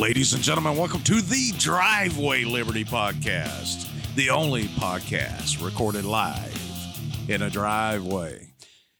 Ladies 0.00 0.32
and 0.32 0.42
gentlemen, 0.42 0.78
welcome 0.78 1.02
to 1.02 1.20
the 1.20 1.52
Driveway 1.58 2.44
Liberty 2.44 2.86
Podcast, 2.86 3.86
the 4.14 4.30
only 4.30 4.64
podcast 4.64 5.62
recorded 5.62 6.06
live 6.06 6.58
in 7.28 7.42
a 7.42 7.50
driveway. 7.50 8.54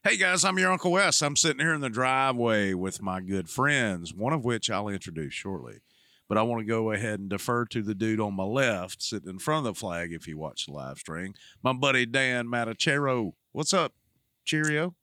Hey 0.05 0.19
guys, 0.19 0.45
I'm 0.45 0.59
your 0.59 0.71
Uncle 0.71 0.93
Wes. 0.93 1.23
I'm 1.23 1.37
sitting 1.37 1.65
here 1.65 1.73
in 1.73 1.81
the 1.81 1.89
driveway 1.89 2.75
with 2.75 3.01
my 3.01 3.23
good 3.23 3.49
friends, 3.49 4.13
one 4.13 4.35
of 4.35 4.45
which 4.45 4.69
I'll 4.69 4.89
introduce 4.89 5.33
shortly. 5.33 5.81
But 6.29 6.37
I 6.37 6.43
want 6.43 6.61
to 6.61 6.67
go 6.67 6.93
ahead 6.93 7.19
and 7.19 7.31
defer 7.31 7.65
to 7.65 7.81
the 7.81 7.95
dude 7.95 8.21
on 8.21 8.35
my 8.35 8.45
left, 8.45 9.03
sitting 9.03 9.31
in 9.31 9.39
front 9.39 9.67
of 9.67 9.75
the 9.75 9.81
flag 9.81 10.13
if 10.13 10.29
you 10.29 10.37
watch 10.37 10.67
the 10.67 10.73
live 10.73 10.99
stream, 10.99 11.33
my 11.63 11.73
buddy 11.73 12.05
Dan 12.05 12.47
Matachero. 12.47 13.33
What's 13.53 13.73
up? 13.73 13.95
Cheerio. 14.45 14.95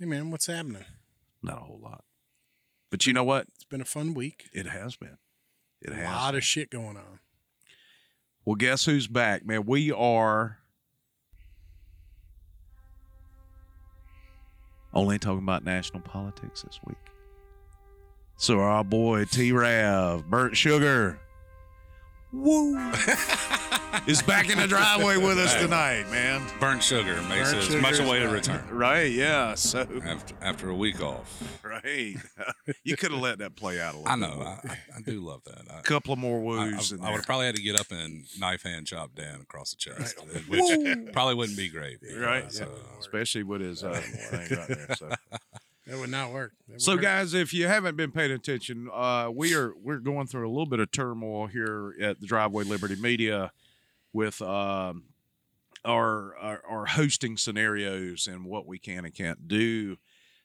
Hey 0.00 0.06
man, 0.06 0.32
what's 0.32 0.48
happening? 0.48 0.84
Not 1.44 1.58
a 1.58 1.64
whole 1.64 1.80
lot. 1.80 2.02
But 2.90 3.06
you 3.06 3.12
know 3.12 3.22
what? 3.22 3.46
It's 3.54 3.62
been 3.62 3.80
a 3.80 3.84
fun 3.84 4.14
week. 4.14 4.48
It 4.52 4.66
has 4.66 4.96
been. 4.96 5.18
It 5.84 5.92
A 5.92 5.96
has. 5.96 6.06
lot 6.06 6.34
of 6.34 6.42
shit 6.42 6.70
going 6.70 6.96
on. 6.96 7.20
Well, 8.44 8.56
guess 8.56 8.84
who's 8.84 9.06
back, 9.06 9.44
man? 9.46 9.64
We 9.66 9.92
are 9.92 10.58
only 14.92 15.18
talking 15.18 15.42
about 15.42 15.64
national 15.64 16.00
politics 16.00 16.62
this 16.62 16.78
week. 16.86 16.96
So 18.36 18.60
our 18.60 18.84
boy 18.84 19.24
T 19.26 19.52
Rav, 19.52 20.28
Burnt 20.28 20.56
Sugar, 20.56 21.18
woo, 22.34 22.76
is 24.06 24.22
back 24.22 24.50
in 24.50 24.58
the 24.58 24.66
driveway 24.66 25.16
with 25.16 25.38
us 25.38 25.54
tonight, 25.54 26.04
man. 26.10 26.42
Burnt 26.60 26.82
sugar 26.82 27.20
makes 27.28 27.52
Burnt 27.52 27.70
it 27.70 27.80
much 27.80 28.00
a 28.00 28.08
way 28.08 28.18
to 28.20 28.28
return 28.28 28.62
Right? 28.70 29.10
Yeah. 29.10 29.54
So 29.54 29.86
after 30.04 30.34
after 30.42 30.68
a 30.68 30.74
week 30.74 31.00
off. 31.02 31.60
right, 31.62 32.16
you 32.84 32.96
could 32.96 33.12
have 33.12 33.20
let 33.20 33.38
that 33.38 33.56
play 33.56 33.80
out 33.80 33.94
a 33.94 33.98
little. 33.98 34.12
I 34.12 34.16
know. 34.16 34.42
I, 34.42 34.68
I, 34.68 34.78
I 34.96 35.00
do 35.04 35.20
love 35.20 35.42
that. 35.44 35.62
A 35.78 35.82
couple 35.82 36.12
of 36.12 36.18
more 36.18 36.38
I, 36.38 36.42
woos. 36.70 36.92
in 36.92 37.00
I, 37.00 37.10
would 37.10 37.16
have 37.16 37.26
probably 37.26 37.46
had 37.46 37.56
to 37.56 37.62
get 37.62 37.76
up 37.78 37.90
and 37.90 38.24
knife 38.38 38.62
hand 38.62 38.86
chop 38.86 39.14
Dan 39.14 39.40
across 39.40 39.70
the 39.74 39.76
chest, 39.76 40.16
which 40.48 41.12
probably 41.12 41.34
wouldn't 41.34 41.56
be 41.58 41.68
great. 41.68 41.98
right, 42.18 42.50
So, 42.52 42.68
especially 43.00 43.44
with 43.44 43.60
his 43.60 43.82
uh, 43.84 43.92
thing 43.94 44.58
right 44.58 44.68
there. 44.68 44.96
So. 44.96 45.10
That 45.86 45.98
would 45.98 46.10
not 46.10 46.32
work. 46.32 46.52
Would 46.68 46.80
So, 46.80 46.92
hurt. 46.92 47.02
guys, 47.02 47.34
if 47.34 47.52
you 47.52 47.66
haven't 47.66 47.96
been 47.96 48.10
paying 48.10 48.30
attention, 48.32 48.88
uh, 48.92 49.30
we 49.32 49.54
are 49.54 49.72
we're 49.82 49.98
going 49.98 50.26
through 50.26 50.48
a 50.48 50.50
little 50.50 50.66
bit 50.66 50.80
of 50.80 50.90
turmoil 50.90 51.46
here 51.46 51.94
at 52.00 52.20
the 52.20 52.26
Driveway 52.26 52.64
Liberty 52.64 52.96
Media 52.96 53.52
with 54.12 54.40
um, 54.40 55.04
our, 55.84 56.34
our 56.38 56.62
our 56.68 56.86
hosting 56.86 57.36
scenarios 57.36 58.26
and 58.26 58.46
what 58.46 58.66
we 58.66 58.78
can 58.78 59.04
and 59.04 59.14
can't 59.14 59.46
do, 59.46 59.96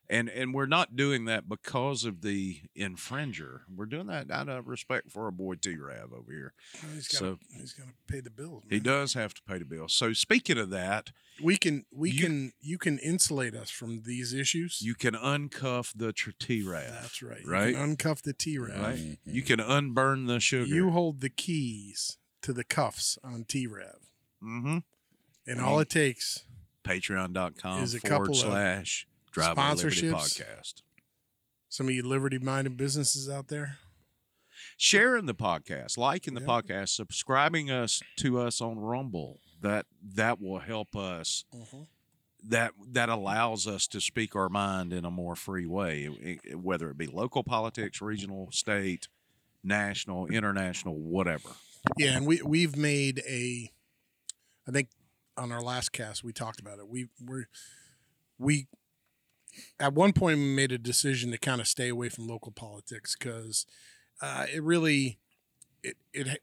and 0.10 0.28
and 0.30 0.54
we're 0.54 0.66
not 0.66 0.96
doing 0.96 1.26
that 1.26 1.48
because 1.48 2.04
of 2.04 2.22
the 2.22 2.62
infringer. 2.78 3.62
We're 3.74 3.86
doing 3.86 4.08
that 4.08 4.32
out 4.32 4.50
of 4.50 4.68
respect 4.68 5.12
for 5.12 5.26
our 5.26 5.32
boy 5.32 5.56
T 5.56 5.78
Rav 5.78 6.12
over 6.14 6.32
here. 6.32 6.54
Well, 6.82 6.94
he's 6.94 7.08
got 7.08 7.20
so- 7.20 7.40
he's 7.56 7.74
gonna 7.74 7.94
pay 8.08 8.20
the 8.20 8.30
bills. 8.30 8.64
He 8.70 8.80
does 8.80 9.14
have 9.14 9.34
to 9.36 9.42
pay 9.44 9.60
the 9.60 9.66
bill. 9.66 9.88
So, 9.88 10.14
speaking 10.14 10.58
of 10.58 10.70
that, 10.72 11.12
We 11.42 11.56
can 11.56 11.86
we 11.90 12.12
You- 12.12 12.22
can 12.22 12.54
you 12.60 12.78
can 12.78 13.00
insulate 13.00 13.56
us 13.56 13.70
from 13.70 14.02
these 14.02 14.34
issues. 14.34 14.82
you 14.82 14.94
can 14.94 15.14
uncuff 15.14 15.94
the 15.96 16.12
T 16.12 16.64
Rav. 16.64 16.88
That's 16.90 17.22
right. 17.22 17.46
Right? 17.46 17.70
You 17.70 17.76
can 17.76 17.96
uncuff 17.96 18.22
the 18.24 18.34
T 18.34 18.58
Rev. 18.58 18.78
Right, 18.78 19.20
you 19.26 19.42
can 19.42 19.60
unburn 19.62 20.26
the 20.26 20.40
sugar. 20.42 20.66
You 20.66 20.90
hold 20.90 21.22
the 21.22 21.30
keys 21.30 22.18
to 22.42 22.52
the 22.52 22.64
cuffs 22.66 23.18
on 23.24 23.46
T 23.46 23.68
Rev, 23.68 24.10
mm-hmm. 24.44 24.80
and 25.48 25.62
all 25.62 25.80
it 25.80 25.90
takes 25.90 26.44
patreon.com 26.84 27.84
Is 27.84 27.94
a 27.96 28.00
forward 28.00 28.18
couple 28.28 28.32
of 28.34 28.38
slash 28.38 29.08
drive 29.32 29.58
Liberty 29.58 30.10
sponsorships. 30.10 30.42
podcast. 30.42 30.82
some 31.70 31.88
of 31.88 31.94
you 31.94 32.04
liberty 32.04 32.40
minded 32.40 32.78
businesses 32.78 33.30
out 33.30 33.48
there. 33.48 33.78
Sharing 34.78 35.26
the 35.26 35.36
podcast, 35.36 35.98
liking 35.98 36.34
the 36.34 36.42
Yeah. 36.42 36.48
podcast, 36.48 36.90
subscribing 36.90 37.70
us 37.70 38.02
to 38.18 38.40
us 38.40 38.60
on 38.62 38.80
Rumble. 38.80 39.40
That 39.62 39.86
that 40.16 40.40
will 40.42 40.60
help 40.60 40.96
us. 40.96 41.44
Mm-hmm. 41.54 41.84
That 42.44 42.74
that 42.88 43.10
allows 43.10 43.68
us 43.68 43.88
to 43.88 44.00
speak 44.02 44.36
our 44.36 44.48
mind 44.50 44.94
in 44.94 45.04
a 45.06 45.12
more 45.12 45.36
free 45.36 45.66
way, 45.66 46.08
i- 46.08 46.40
i- 46.52 46.56
whether 46.56 46.90
it 46.90 46.98
be 46.98 47.08
local 47.08 47.44
politics, 47.44 48.02
regional, 48.02 48.50
state, 48.52 49.10
national, 49.64 50.28
international, 50.28 50.96
whatever. 50.98 51.50
Yeah, 51.98 52.16
and 52.18 52.26
we 52.26 52.42
we've 52.42 52.76
made 52.78 53.22
a. 53.28 53.72
I 54.68 54.72
think 54.72 54.90
on 55.36 55.52
our 55.52 55.62
last 55.62 55.92
cast 55.92 56.24
we 56.24 56.32
talked 56.32 56.60
about 56.62 56.80
it. 56.80 56.88
We 56.88 57.10
we 57.22 57.46
we 58.38 58.68
at 59.80 59.94
one 59.94 60.14
point 60.14 60.38
we 60.40 60.46
made 60.46 60.72
a 60.72 60.78
decision 60.78 61.32
to 61.32 61.38
kind 61.38 61.62
of 61.62 61.68
stay 61.68 61.90
away 61.90 62.10
from 62.10 62.28
local 62.28 62.52
politics 62.52 63.16
because 63.18 63.66
uh, 64.22 64.46
it 64.54 64.64
really 64.64 65.20
it 65.84 65.96
it 66.14 66.42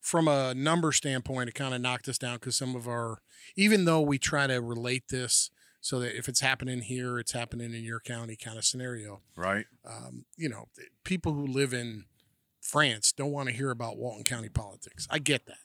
from 0.00 0.28
a 0.28 0.54
number 0.54 0.92
standpoint 0.92 1.48
it 1.48 1.54
kind 1.54 1.74
of 1.74 1.80
knocked 1.80 2.08
us 2.08 2.18
down 2.18 2.36
because 2.36 2.56
some 2.56 2.74
of 2.76 2.86
our 2.88 3.20
even 3.56 3.84
though 3.84 4.00
we 4.00 4.18
try 4.18 4.46
to 4.46 4.60
relate 4.60 5.04
this 5.10 5.50
so 5.80 6.00
that 6.00 6.16
if 6.16 6.28
it's 6.28 6.40
happening 6.40 6.80
here 6.80 7.18
it's 7.18 7.32
happening 7.32 7.72
in 7.74 7.82
your 7.84 8.00
county 8.00 8.36
kind 8.36 8.58
of 8.58 8.64
scenario 8.64 9.20
Right? 9.36 9.66
um, 9.86 10.24
you 10.36 10.48
know, 10.48 10.68
people 11.04 11.32
who 11.32 11.46
live 11.46 11.72
in 11.72 12.04
France 12.60 13.12
don't 13.12 13.32
want 13.32 13.48
to 13.48 13.54
hear 13.54 13.70
about 13.70 13.96
Walton 13.96 14.24
County 14.24 14.48
politics. 14.50 15.06
I 15.10 15.18
get 15.18 15.46
that. 15.46 15.56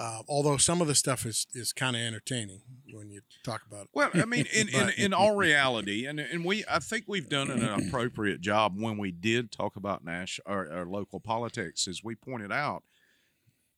Uh, 0.00 0.22
although 0.30 0.56
some 0.56 0.80
of 0.80 0.88
the 0.88 0.94
stuff 0.94 1.26
is 1.26 1.46
is 1.52 1.74
kind 1.74 1.94
of 1.94 2.00
entertaining 2.00 2.62
when 2.90 3.10
you 3.10 3.20
talk 3.44 3.60
about 3.66 3.82
it. 3.82 3.90
Well, 3.92 4.08
I 4.14 4.24
mean, 4.24 4.46
in, 4.50 4.70
in, 4.70 4.88
in 4.96 5.12
all 5.12 5.36
reality, 5.36 6.06
and 6.06 6.18
and 6.18 6.42
we, 6.42 6.64
I 6.66 6.78
think 6.78 7.04
we've 7.06 7.28
done 7.28 7.50
an 7.50 7.62
appropriate 7.62 8.40
job 8.40 8.80
when 8.80 8.96
we 8.96 9.10
did 9.10 9.52
talk 9.52 9.76
about 9.76 10.02
national 10.02 10.50
or, 10.50 10.66
or 10.72 10.86
local 10.86 11.20
politics, 11.20 11.86
as 11.86 12.02
we 12.02 12.14
pointed 12.14 12.50
out, 12.50 12.82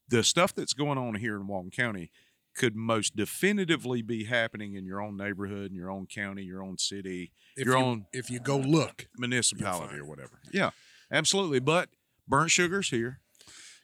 the 0.09 0.23
stuff 0.23 0.55
that's 0.55 0.75
going 0.75 0.97
on 0.97 1.17
here 1.17 1.35
in 1.35 1.49
Walton 1.49 1.73
County 1.73 2.13
could 2.55 2.77
most 2.77 3.17
definitively 3.17 4.01
be 4.01 4.27
happening 4.27 4.77
in 4.77 4.85
your 4.85 5.01
own 5.01 5.17
neighborhood, 5.17 5.73
in 5.73 5.77
your 5.77 5.91
own 5.91 6.07
county, 6.07 6.45
your 6.45 6.63
own 6.63 6.79
city, 6.79 7.33
If 7.57 7.67
your 7.67 7.79
you, 7.79 7.85
own 7.85 8.07
if 8.13 8.31
you 8.31 8.39
go 8.39 8.59
look, 8.59 9.09
municipality 9.19 9.97
or 9.97 10.05
whatever. 10.05 10.41
Yeah, 10.53 10.71
absolutely. 11.11 11.59
But 11.59 11.89
burnt 12.29 12.53
sugar's 12.53 12.91
here, 12.91 13.22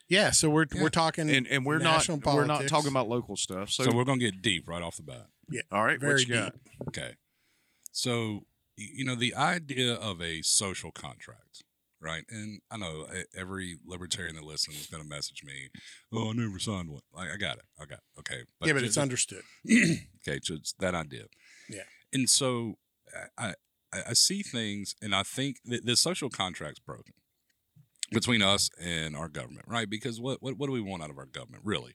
yeah. 0.08 0.30
So 0.30 0.48
we're 0.50 0.66
we're 0.80 0.88
talking 0.90 1.30
and 1.30 1.46
and 1.46 1.64
we're 1.66 1.78
national 1.78 2.18
not 2.24 2.34
we're 2.34 2.44
not 2.46 2.66
talking 2.68 2.90
about 2.90 3.08
local 3.08 3.36
stuff. 3.36 3.70
So, 3.70 3.84
so 3.84 3.94
we're 3.94 4.04
gonna 4.04 4.18
get 4.18 4.42
deep 4.42 4.68
right 4.68 4.82
off 4.82 4.96
the 4.96 5.02
bat. 5.02 5.26
Yeah. 5.50 5.62
All 5.72 5.84
right, 5.84 6.00
very 6.00 6.14
what 6.14 6.28
you 6.28 6.34
got? 6.34 6.54
Okay. 6.88 7.12
So 7.92 8.46
you 8.76 9.04
know 9.04 9.14
the 9.14 9.34
idea 9.34 9.94
of 9.94 10.20
a 10.22 10.42
social 10.42 10.90
contract, 10.92 11.64
right? 12.00 12.24
And 12.30 12.60
I 12.70 12.76
know 12.76 13.06
e- 13.14 13.24
every 13.36 13.76
libertarian 13.86 14.36
that 14.36 14.44
listens 14.44 14.80
is 14.80 14.86
gonna 14.86 15.04
message 15.04 15.42
me. 15.44 15.68
Oh, 16.12 16.30
I 16.30 16.32
never 16.32 16.58
signed 16.58 16.90
one. 16.90 17.02
Like 17.12 17.28
I 17.32 17.36
got 17.36 17.56
it. 17.58 17.64
I 17.80 17.84
got 17.86 17.98
it. 17.98 18.20
okay. 18.20 18.42
yeah, 18.64 18.72
but 18.72 18.80
ju- 18.80 18.86
it's 18.86 18.98
understood. 18.98 19.42
okay, 19.70 20.38
so 20.42 20.54
it's 20.54 20.74
that 20.78 20.94
idea. 20.94 21.24
Yeah. 21.68 21.82
And 22.12 22.28
so 22.30 22.74
I 23.36 23.54
I, 23.92 23.98
I 24.10 24.12
see 24.12 24.42
things, 24.42 24.94
and 25.02 25.14
I 25.14 25.22
think 25.22 25.56
that 25.64 25.84
the 25.86 25.96
social 25.96 26.28
contract's 26.30 26.78
broken 26.80 27.14
between 28.12 28.42
us 28.42 28.70
and 28.80 29.14
our 29.16 29.28
government, 29.28 29.66
right? 29.68 29.88
Because 29.88 30.20
what 30.20 30.42
what, 30.42 30.56
what 30.58 30.66
do 30.66 30.72
we 30.72 30.80
want 30.80 31.02
out 31.02 31.10
of 31.10 31.18
our 31.18 31.26
government, 31.26 31.62
really? 31.64 31.94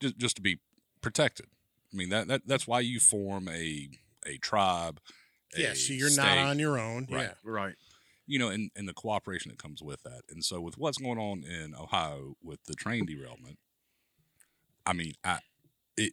Just 0.00 0.18
just 0.18 0.36
to 0.36 0.42
be 0.42 0.58
protected. 1.00 1.46
I 1.92 1.96
mean 1.96 2.08
that, 2.10 2.28
that 2.28 2.42
that's 2.46 2.66
why 2.66 2.80
you 2.80 3.00
form 3.00 3.48
a 3.48 3.88
a 4.26 4.38
tribe. 4.38 5.00
Yeah, 5.56 5.72
so 5.74 5.92
you're 5.92 6.14
not 6.14 6.36
on 6.38 6.58
your 6.58 6.78
own. 6.78 7.06
Right. 7.10 7.22
Yeah, 7.22 7.32
Right. 7.44 7.74
you 8.26 8.38
know, 8.38 8.48
and, 8.48 8.70
and 8.76 8.86
the 8.88 8.92
cooperation 8.92 9.50
that 9.50 9.58
comes 9.58 9.82
with 9.82 10.02
that. 10.02 10.22
And 10.28 10.44
so 10.44 10.60
with 10.60 10.76
what's 10.76 10.98
going 10.98 11.18
on 11.18 11.44
in 11.44 11.74
Ohio 11.74 12.34
with 12.42 12.62
the 12.64 12.74
train 12.74 13.06
derailment, 13.06 13.58
I 14.84 14.92
mean, 14.92 15.14
I 15.24 15.38
it 15.96 16.12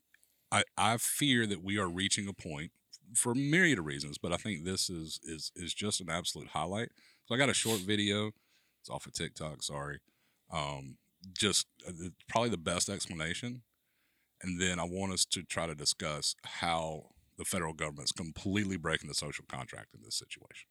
I, 0.52 0.64
I 0.78 0.98
fear 0.98 1.46
that 1.48 1.64
we 1.64 1.78
are 1.78 1.90
reaching 1.90 2.28
a 2.28 2.34
point 2.34 2.72
for 3.16 3.32
a 3.34 3.36
myriad 3.36 3.80
of 3.80 3.86
reasons, 3.86 4.18
but 4.18 4.32
I 4.32 4.38
think 4.38 4.64
this 4.64 4.90
is 4.90 5.20
is 5.24 5.52
is 5.56 5.74
just 5.74 6.00
an 6.00 6.10
absolute 6.10 6.50
highlight. 6.50 6.90
So 7.26 7.36
I 7.36 7.38
got 7.38 7.50
a 7.50 7.54
short 7.54 7.80
video. 7.82 8.32
It's 8.84 8.90
off 8.90 9.06
of 9.06 9.14
TikTok, 9.14 9.64
sorry. 9.64 10.00
Um 10.52 10.98
just 11.32 11.68
uh, 11.88 11.92
probably 12.28 12.50
the 12.50 12.58
best 12.58 12.90
explanation. 12.90 13.62
And 14.42 14.60
then 14.60 14.78
I 14.78 14.84
want 14.84 15.14
us 15.14 15.24
to 15.26 15.44
try 15.44 15.68
to 15.68 15.74
discuss 15.74 16.36
how 16.44 17.12
the 17.38 17.46
federal 17.46 17.72
government's 17.72 18.12
completely 18.12 18.76
breaking 18.76 19.08
the 19.08 19.14
social 19.14 19.46
contract 19.48 19.94
in 19.96 20.02
this 20.04 20.16
situation. 20.16 20.68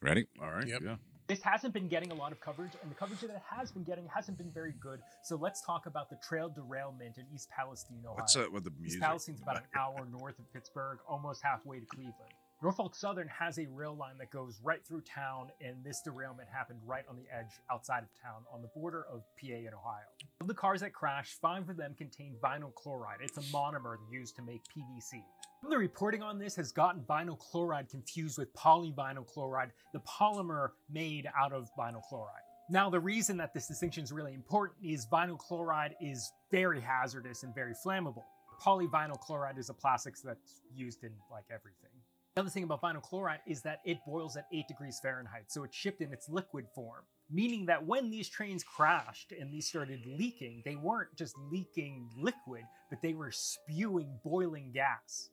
Ready? 0.00 0.26
All 0.40 0.52
right. 0.52 0.68
Yep. 0.68 0.80
Yeah. 0.84 0.96
This 1.26 1.42
hasn't 1.42 1.74
been 1.74 1.88
getting 1.88 2.12
a 2.12 2.14
lot 2.14 2.30
of 2.30 2.40
coverage, 2.40 2.70
and 2.80 2.88
the 2.88 2.94
coverage 2.94 3.20
that 3.22 3.30
it 3.30 3.42
has 3.50 3.72
been 3.72 3.82
getting 3.82 4.06
hasn't 4.06 4.38
been 4.38 4.52
very 4.52 4.74
good. 4.80 5.00
So 5.24 5.34
let's 5.34 5.60
talk 5.60 5.86
about 5.86 6.08
the 6.08 6.16
trail 6.22 6.48
derailment 6.48 7.18
in 7.18 7.24
East 7.34 7.50
Palestine, 7.50 7.98
Ohio. 8.04 8.14
What's 8.14 8.36
up 8.36 8.52
with 8.52 8.62
the 8.62 8.70
music? 8.78 8.98
East? 8.98 9.02
Palestine's 9.02 9.42
about 9.42 9.56
an 9.56 9.62
hour 9.76 10.06
north 10.12 10.38
of 10.38 10.52
Pittsburgh, 10.52 10.98
almost 11.08 11.42
halfway 11.42 11.80
to 11.80 11.86
Cleveland. 11.86 12.14
Norfolk 12.62 12.94
Southern 12.94 13.28
has 13.28 13.58
a 13.58 13.66
rail 13.66 13.94
line 13.94 14.16
that 14.18 14.30
goes 14.30 14.58
right 14.64 14.80
through 14.86 15.02
town, 15.02 15.48
and 15.60 15.84
this 15.84 16.00
derailment 16.00 16.48
happened 16.50 16.80
right 16.86 17.04
on 17.06 17.14
the 17.14 17.26
edge 17.30 17.52
outside 17.70 18.02
of 18.02 18.08
town 18.22 18.44
on 18.50 18.62
the 18.62 18.68
border 18.68 19.04
of 19.12 19.20
PA 19.38 19.52
and 19.52 19.74
Ohio. 19.74 20.06
Of 20.40 20.46
the 20.46 20.54
cars 20.54 20.80
that 20.80 20.94
crashed, 20.94 21.38
five 21.38 21.68
of 21.68 21.76
them 21.76 21.94
contain 21.98 22.34
vinyl 22.42 22.74
chloride. 22.74 23.18
It's 23.20 23.36
a 23.36 23.42
monomer 23.54 23.96
used 24.10 24.36
to 24.36 24.42
make 24.42 24.62
PVC. 24.74 25.22
The 25.68 25.76
reporting 25.76 26.22
on 26.22 26.38
this 26.38 26.56
has 26.56 26.72
gotten 26.72 27.02
vinyl 27.02 27.38
chloride 27.38 27.90
confused 27.90 28.38
with 28.38 28.54
polyvinyl 28.54 29.26
chloride, 29.26 29.72
the 29.92 30.00
polymer 30.00 30.70
made 30.90 31.28
out 31.38 31.52
of 31.52 31.68
vinyl 31.78 32.02
chloride. 32.08 32.42
Now, 32.70 32.88
the 32.88 33.00
reason 33.00 33.36
that 33.36 33.52
this 33.52 33.68
distinction 33.68 34.02
is 34.02 34.12
really 34.12 34.32
important 34.32 34.78
is 34.82 35.06
vinyl 35.12 35.38
chloride 35.38 35.94
is 36.00 36.32
very 36.50 36.80
hazardous 36.80 37.42
and 37.42 37.54
very 37.54 37.74
flammable. 37.84 38.24
Polyvinyl 38.64 39.20
chloride 39.20 39.58
is 39.58 39.68
a 39.68 39.74
plastic 39.74 40.14
that's 40.24 40.62
used 40.74 41.04
in 41.04 41.12
like 41.30 41.44
everything. 41.50 41.90
The 42.36 42.42
other 42.42 42.50
thing 42.50 42.64
about 42.64 42.82
vinyl 42.82 43.00
chloride 43.00 43.40
is 43.46 43.62
that 43.62 43.80
it 43.86 43.96
boils 44.06 44.36
at 44.36 44.46
8 44.52 44.68
degrees 44.68 45.00
Fahrenheit, 45.02 45.44
so 45.46 45.64
it's 45.64 45.74
shipped 45.74 46.02
in 46.02 46.12
its 46.12 46.28
liquid 46.28 46.66
form. 46.74 47.00
Meaning 47.30 47.64
that 47.64 47.86
when 47.86 48.10
these 48.10 48.28
trains 48.28 48.62
crashed 48.62 49.32
and 49.32 49.50
these 49.50 49.66
started 49.66 50.04
leaking, 50.04 50.60
they 50.66 50.76
weren't 50.76 51.16
just 51.16 51.34
leaking 51.50 52.10
liquid, 52.14 52.64
but 52.90 53.00
they 53.00 53.14
were 53.14 53.32
spewing 53.32 54.18
boiling 54.22 54.70
gas. 54.70 55.30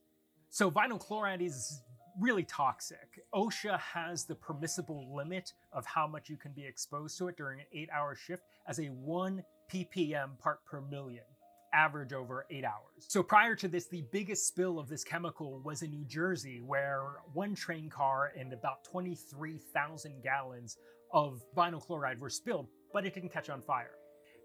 So 0.50 0.72
vinyl 0.72 0.98
chloride 0.98 1.42
is 1.42 1.82
really 2.22 2.44
toxic. 2.44 3.20
OSHA 3.36 3.78
has 3.82 4.24
the 4.24 4.36
permissible 4.36 5.14
limit 5.14 5.52
of 5.74 5.86
how 5.86 6.08
much 6.08 6.30
you 6.30 6.38
can 6.38 6.54
be 6.54 6.66
exposed 6.66 7.18
to 7.18 7.28
it 7.28 7.36
during 7.36 7.60
an 7.60 7.66
eight 7.74 7.90
hour 7.94 8.16
shift 8.16 8.44
as 8.66 8.80
a 8.80 8.86
1 8.86 9.44
ppm 9.70 10.40
part 10.40 10.64
per 10.64 10.80
million, 10.80 11.26
average 11.74 12.14
over 12.14 12.46
eight 12.50 12.64
hours. 12.64 13.06
So 13.08 13.24
prior 13.24 13.56
to 13.56 13.68
this, 13.68 13.88
the 13.88 14.04
biggest 14.12 14.48
spill 14.48 14.80
of 14.80 14.88
this 14.88 15.04
chemical 15.04 15.60
was 15.64 15.82
in 15.82 15.92
New 15.92 16.06
Jersey, 16.06 16.62
where 16.62 17.04
one 17.34 17.56
train 17.56 17.90
car 17.90 18.32
and 18.38 18.54
about 18.54 18.84
23,000 18.86 20.24
gallons 20.24 20.78
of 21.12 21.42
vinyl 21.56 21.82
chloride 21.82 22.20
were 22.20 22.30
spilled, 22.30 22.68
but 22.94 23.06
it 23.06 23.14
didn't 23.14 23.32
catch 23.34 23.50
on 23.50 23.62
fire. 23.62 23.96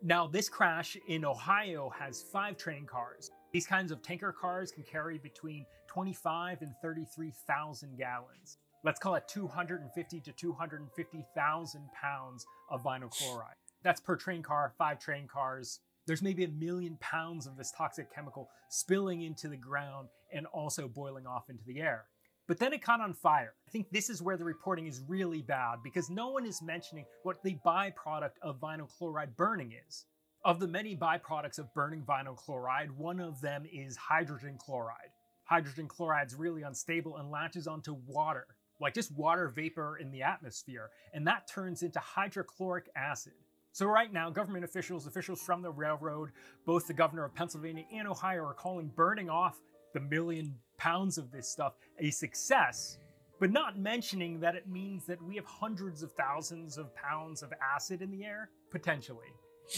Now, 0.02 0.28
this 0.28 0.48
crash 0.48 0.96
in 1.08 1.24
Ohio 1.24 1.90
has 1.98 2.22
five 2.22 2.56
train 2.56 2.86
cars. 2.86 3.30
These 3.52 3.66
kinds 3.66 3.90
of 3.90 4.00
tanker 4.00 4.32
cars 4.32 4.70
can 4.70 4.84
carry 4.84 5.18
between 5.18 5.66
25 5.88 6.62
and 6.62 6.72
33,000 6.82 7.98
gallons. 7.98 8.58
Let's 8.84 9.00
call 9.00 9.16
it 9.16 9.26
250 9.26 10.20
to 10.20 10.32
250,000 10.32 11.88
pounds 12.00 12.46
of 12.70 12.84
vinyl 12.84 13.10
chloride. 13.10 13.56
That's 13.82 14.00
per 14.00 14.14
train 14.14 14.42
car, 14.42 14.72
five 14.78 15.00
train 15.00 15.26
cars. 15.26 15.80
There's 16.08 16.22
maybe 16.22 16.44
a 16.44 16.48
million 16.48 16.96
pounds 17.00 17.46
of 17.46 17.58
this 17.58 17.70
toxic 17.70 18.10
chemical 18.12 18.48
spilling 18.70 19.24
into 19.24 19.46
the 19.46 19.58
ground 19.58 20.08
and 20.32 20.46
also 20.46 20.88
boiling 20.88 21.26
off 21.26 21.50
into 21.50 21.62
the 21.66 21.82
air. 21.82 22.06
But 22.46 22.58
then 22.58 22.72
it 22.72 22.80
caught 22.80 23.02
on 23.02 23.12
fire. 23.12 23.52
I 23.66 23.70
think 23.70 23.90
this 23.90 24.08
is 24.08 24.22
where 24.22 24.38
the 24.38 24.44
reporting 24.44 24.86
is 24.86 25.02
really 25.06 25.42
bad 25.42 25.80
because 25.84 26.08
no 26.08 26.30
one 26.30 26.46
is 26.46 26.62
mentioning 26.62 27.04
what 27.24 27.42
the 27.42 27.58
byproduct 27.64 28.38
of 28.40 28.58
vinyl 28.58 28.88
chloride 28.88 29.36
burning 29.36 29.74
is. 29.86 30.06
Of 30.46 30.60
the 30.60 30.66
many 30.66 30.96
byproducts 30.96 31.58
of 31.58 31.74
burning 31.74 32.04
vinyl 32.08 32.36
chloride, 32.36 32.90
one 32.90 33.20
of 33.20 33.42
them 33.42 33.66
is 33.70 33.94
hydrogen 33.98 34.56
chloride. 34.58 35.12
Hydrogen 35.44 35.88
chloride 35.88 36.28
is 36.28 36.34
really 36.34 36.62
unstable 36.62 37.18
and 37.18 37.30
latches 37.30 37.66
onto 37.66 37.94
water, 38.06 38.46
like 38.80 38.94
just 38.94 39.14
water 39.14 39.50
vapor 39.50 39.98
in 39.98 40.10
the 40.10 40.22
atmosphere, 40.22 40.88
and 41.12 41.26
that 41.26 41.48
turns 41.48 41.82
into 41.82 42.00
hydrochloric 42.00 42.88
acid. 42.96 43.34
So, 43.72 43.86
right 43.86 44.12
now, 44.12 44.30
government 44.30 44.64
officials, 44.64 45.06
officials 45.06 45.40
from 45.40 45.62
the 45.62 45.70
railroad, 45.70 46.30
both 46.66 46.86
the 46.86 46.94
governor 46.94 47.24
of 47.24 47.34
Pennsylvania 47.34 47.84
and 47.92 48.08
Ohio 48.08 48.44
are 48.44 48.54
calling 48.54 48.88
burning 48.88 49.30
off 49.30 49.60
the 49.94 50.00
million 50.00 50.54
pounds 50.78 51.16
of 51.18 51.30
this 51.30 51.48
stuff 51.48 51.74
a 51.98 52.10
success, 52.10 52.98
but 53.40 53.50
not 53.52 53.78
mentioning 53.78 54.40
that 54.40 54.54
it 54.56 54.68
means 54.68 55.04
that 55.06 55.22
we 55.22 55.36
have 55.36 55.44
hundreds 55.44 56.02
of 56.02 56.12
thousands 56.12 56.76
of 56.76 56.94
pounds 56.96 57.42
of 57.42 57.52
acid 57.62 58.02
in 58.02 58.10
the 58.10 58.24
air, 58.24 58.50
potentially. 58.70 59.28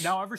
Now, 0.02 0.22
ever 0.22 0.38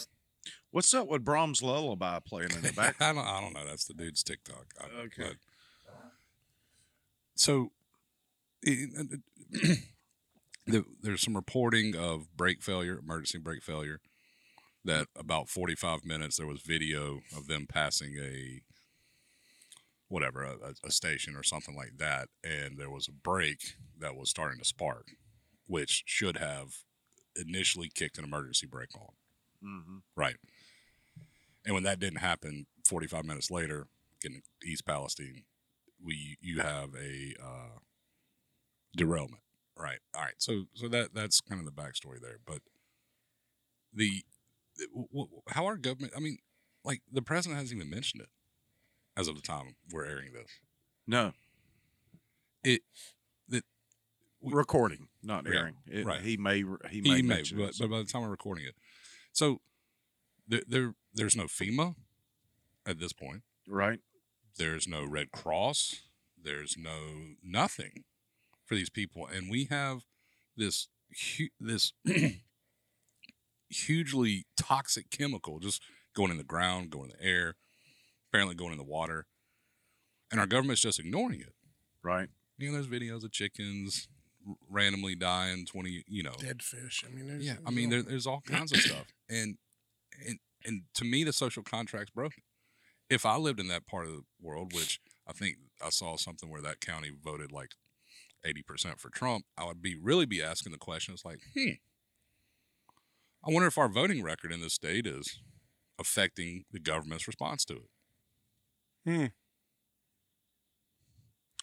What's 0.71 0.91
up 0.95 1.07
with 1.07 1.23
Brahms' 1.23 1.61
lullaby 1.61 2.17
playing 2.25 2.51
in 2.51 2.61
the 2.63 2.73
back? 2.75 2.95
I 2.99 3.13
don't. 3.13 3.23
I 3.25 3.41
don't 3.41 3.53
know. 3.53 3.65
That's 3.65 3.85
the 3.85 3.93
dude's 3.93 4.23
TikTok. 4.23 4.65
I- 4.81 5.01
Okay. 5.03 5.23
but- 5.85 5.91
so, 7.35 7.71
it- 8.63 9.21
it- 9.51 9.79
the- 10.65 10.85
there's 11.01 11.21
some 11.21 11.35
reporting 11.35 11.95
of 11.95 12.35
brake 12.35 12.61
failure, 12.61 12.99
emergency 12.99 13.37
brake 13.37 13.63
failure. 13.63 13.99
That 14.83 15.07
about 15.15 15.47
45 15.47 16.05
minutes 16.05 16.37
there 16.37 16.47
was 16.47 16.61
video 16.61 17.21
of 17.37 17.45
them 17.47 17.67
passing 17.67 18.15
a 18.17 18.61
whatever 20.07 20.43
a, 20.43 20.73
a- 20.83 20.91
station 20.91 21.35
or 21.35 21.43
something 21.43 21.75
like 21.75 21.97
that, 21.97 22.29
and 22.43 22.77
there 22.77 22.89
was 22.89 23.07
a 23.07 23.11
brake 23.11 23.75
that 23.99 24.15
was 24.15 24.29
starting 24.29 24.57
to 24.59 24.65
spark, 24.65 25.11
which 25.67 26.03
should 26.05 26.37
have 26.37 26.77
initially 27.35 27.89
kicked 27.93 28.17
an 28.17 28.23
emergency 28.23 28.65
brake 28.67 28.93
on. 28.95 29.13
mm-hmm. 29.63 29.97
Right. 30.15 30.35
And 31.63 31.75
when 31.75 31.83
that 31.83 31.99
didn't 31.99 32.19
happen, 32.19 32.65
45 32.85 33.23
minutes 33.23 33.51
later, 33.51 33.87
in 34.25 34.41
East 34.65 34.85
Palestine, 34.85 35.43
we 36.03 36.37
you 36.41 36.61
have 36.61 36.95
a 36.95 37.35
uh, 37.41 37.77
derailment. 38.95 39.41
Right. 39.81 39.99
All 40.15 40.21
right. 40.23 40.35
So 40.37 40.65
so 40.73 40.87
that 40.89 41.13
that's 41.13 41.41
kind 41.41 41.59
of 41.59 41.65
the 41.65 41.71
backstory 41.81 42.21
there. 42.21 42.37
But 42.45 42.59
the 43.93 44.23
how 45.49 45.65
our 45.65 45.77
government, 45.77 46.13
I 46.15 46.19
mean, 46.19 46.37
like 46.83 47.01
the 47.11 47.21
president 47.21 47.59
hasn't 47.59 47.77
even 47.79 47.89
mentioned 47.89 48.21
it 48.23 48.29
as 49.17 49.27
of 49.27 49.35
the 49.35 49.41
time 49.41 49.75
we're 49.91 50.05
airing 50.05 50.33
this. 50.33 50.49
No. 51.07 51.33
It 52.63 52.81
that 53.49 53.63
Recording, 54.43 55.07
not 55.23 55.45
Yeah, 55.47 55.59
airing. 55.59 55.75
It- 55.87 56.05
right. 56.05 56.21
He 56.21 56.37
may. 56.37 56.57
He 56.89 57.01
may. 57.01 57.15
he 57.17 57.21
may, 57.21 57.43
but, 57.55 57.69
it. 57.69 57.75
but 57.79 57.89
by 57.89 57.97
the 57.99 58.05
time 58.05 58.21
we're 58.21 58.29
recording 58.29 58.65
it, 58.65 58.75
so 59.31 59.61
there, 60.47 60.61
there 60.67 60.95
there's 61.13 61.35
no 61.35 61.45
FEMA 61.45 61.95
at 62.85 62.99
this 62.99 63.13
point. 63.13 63.43
right. 63.67 63.99
There's 64.57 64.87
no 64.87 65.05
Red 65.05 65.31
Cross. 65.31 66.01
There's 66.41 66.75
no 66.77 67.35
nothing 67.43 68.03
for 68.71 68.75
these 68.75 68.89
people, 68.89 69.27
and 69.27 69.49
we 69.51 69.65
have 69.65 70.05
this 70.55 70.87
hu- 71.37 71.49
this 71.59 71.91
hugely 73.69 74.45
toxic 74.55 75.09
chemical 75.09 75.59
just 75.59 75.83
going 76.15 76.31
in 76.31 76.37
the 76.37 76.43
ground, 76.45 76.89
going 76.89 77.11
in 77.11 77.17
the 77.19 77.25
air, 77.25 77.55
apparently 78.29 78.55
going 78.55 78.71
in 78.71 78.77
the 78.77 78.83
water, 78.85 79.25
and 80.31 80.39
our 80.39 80.47
government's 80.47 80.81
just 80.81 81.01
ignoring 81.01 81.41
it. 81.41 81.53
Right. 82.01 82.29
You 82.57 82.67
know, 82.67 82.73
there's 82.75 82.87
videos 82.87 83.25
of 83.25 83.33
chickens 83.33 84.07
r- 84.47 84.55
randomly 84.69 85.15
dying, 85.15 85.65
twenty, 85.65 86.05
you 86.07 86.23
know, 86.23 86.35
Dead 86.39 86.63
fish. 86.63 87.03
I 87.05 87.13
mean, 87.13 87.27
there's, 87.27 87.45
yeah, 87.45 87.55
I 87.65 87.71
mean, 87.71 87.87
all- 87.87 87.91
there, 87.91 88.03
there's 88.03 88.25
all 88.27 88.39
kinds 88.39 88.71
of 88.71 88.77
stuff, 88.79 89.07
and 89.29 89.57
and 90.25 90.39
and 90.63 90.83
to 90.93 91.03
me, 91.03 91.25
the 91.25 91.33
social 91.33 91.61
contract's 91.63 92.11
broken. 92.11 92.43
If 93.09 93.25
I 93.25 93.35
lived 93.35 93.59
in 93.59 93.67
that 93.67 93.85
part 93.85 94.05
of 94.05 94.13
the 94.13 94.21
world, 94.41 94.71
which 94.73 95.01
I 95.27 95.33
think 95.33 95.57
I 95.85 95.89
saw 95.89 96.15
something 96.15 96.49
where 96.49 96.61
that 96.61 96.79
county 96.79 97.11
voted 97.21 97.51
like 97.51 97.71
eighty 98.45 98.63
percent 98.63 98.99
for 98.99 99.09
Trump, 99.09 99.45
I 99.57 99.65
would 99.65 99.81
be 99.81 99.95
really 99.95 100.25
be 100.25 100.41
asking 100.41 100.71
the 100.71 100.77
questions 100.77 101.23
like, 101.25 101.39
hmm, 101.55 101.71
I 103.43 103.51
wonder 103.51 103.67
if 103.67 103.77
our 103.77 103.89
voting 103.89 104.23
record 104.23 104.51
in 104.51 104.61
this 104.61 104.73
state 104.73 105.07
is 105.07 105.39
affecting 105.99 106.65
the 106.71 106.79
government's 106.79 107.27
response 107.27 107.65
to 107.65 107.73
it. 107.75 107.89
Hmm. 109.05 109.25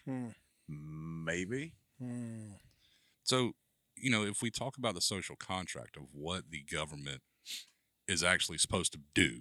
hmm. 0.05 0.29
Maybe. 0.69 1.75
Hmm. 2.01 2.53
So, 3.25 3.53
you 3.97 4.11
know, 4.11 4.25
if 4.25 4.43
we 4.43 4.51
talk 4.51 4.77
about 4.77 4.95
the 4.95 5.01
social 5.01 5.37
contract 5.37 5.97
of 5.97 6.05
what 6.13 6.45
the 6.51 6.63
government 6.63 7.23
is 8.07 8.23
actually 8.23 8.59
supposed 8.59 8.93
to 8.93 9.01
do, 9.15 9.41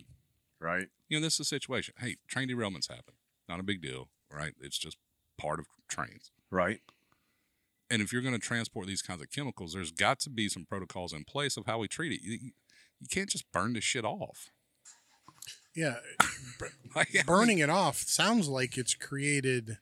Right. 0.59 0.87
you 1.07 1.17
know, 1.17 1.23
this 1.23 1.35
is 1.35 1.39
a 1.41 1.45
situation. 1.45 1.93
Hey, 1.99 2.17
train 2.27 2.49
derailments 2.49 2.89
happen. 2.89 3.13
Not 3.47 3.59
a 3.59 3.63
big 3.63 3.81
deal, 3.81 4.09
right? 4.31 4.53
It's 4.59 4.77
just 4.77 4.97
part 5.37 5.59
of 5.59 5.67
trains. 5.87 6.31
Right. 6.49 6.81
And 7.89 8.01
if 8.01 8.11
you're 8.11 8.21
going 8.21 8.33
to 8.33 8.39
transport 8.39 8.85
these 8.87 9.01
kinds 9.01 9.21
of 9.21 9.31
chemicals, 9.31 9.73
there's 9.73 9.91
got 9.91 10.19
to 10.21 10.29
be 10.29 10.49
some 10.49 10.65
protocols 10.65 11.13
in 11.13 11.23
place 11.23 11.55
of 11.57 11.65
how 11.65 11.77
we 11.79 11.87
treat 11.87 12.11
it. 12.11 12.21
You, 12.21 12.37
you- 12.41 12.51
can't 13.11 13.29
just 13.29 13.51
burn 13.51 13.73
this 13.73 13.83
shit 13.83 14.03
off. 14.03 14.49
Yeah, 15.75 15.97
Like, 16.95 17.25
burning 17.27 17.59
it 17.59 17.69
off 17.69 17.97
sounds 17.99 18.47
like 18.49 18.75
it's 18.77 18.95
created 18.95 19.77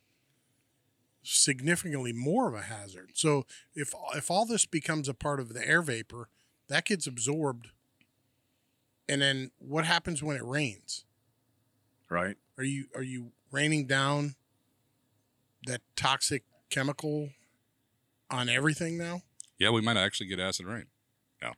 significantly 1.24 2.12
more 2.14 2.48
of 2.50 2.54
a 2.54 2.64
hazard. 2.64 3.12
So 3.14 3.46
if 3.74 3.94
if 4.16 4.30
all 4.30 4.46
this 4.46 4.66
becomes 4.66 5.08
a 5.08 5.14
part 5.14 5.40
of 5.40 5.54
the 5.54 5.66
air 5.66 5.82
vapor, 5.82 6.28
that 6.68 6.86
gets 6.86 7.08
absorbed. 7.08 7.70
And 9.08 9.22
then 9.22 9.52
what 9.60 9.86
happens 9.86 10.22
when 10.22 10.36
it 10.36 10.44
rains? 10.44 11.06
Right. 12.10 12.36
Are 12.58 12.64
you 12.64 12.86
are 12.96 13.04
you 13.04 13.32
raining 13.52 13.88
down 13.88 14.36
that 15.68 15.82
toxic 15.96 16.44
chemical 16.70 17.30
on 18.30 18.50
everything 18.50 18.98
now? 18.98 19.22
Yeah, 19.60 19.70
we 19.72 19.82
might 19.82 19.98
actually 19.98 20.28
get 20.28 20.40
acid 20.40 20.66
rain. 20.66 20.86
Yeah. 21.42 21.54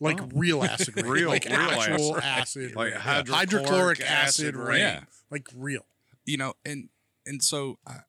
Like 0.00 0.20
Oh. 0.20 0.28
real 0.34 0.62
acid 0.64 0.96
rain, 0.96 1.06
Real- 1.06 1.28
like 1.28 1.44
real 1.44 1.54
actual 1.56 2.16
acid. 2.18 2.64
acid, 2.72 2.76
Like 2.76 2.92
hydrochloric 2.94 3.28
hydrochloric 3.50 4.00
acid 4.00 4.46
acid 4.46 4.56
rain. 4.56 4.66
rain, 4.68 4.80
Yeah. 4.80 5.04
like 5.30 5.46
real. 5.54 5.86
You 6.24 6.36
know, 6.36 6.54
and 6.64 6.88
and 7.26 7.42
so 7.42 7.78
I, 7.86 8.00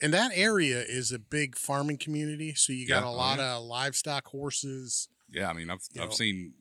And 0.00 0.12
that 0.14 0.32
area 0.34 0.82
is 0.82 1.12
a 1.12 1.18
big 1.18 1.56
farming 1.56 1.98
community, 1.98 2.54
so 2.54 2.72
you 2.72 2.86
got 2.88 3.02
Yeah, 3.04 3.08
a 3.08 3.12
oh, 3.12 3.16
lot 3.16 3.38
yeah. 3.38 3.56
of 3.56 3.64
livestock, 3.64 4.26
horses. 4.26 5.08
yeah, 5.30 5.48
I 5.48 5.52
mean, 5.52 5.70
I've 5.70 5.86
I've 5.98 6.08
know. 6.08 6.14
seen 6.14 6.54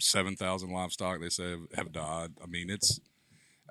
seven 0.00 0.34
thousand 0.36 0.70
livestock 0.70 1.20
they 1.20 1.28
say 1.30 1.50
have, 1.50 1.60
have 1.74 1.92
died. 1.92 2.32
I 2.42 2.46
mean, 2.46 2.68
it's, 2.70 3.00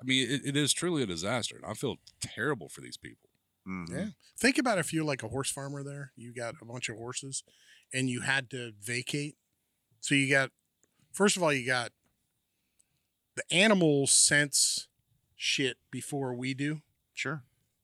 I 0.00 0.04
mean, 0.04 0.28
it, 0.30 0.40
it 0.44 0.56
is 0.56 0.72
truly 0.72 1.02
a 1.02 1.06
disaster, 1.06 1.54
and 1.56 1.64
I 1.66 1.74
feel 1.74 1.96
terrible 2.20 2.68
for 2.68 2.80
these 2.80 2.96
people. 2.96 3.28
Mhm. 3.66 3.88
Yeah. 3.90 4.08
Think 4.38 4.58
about 4.58 4.78
if 4.78 4.92
you're 4.92 5.04
like 5.04 5.22
a 5.22 5.28
horse 5.28 5.50
farmer 5.50 5.82
there, 5.82 6.12
you 6.16 6.32
got 6.34 6.54
a 6.60 6.64
bunch 6.64 6.88
of 6.88 6.96
horses, 6.96 7.42
and 7.92 8.08
you 8.10 8.20
had 8.22 8.50
to 8.50 8.72
vacate 8.80 9.36
So 10.00 10.14
you 10.14 10.28
got 10.30 10.50
first 11.12 11.36
of 11.36 11.42
all 11.42 11.52
you 11.52 11.66
got 11.66 11.92
the 13.36 13.42
animals 13.52 14.12
sense 14.12 14.88
shit 15.36 15.76
before 15.90 16.34
we 16.34 16.54
do. 16.54 16.80
Sure. 17.12 17.42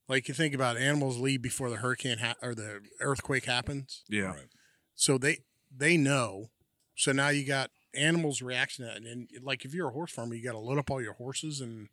Like 0.09 0.29
you 0.29 0.35
think 0.35 0.55
about 0.55 0.77
it, 0.77 0.83
animals 0.83 1.19
leave 1.19 1.43
before 1.43 1.71
the 1.71 1.77
hurricane 1.77 2.19
ha- 2.19 2.35
or 2.43 2.55
the 2.55 2.81
earthquake 3.01 3.45
happens. 3.45 4.03
Yeah. 4.09 4.33
Right. 4.33 4.49
So 4.95 5.19
they 5.19 5.39
they 5.75 5.97
know. 5.97 6.51
So 6.97 7.13
now 7.13 7.29
you 7.29 7.47
got 7.47 7.71
animals 7.95 8.43
reaction 8.43 8.85
to 8.85 8.91
that, 8.91 8.97
and, 8.99 9.07
then, 9.07 9.29
like 9.43 9.65
if 9.65 9.73
you're 9.75 9.89
a 9.89 9.93
horse 9.93 10.13
farmer, 10.13 10.35
you 10.35 10.45
got 10.45 10.53
to 10.53 10.59
load 10.59 10.79
up 10.79 10.91
all 10.91 11.01
your 11.03 11.15
horses 11.15 11.61
and 11.61 11.89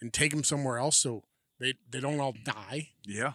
and 0.00 0.12
take 0.12 0.30
them 0.32 0.44
somewhere 0.44 0.78
else 0.78 0.96
so 0.96 1.24
they 1.62 1.74
they 1.90 2.00
don't 2.00 2.20
all 2.20 2.34
die. 2.44 2.88
Yeah. 3.06 3.32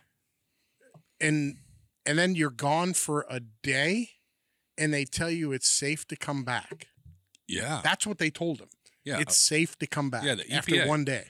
And 1.20 1.58
and 2.06 2.18
then 2.18 2.36
you're 2.36 2.50
gone 2.50 2.94
for 2.94 3.26
a 3.30 3.40
day, 3.40 4.10
and 4.78 4.94
they 4.94 5.06
tell 5.06 5.32
you 5.32 5.52
it's 5.52 5.70
safe 5.70 6.06
to 6.08 6.16
come 6.16 6.44
back. 6.44 6.88
Yeah. 7.48 7.82
That's 7.84 8.06
what 8.06 8.18
they 8.18 8.30
told 8.30 8.60
him. 8.60 8.70
yeah. 9.06 9.20
it's 9.20 9.38
safe 9.38 9.78
to 9.80 9.88
come 9.88 10.10
back 10.10 10.24
yeah, 10.24 10.36
the 10.36 10.52
after 10.52 10.86
one 10.86 11.06
day. 11.06 11.26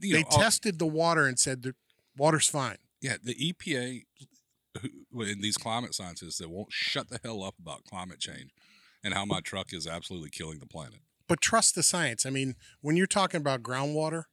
you 0.00 0.14
they 0.14 0.22
know, 0.22 0.28
all- 0.30 0.38
tested 0.38 0.78
the 0.78 0.86
water 0.86 1.26
and 1.26 1.38
said 1.38 1.62
the 1.62 1.74
water's 2.16 2.48
fine. 2.48 2.78
Yeah, 3.00 3.16
the 3.22 3.34
EPA 3.34 4.06
who, 4.80 5.22
and 5.22 5.42
these 5.42 5.56
climate 5.56 5.94
scientists 5.94 6.38
that 6.38 6.48
won't 6.48 6.72
shut 6.72 7.10
the 7.10 7.20
hell 7.22 7.42
up 7.42 7.54
about 7.60 7.84
climate 7.84 8.18
change 8.18 8.50
and 9.04 9.14
how 9.14 9.24
my 9.24 9.40
truck 9.40 9.72
is 9.72 9.86
absolutely 9.86 10.30
killing 10.30 10.58
the 10.58 10.66
planet. 10.66 11.00
But 11.28 11.40
trust 11.40 11.74
the 11.74 11.82
science. 11.82 12.24
I 12.26 12.30
mean, 12.30 12.54
when 12.80 12.96
you're 12.96 13.06
talking 13.06 13.38
about 13.38 13.62
groundwater, 13.62 14.24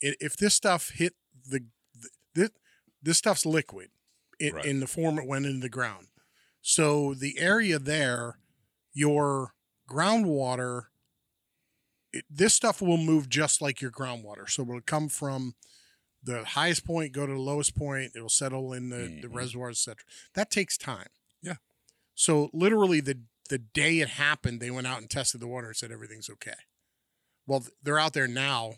if 0.00 0.36
this 0.36 0.54
stuff 0.54 0.90
hit 0.94 1.14
the, 1.46 1.64
the 1.94 2.08
this, 2.34 2.50
this 3.02 3.18
stuff's 3.18 3.46
liquid 3.46 3.90
in, 4.38 4.54
Right. 4.54 4.64
in 4.64 4.80
the 4.80 4.86
form 4.86 5.18
it 5.18 5.26
went 5.26 5.46
into 5.46 5.60
the 5.60 5.68
ground. 5.68 6.08
So 6.62 7.14
the 7.14 7.38
area 7.38 7.78
there, 7.78 8.38
your 8.92 9.54
groundwater, 9.88 10.84
it, 12.12 12.24
this 12.28 12.54
stuff 12.54 12.80
will 12.82 12.96
move 12.98 13.28
just 13.28 13.60
like 13.62 13.80
your 13.80 13.90
groundwater. 13.90 14.48
So 14.48 14.62
it'll 14.62 14.80
come 14.80 15.08
from 15.08 15.54
the 16.22 16.44
highest 16.44 16.84
point, 16.84 17.12
go 17.12 17.26
to 17.26 17.32
the 17.32 17.38
lowest 17.38 17.74
point. 17.76 18.12
It'll 18.14 18.28
settle 18.28 18.72
in 18.74 18.90
the, 18.90 19.18
the 19.22 19.28
Mhm. 19.28 19.34
reservoirs, 19.34 19.78
etc. 19.78 20.04
That 20.34 20.50
takes 20.50 20.76
time. 20.76 21.08
Yeah. 21.42 21.56
So 22.14 22.50
literally 22.52 23.00
the 23.00 23.20
the 23.48 23.58
day 23.58 23.98
it 23.98 24.10
happened, 24.10 24.60
they 24.60 24.70
went 24.70 24.86
out 24.86 25.00
and 25.00 25.10
tested 25.10 25.40
the 25.40 25.48
water 25.48 25.68
and 25.68 25.76
said 25.76 25.90
everything's 25.90 26.30
okay. 26.30 26.54
Well, 27.46 27.64
they're 27.82 27.98
out 27.98 28.12
there 28.12 28.28
now. 28.28 28.74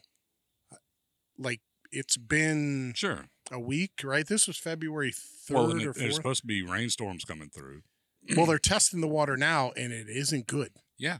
Like 1.37 1.61
it's 1.93 2.17
been 2.17 2.93
Sure. 2.97 3.27
a 3.51 3.61
week, 3.61 4.01
right? 4.03 4.27
This 4.27 4.47
was 4.47 4.57
February 4.57 5.13
third 5.13 5.55
Well, 5.55 5.73
or 5.73 5.91
it- 5.91 5.97
there's 5.97 6.17
supposed 6.17 6.41
to 6.43 6.47
be 6.47 6.63
rainstorms 6.63 7.25
coming 7.25 7.51
through. 7.51 7.83
well, 8.37 8.47
they're 8.47 8.59
testing 8.59 9.01
the 9.01 9.09
water 9.09 9.37
now, 9.37 9.71
and 9.73 9.93
it 9.93 10.09
isn't 10.09 10.47
good. 10.47 10.73
Yeah, 10.99 11.19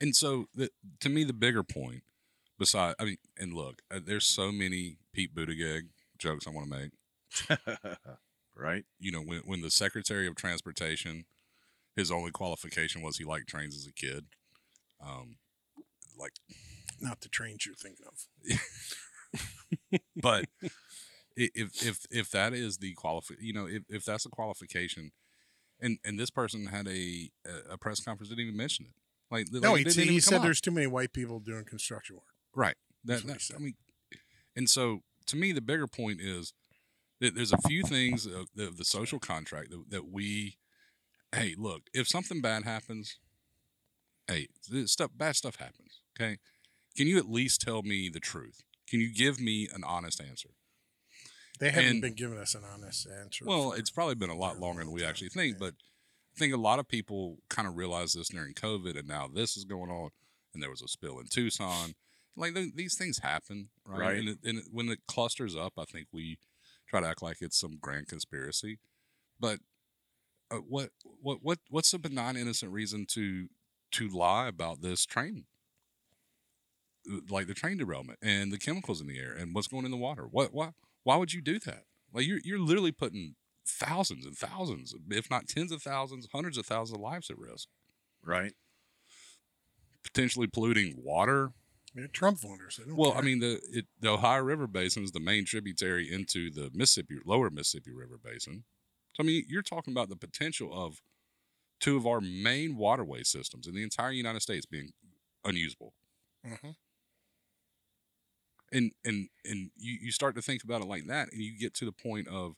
and 0.00 0.14
so, 0.14 0.46
the, 0.54 0.70
to 1.00 1.08
me, 1.08 1.24
the 1.24 1.32
bigger 1.32 1.62
point, 1.62 2.04
beside, 2.58 2.94
I 3.00 3.04
mean, 3.04 3.16
and 3.36 3.52
look, 3.52 3.82
uh, 3.90 3.98
there's 4.04 4.26
so 4.26 4.52
many 4.52 4.96
Pete 5.12 5.34
Buttigieg 5.34 5.88
jokes 6.18 6.46
I 6.46 6.50
want 6.50 6.70
to 6.70 6.78
make. 6.78 7.58
right. 8.56 8.84
You 8.98 9.12
know, 9.12 9.20
when 9.22 9.40
when 9.40 9.60
the 9.62 9.70
Secretary 9.70 10.26
of 10.26 10.36
Transportation, 10.36 11.24
his 11.96 12.10
only 12.10 12.30
qualification 12.30 13.02
was 13.02 13.16
he 13.18 13.24
liked 13.24 13.48
trains 13.48 13.74
as 13.76 13.86
a 13.86 13.92
kid. 13.92 14.26
Um, 15.04 15.36
like, 16.18 16.32
Not 17.00 17.20
the 17.22 17.28
trains 17.28 17.66
you're 17.66 17.74
thinking 17.74 18.06
of. 18.06 18.26
but 20.16 20.46
if 21.36 21.84
if 21.86 22.06
if 22.10 22.30
that 22.30 22.52
is 22.52 22.78
the 22.78 22.92
qualify, 22.94 23.34
you 23.40 23.52
know, 23.52 23.66
if, 23.66 23.82
if 23.88 24.04
that's 24.04 24.26
a 24.26 24.30
qualification, 24.30 25.12
and 25.80 25.98
and 26.04 26.18
this 26.18 26.30
person 26.30 26.66
had 26.66 26.88
a 26.88 27.30
a 27.70 27.78
press 27.78 28.00
conference 28.00 28.28
didn't 28.28 28.44
even 28.44 28.56
mention 28.56 28.86
it. 28.86 28.92
Like, 29.30 29.46
No, 29.52 29.72
like, 29.72 29.78
he, 29.78 29.84
didn't 29.84 30.08
he 30.08 30.18
said 30.20 30.38
up. 30.38 30.42
there's 30.42 30.60
too 30.60 30.72
many 30.72 30.88
white 30.88 31.12
people 31.12 31.38
doing 31.38 31.64
construction 31.64 32.16
work. 32.16 32.24
Right. 32.54 32.74
That, 33.04 33.24
that- 33.28 33.50
I 33.54 33.58
mean, 33.60 33.74
and 34.56 34.68
so 34.68 35.02
to 35.26 35.36
me, 35.36 35.52
the 35.52 35.60
bigger 35.60 35.86
point 35.86 36.20
is 36.20 36.52
that 37.20 37.36
there's 37.36 37.52
a 37.52 37.58
few 37.68 37.84
things 37.84 38.26
of 38.26 38.48
the, 38.56 38.72
the 38.76 38.84
social 38.84 39.20
contract 39.20 39.70
that, 39.70 39.84
that 39.90 40.10
we, 40.10 40.56
hey, 41.32 41.54
look, 41.56 41.82
if 41.94 42.08
something 42.08 42.40
bad 42.40 42.64
happens, 42.64 43.20
hey, 44.26 44.48
this 44.68 44.90
stuff, 44.90 45.12
bad 45.14 45.36
stuff 45.36 45.56
happens. 45.56 46.00
Okay. 46.18 46.38
Can 46.96 47.06
you 47.06 47.16
at 47.18 47.30
least 47.30 47.60
tell 47.60 47.82
me 47.82 48.08
the 48.08 48.18
truth? 48.20 48.64
Can 48.90 49.00
you 49.00 49.12
give 49.14 49.40
me 49.40 49.68
an 49.72 49.84
honest 49.84 50.20
answer? 50.20 50.50
They 51.60 51.70
haven't 51.70 51.90
And- 51.90 52.02
been 52.02 52.14
giving 52.14 52.38
us 52.38 52.54
an 52.54 52.64
honest 52.64 53.06
answer. 53.06 53.44
Well, 53.44 53.72
it's 53.72 53.90
probably 53.90 54.14
been 54.16 54.30
a 54.30 54.36
lot 54.36 54.58
longer 54.58 54.82
than 54.82 54.92
we 54.92 55.04
actually 55.04 55.28
think, 55.28 55.58
but 55.58 55.74
I 56.34 56.38
think 56.38 56.52
a 56.54 56.58
lot 56.58 56.78
of 56.78 56.88
people 56.88 57.38
kind 57.48 57.68
of 57.68 57.76
realized 57.76 58.16
this 58.18 58.28
during 58.28 58.54
COVID, 58.54 58.98
and 58.98 59.06
now 59.06 59.28
this 59.28 59.56
is 59.56 59.64
going 59.64 59.90
on, 59.90 60.10
and 60.54 60.62
there 60.62 60.70
was 60.70 60.82
a 60.82 60.88
spill 60.88 61.18
in 61.20 61.26
Tucson. 61.26 61.94
Like 62.36 62.54
th- 62.54 62.74
these 62.74 62.96
things 62.96 63.18
happen, 63.18 63.70
right? 63.84 63.98
Right. 64.00 64.18
And, 64.18 64.28
it, 64.30 64.38
and 64.44 64.58
it, 64.58 64.64
when 64.70 64.88
it 64.88 65.00
clusters 65.06 65.54
up, 65.54 65.74
I 65.76 65.84
think 65.84 66.08
we 66.12 66.38
try 66.88 67.00
to 67.00 67.06
act 67.06 67.22
like 67.22 67.38
it's 67.42 67.58
some 67.58 67.76
grand 67.80 68.08
conspiracy. 68.08 68.78
But 69.38 69.58
uh, 70.50 70.58
what 70.58 70.90
what 71.02 71.38
what 71.42 71.58
what's 71.68 71.92
a 71.92 71.98
benign, 71.98 72.36
innocent 72.36 72.72
reason 72.72 73.06
to 73.10 73.48
to 73.92 74.08
lie 74.08 74.46
about 74.48 74.80
this 74.80 75.04
train? 75.04 75.44
Like 77.28 77.46
the 77.46 77.54
train 77.54 77.78
derailment 77.78 78.18
and 78.22 78.52
the 78.52 78.58
chemicals 78.58 79.00
in 79.00 79.06
the 79.06 79.18
air 79.18 79.32
and 79.32 79.54
what's 79.54 79.68
going 79.68 79.84
in 79.84 79.90
the 79.90 79.96
water. 79.96 80.24
What 80.30 80.52
why 80.52 80.70
why 81.02 81.16
would 81.16 81.32
you 81.32 81.40
do 81.40 81.58
that? 81.60 81.84
Like 82.12 82.26
you're 82.26 82.40
you're 82.44 82.58
literally 82.58 82.92
putting 82.92 83.36
thousands 83.66 84.26
and 84.26 84.36
thousands, 84.36 84.94
if 85.10 85.30
not 85.30 85.46
tens 85.48 85.72
of 85.72 85.82
thousands, 85.82 86.28
hundreds 86.32 86.58
of 86.58 86.66
thousands 86.66 86.96
of 86.96 87.00
lives 87.00 87.30
at 87.30 87.38
risk. 87.38 87.68
Right. 88.22 88.52
Potentially 90.02 90.46
polluting 90.46 90.94
water. 90.96 91.52
Yeah, 91.94 92.06
Trump 92.12 92.40
voters. 92.40 92.76
they 92.76 92.84
don't 92.84 92.96
Well, 92.96 93.14
I 93.16 93.20
mean 93.20 93.40
the 93.40 93.60
it, 93.72 93.86
the 94.00 94.10
Ohio 94.10 94.42
River 94.42 94.66
Basin 94.66 95.02
is 95.02 95.12
the 95.12 95.20
main 95.20 95.44
tributary 95.44 96.12
into 96.12 96.50
the 96.50 96.70
Mississippi 96.72 97.16
lower 97.24 97.50
Mississippi 97.50 97.92
River 97.92 98.18
Basin. 98.22 98.64
So 99.14 99.22
I 99.22 99.26
mean 99.26 99.44
you're 99.48 99.62
talking 99.62 99.92
about 99.92 100.08
the 100.08 100.16
potential 100.16 100.70
of 100.72 101.00
two 101.80 101.96
of 101.96 102.06
our 102.06 102.20
main 102.20 102.76
waterway 102.76 103.22
systems 103.24 103.66
in 103.66 103.74
the 103.74 103.82
entire 103.82 104.12
United 104.12 104.40
States 104.40 104.66
being 104.66 104.90
unusable. 105.44 105.94
Mhm. 106.46 106.76
And 108.72 108.92
and 109.04 109.28
and 109.44 109.70
you, 109.76 109.98
you 110.02 110.12
start 110.12 110.34
to 110.34 110.42
think 110.42 110.62
about 110.64 110.80
it 110.80 110.88
like 110.88 111.06
that 111.06 111.32
and 111.32 111.40
you 111.40 111.58
get 111.58 111.74
to 111.74 111.84
the 111.84 111.92
point 111.92 112.28
of 112.28 112.54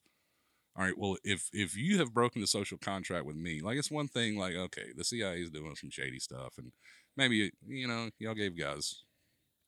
all 0.77 0.85
right 0.85 0.97
well 0.97 1.17
if 1.25 1.49
if 1.53 1.77
you 1.77 1.99
have 1.99 2.15
broken 2.15 2.41
the 2.41 2.47
social 2.47 2.79
contract 2.79 3.27
with 3.27 3.37
me 3.37 3.61
like 3.61 3.79
it's 3.79 3.91
one 3.91 4.09
thing 4.09 4.37
like 4.37 4.55
okay 4.55 4.87
the 4.97 5.05
cia 5.05 5.41
is 5.41 5.51
doing 5.51 5.75
some 5.77 5.91
shady 5.91 6.19
stuff 6.19 6.55
and 6.59 6.73
maybe 7.17 7.51
you 7.67 7.87
know 7.87 8.11
y'all 8.19 8.35
gave 8.35 8.59
guys 8.59 9.05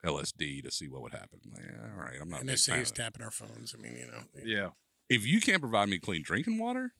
lsd 0.04 0.62
to 0.62 0.70
see 0.70 0.88
what 0.88 1.02
would 1.02 1.12
happen 1.12 1.40
like, 1.52 1.64
yeah, 1.64 1.88
all 1.94 2.02
right 2.02 2.18
i'm 2.20 2.28
not 2.28 2.42
a 2.42 2.44
big 2.44 2.56
NSA 2.56 2.66
fan 2.70 2.78
is 2.80 2.90
of 2.90 2.96
that. 2.96 3.02
tapping 3.02 3.22
our 3.22 3.30
phones. 3.30 3.74
I 3.78 3.82
mean, 3.82 3.96
you 3.96 4.06
know. 4.06 4.22
Yeah. 4.44 4.68
if 5.08 5.26
you 5.26 5.40
can't 5.40 5.60
provide 5.60 5.88
me 5.88 5.98
clean 5.98 6.22
drinking 6.22 6.58
water 6.58 6.92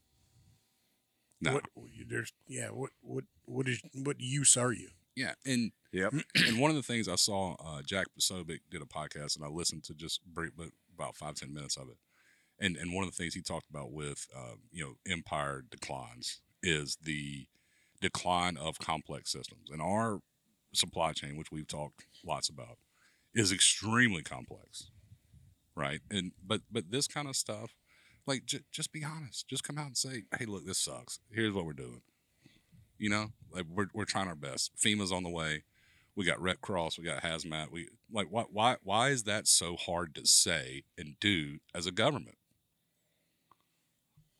no 1.44 1.54
What, 1.54 1.64
there's, 2.08 2.32
yeah. 2.48 2.68
What 2.68 2.90
what 3.02 3.24
what 3.44 3.68
is 3.68 3.82
what 3.92 4.16
use 4.18 4.56
are 4.56 4.72
you? 4.72 4.88
Yeah 5.16 5.34
and 5.44 5.72
Yep. 5.94 6.12
and 6.48 6.58
one 6.58 6.70
of 6.70 6.76
the 6.76 6.82
things 6.82 7.08
I 7.08 7.14
saw, 7.14 7.54
uh, 7.64 7.80
Jack 7.80 8.08
Posobiec 8.18 8.58
did 8.68 8.82
a 8.82 8.84
podcast, 8.84 9.36
and 9.36 9.44
I 9.44 9.48
listened 9.48 9.84
to 9.84 9.94
just 9.94 10.24
brief, 10.26 10.50
but 10.56 10.68
about 10.92 11.16
five 11.16 11.36
ten 11.36 11.54
minutes 11.54 11.76
of 11.76 11.88
it. 11.88 11.96
And 12.58 12.76
and 12.76 12.92
one 12.92 13.04
of 13.04 13.10
the 13.10 13.16
things 13.16 13.34
he 13.34 13.40
talked 13.40 13.70
about 13.70 13.92
with 13.92 14.26
uh, 14.36 14.56
you 14.72 14.84
know 14.84 14.94
empire 15.10 15.62
declines 15.70 16.40
is 16.62 16.98
the 17.02 17.46
decline 18.00 18.56
of 18.56 18.78
complex 18.78 19.30
systems, 19.30 19.70
and 19.70 19.80
our 19.80 20.18
supply 20.72 21.12
chain, 21.12 21.36
which 21.36 21.52
we've 21.52 21.68
talked 21.68 22.06
lots 22.26 22.48
about, 22.48 22.78
is 23.34 23.52
extremely 23.52 24.22
complex, 24.22 24.90
right? 25.76 26.00
And 26.10 26.32
but 26.44 26.62
but 26.72 26.90
this 26.90 27.06
kind 27.06 27.28
of 27.28 27.36
stuff, 27.36 27.76
like 28.26 28.46
j- 28.46 28.64
just 28.72 28.92
be 28.92 29.04
honest, 29.04 29.46
just 29.48 29.62
come 29.62 29.78
out 29.78 29.86
and 29.86 29.96
say, 29.96 30.24
hey, 30.36 30.46
look, 30.46 30.66
this 30.66 30.78
sucks. 30.78 31.20
Here's 31.30 31.52
what 31.52 31.66
we're 31.66 31.72
doing. 31.72 32.02
You 33.04 33.10
know, 33.10 33.32
like 33.52 33.66
we're 33.68 33.88
we're 33.92 34.06
trying 34.06 34.28
our 34.28 34.34
best. 34.34 34.72
FEMA's 34.78 35.12
on 35.12 35.24
the 35.24 35.28
way 35.28 35.64
we 36.16 36.24
got 36.24 36.40
Red 36.40 36.62
Cross, 36.62 36.96
we 36.96 37.04
got 37.04 37.22
hazmat. 37.22 37.70
We 37.70 37.90
like 38.10 38.28
why 38.30 38.44
why 38.50 38.76
why 38.82 39.10
is 39.10 39.24
that 39.24 39.46
so 39.46 39.76
hard 39.76 40.14
to 40.14 40.24
say 40.24 40.84
and 40.96 41.16
do 41.20 41.58
as 41.74 41.86
a 41.86 41.92
government? 41.92 42.38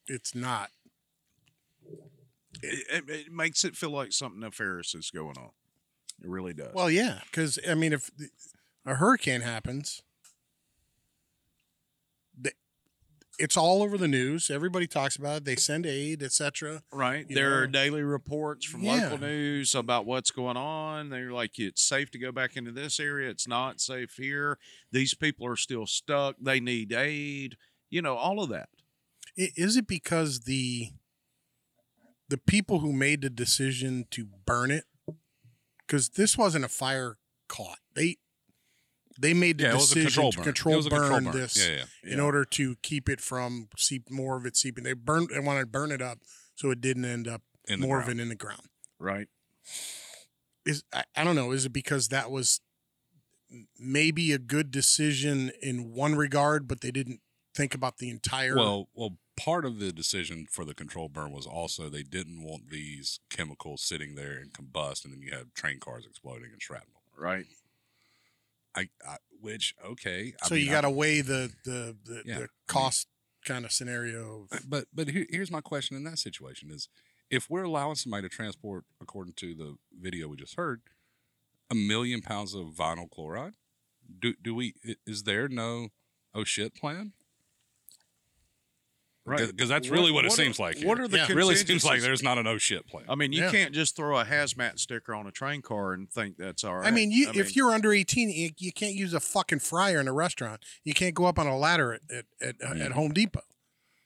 It's 0.06 0.34
not. 0.34 0.70
It, 2.62 2.86
it, 2.90 3.10
it 3.10 3.32
makes 3.32 3.66
it 3.66 3.76
feel 3.76 3.90
like 3.90 4.12
something 4.12 4.40
nefarious 4.40 4.94
is 4.94 5.10
going 5.10 5.36
on. 5.36 5.50
It 6.22 6.30
really 6.30 6.54
does. 6.54 6.72
Well, 6.72 6.90
yeah, 6.90 7.18
because 7.26 7.58
I 7.68 7.74
mean, 7.74 7.92
if 7.92 8.10
a 8.86 8.94
hurricane 8.94 9.42
happens, 9.42 10.00
the, 12.40 12.52
it's 13.38 13.56
all 13.56 13.82
over 13.82 13.98
the 13.98 14.08
news. 14.08 14.50
Everybody 14.50 14.86
talks 14.86 15.16
about 15.16 15.38
it. 15.38 15.44
They 15.44 15.56
send 15.56 15.86
aid, 15.86 16.22
etc. 16.22 16.82
right. 16.92 17.26
you 17.28 17.34
There 17.34 17.58
are 17.60 17.66
daily 17.66 18.02
reports 18.02 18.64
from 18.64 18.82
Yeah. 18.82 19.04
local 19.04 19.18
news 19.18 19.74
about 19.74 20.06
what's 20.06 20.30
going 20.30 20.56
on. 20.56 21.10
They're 21.10 21.32
like, 21.32 21.58
it's 21.58 21.82
safe 21.82 22.10
to 22.12 22.18
go 22.18 22.32
back 22.32 22.56
into 22.56 22.72
this 22.72 23.00
area. 23.00 23.30
It's 23.30 23.48
not 23.48 23.80
safe 23.80 24.14
here. 24.16 24.58
These 24.92 25.14
people 25.14 25.46
are 25.46 25.56
still 25.56 25.86
stuck. 25.86 26.36
They 26.40 26.60
need 26.60 26.92
aid. 26.92 27.56
You 27.90 28.02
know, 28.02 28.16
all 28.16 28.42
of 28.42 28.48
that. 28.50 28.68
Is 29.36 29.76
it 29.76 29.86
because 29.86 30.40
the 30.40 30.90
the 32.28 32.38
people 32.38 32.78
who 32.80 32.92
made 32.92 33.20
the 33.22 33.30
decision 33.30 34.06
to 34.10 34.26
burn 34.46 34.70
it, 34.70 34.84
because 35.86 36.10
this 36.10 36.38
wasn't 36.38 36.64
a 36.64 36.68
fire 36.68 37.16
caught. 37.48 37.78
They 37.94 38.16
they 39.20 39.34
made 39.34 39.58
the 39.58 39.64
Yeah, 39.64 39.70
it 39.70 39.74
was 39.74 39.92
a 39.92 39.94
decision 39.94 40.10
control 40.10 40.32
to 40.32 40.36
burn. 40.38 40.44
control 40.44 40.74
It 40.74 40.76
was 40.78 40.86
a 40.86 40.90
control 40.90 41.10
burn 41.10 41.24
burn. 41.24 41.32
this 41.36 41.56
Yeah, 41.56 41.74
yeah. 41.76 41.84
in 42.12 42.18
Yeah. 42.18 42.24
order 42.24 42.44
to 42.44 42.76
keep 42.82 43.08
it 43.08 43.20
from 43.20 43.68
seep 43.76 44.10
more 44.10 44.36
of 44.36 44.46
it 44.46 44.56
seeping. 44.56 44.84
They 44.84 44.92
burned 44.94 45.28
they 45.30 45.38
wanted 45.40 45.60
to 45.60 45.66
burn 45.66 45.92
it 45.92 46.02
up 46.02 46.18
so 46.54 46.70
it 46.70 46.80
didn't 46.80 47.04
end 47.04 47.28
up 47.28 47.42
In 47.68 47.80
the 47.80 47.86
more 47.86 48.00
of 48.00 48.08
it 48.08 48.18
in 48.18 48.28
the 48.28 48.34
ground. 48.34 48.68
Right. 48.98 49.28
Is 50.66 50.82
I, 50.92 51.04
I 51.14 51.24
don't 51.24 51.36
know. 51.36 51.52
Is 51.52 51.64
it 51.66 51.72
because 51.72 52.08
that 52.08 52.30
was 52.30 52.60
maybe 53.78 54.32
a 54.32 54.38
good 54.38 54.70
decision 54.70 55.50
in 55.62 55.92
one 55.92 56.14
regard, 56.16 56.66
but 56.66 56.80
they 56.80 56.90
didn't 56.90 57.20
think 57.54 57.74
about 57.74 57.98
the 57.98 58.10
entire? 58.10 58.56
Well, 58.56 58.88
well, 58.94 59.18
part 59.36 59.64
of 59.64 59.78
the 59.78 59.92
decision 59.92 60.46
for 60.50 60.64
the 60.64 60.74
control 60.74 61.08
burn 61.08 61.30
was 61.32 61.46
also 61.46 61.88
they 61.88 62.02
didn't 62.02 62.42
want 62.42 62.70
these 62.70 63.20
chemicals 63.30 63.82
sitting 63.82 64.14
there 64.14 64.38
and 64.38 64.52
combust, 64.52 65.04
and 65.04 65.12
then 65.12 65.22
you 65.22 65.32
have 65.32 65.52
train 65.54 65.78
cars 65.78 66.04
exploding 66.08 66.50
and 66.52 66.60
shrapnel. 66.62 67.02
Right. 67.16 67.46
I, 68.76 68.88
I 69.06 69.16
which 69.40 69.74
okay. 69.84 70.32
I 70.42 70.46
so 70.48 70.54
mean, 70.54 70.64
you 70.64 70.70
got 70.70 70.82
to 70.82 70.90
weigh 70.90 71.20
the 71.20 71.52
the 71.64 71.96
the, 72.04 72.22
Yeah, 72.24 72.36
I 72.36 72.38
mean- 72.40 72.48
cost 72.66 73.08
kind 73.44 73.64
of 73.64 73.72
scenario. 73.72 74.46
Of, 74.50 74.68
But 74.68 74.86
but 74.94 75.08
here, 75.08 75.26
here's 75.30 75.50
my 75.50 75.60
question 75.60 75.96
in 75.96 76.04
that 76.04 76.18
situation 76.18 76.70
is 76.70 76.88
if 77.30 77.50
we're 77.50 77.64
allowing 77.64 77.96
somebody 77.96 78.28
to 78.28 78.34
transport, 78.34 78.84
according 79.00 79.34
to 79.34 79.54
the 79.54 79.76
video 79.98 80.28
we 80.28 80.36
just 80.36 80.56
heard, 80.56 80.82
a 81.70 81.74
million 81.74 82.20
pounds 82.22 82.54
of 82.54 82.66
vinyl 82.68 83.10
chloride, 83.10 83.54
do 84.20 84.34
do 84.42 84.54
we 84.54 84.74
is 85.06 85.22
there 85.24 85.48
no 85.48 85.88
oh 86.34 86.44
shit 86.44 86.74
plan? 86.74 87.12
Right. 89.26 89.46
Because 89.46 89.70
that's 89.70 89.88
really 89.88 90.12
what, 90.12 90.26
it 90.26 90.32
are- 90.32 90.36
seems 90.36 90.58
like. 90.58 90.82
What 90.82 91.00
are 91.00 91.08
the 91.08 91.16
Yeah. 91.16 91.26
It 91.30 91.34
really 91.34 91.54
seems 91.56 91.82
like 91.82 92.02
there's 92.02 92.22
not 92.22 92.36
an 92.36 92.46
oh 92.46 92.58
shit 92.58 92.86
plan. 92.86 93.06
I 93.08 93.14
mean, 93.14 93.32
you 93.32 93.42
Yeah. 93.44 93.50
can't 93.50 93.72
just 93.74 93.96
throw 93.96 94.18
a 94.18 94.24
hazmat 94.24 94.78
sticker 94.78 95.14
on 95.14 95.26
a 95.26 95.30
train 95.30 95.62
car 95.62 95.94
and 95.94 96.10
think 96.10 96.36
that's 96.36 96.62
all 96.62 96.76
right. 96.76 96.86
I 96.86 96.90
mean, 96.90 97.10
you 97.10 97.30
if 97.34 97.56
you're 97.56 97.70
under 97.72 97.92
eighteen, 97.92 98.28
you, 98.28 98.50
you 98.58 98.70
can't 98.72 98.94
use 98.94 99.14
a 99.14 99.20
fucking 99.20 99.60
fryer 99.60 99.98
in 99.98 100.08
a 100.08 100.12
restaurant. 100.12 100.62
You 100.84 100.92
can't 100.92 101.14
go 101.14 101.24
up 101.24 101.38
on 101.38 101.46
a 101.46 101.56
ladder 101.56 101.94
at 101.94 102.02
at, 102.10 102.24
at, 102.42 102.58
Mm. 102.60 102.84
at 102.84 102.92
Home 102.92 103.12
Depot. 103.14 103.40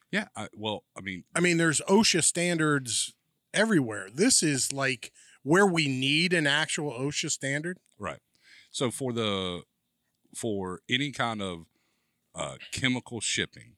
yeah. 0.09 0.27
I, 0.37 0.47
well, 0.53 0.85
I 0.97 1.01
mean, 1.01 1.25
I 1.35 1.41
mean, 1.41 1.57
there's 1.57 1.81
OSHA 1.89 2.23
standards 2.23 3.13
everywhere. 3.53 4.07
This 4.13 4.41
is 4.41 4.71
like 4.71 5.11
where 5.43 5.65
we 5.67 5.87
need 5.89 6.31
an 6.33 6.47
actual 6.47 6.91
OSHA 6.93 7.31
standard. 7.31 7.77
Right. 7.97 8.19
So 8.71 8.89
for 8.89 9.11
the 9.11 9.63
for 10.33 10.79
any 10.89 11.11
kind 11.11 11.41
of 11.41 11.65
uh, 12.35 12.55
chemical 12.71 13.19
shipping, 13.19 13.73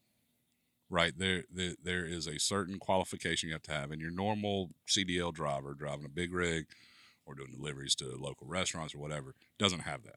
right 0.92 1.16
there, 1.16 1.44
there 1.52 1.74
there 1.82 2.04
is 2.04 2.26
a 2.28 2.38
certain 2.38 2.78
qualification 2.78 3.48
you 3.48 3.54
have 3.54 3.62
to 3.62 3.72
have. 3.72 3.90
And 3.90 4.00
your 4.00 4.10
normal 4.10 4.70
CDL 4.86 5.32
driver 5.32 5.74
driving 5.74 6.04
a 6.04 6.08
big 6.10 6.32
rig 6.32 6.66
or 7.26 7.34
doing 7.34 7.50
deliveries 7.50 7.94
to 7.96 8.04
local 8.16 8.46
restaurants 8.46 8.94
or 8.94 8.98
whatever 8.98 9.34
doesn't 9.58 9.80
have 9.80 10.02
that. 10.04 10.16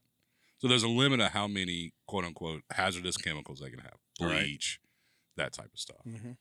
So 0.57 0.67
there's 0.67 0.83
a 0.83 0.87
limit 0.89 1.19
of 1.21 1.31
how 1.31 1.47
many 1.47 1.93
quote 2.07 2.25
unquote 2.25 2.61
hazardous 2.71 3.17
chemicals 3.17 3.59
they 3.59 3.69
can 3.69 3.79
have, 3.79 3.97
Right. 4.21 4.41
bleach, 4.41 4.79
that 5.37 5.53
type 5.53 5.71
of 5.73 5.79
stuff. 5.79 6.01
Mm-hmm. 6.07 6.31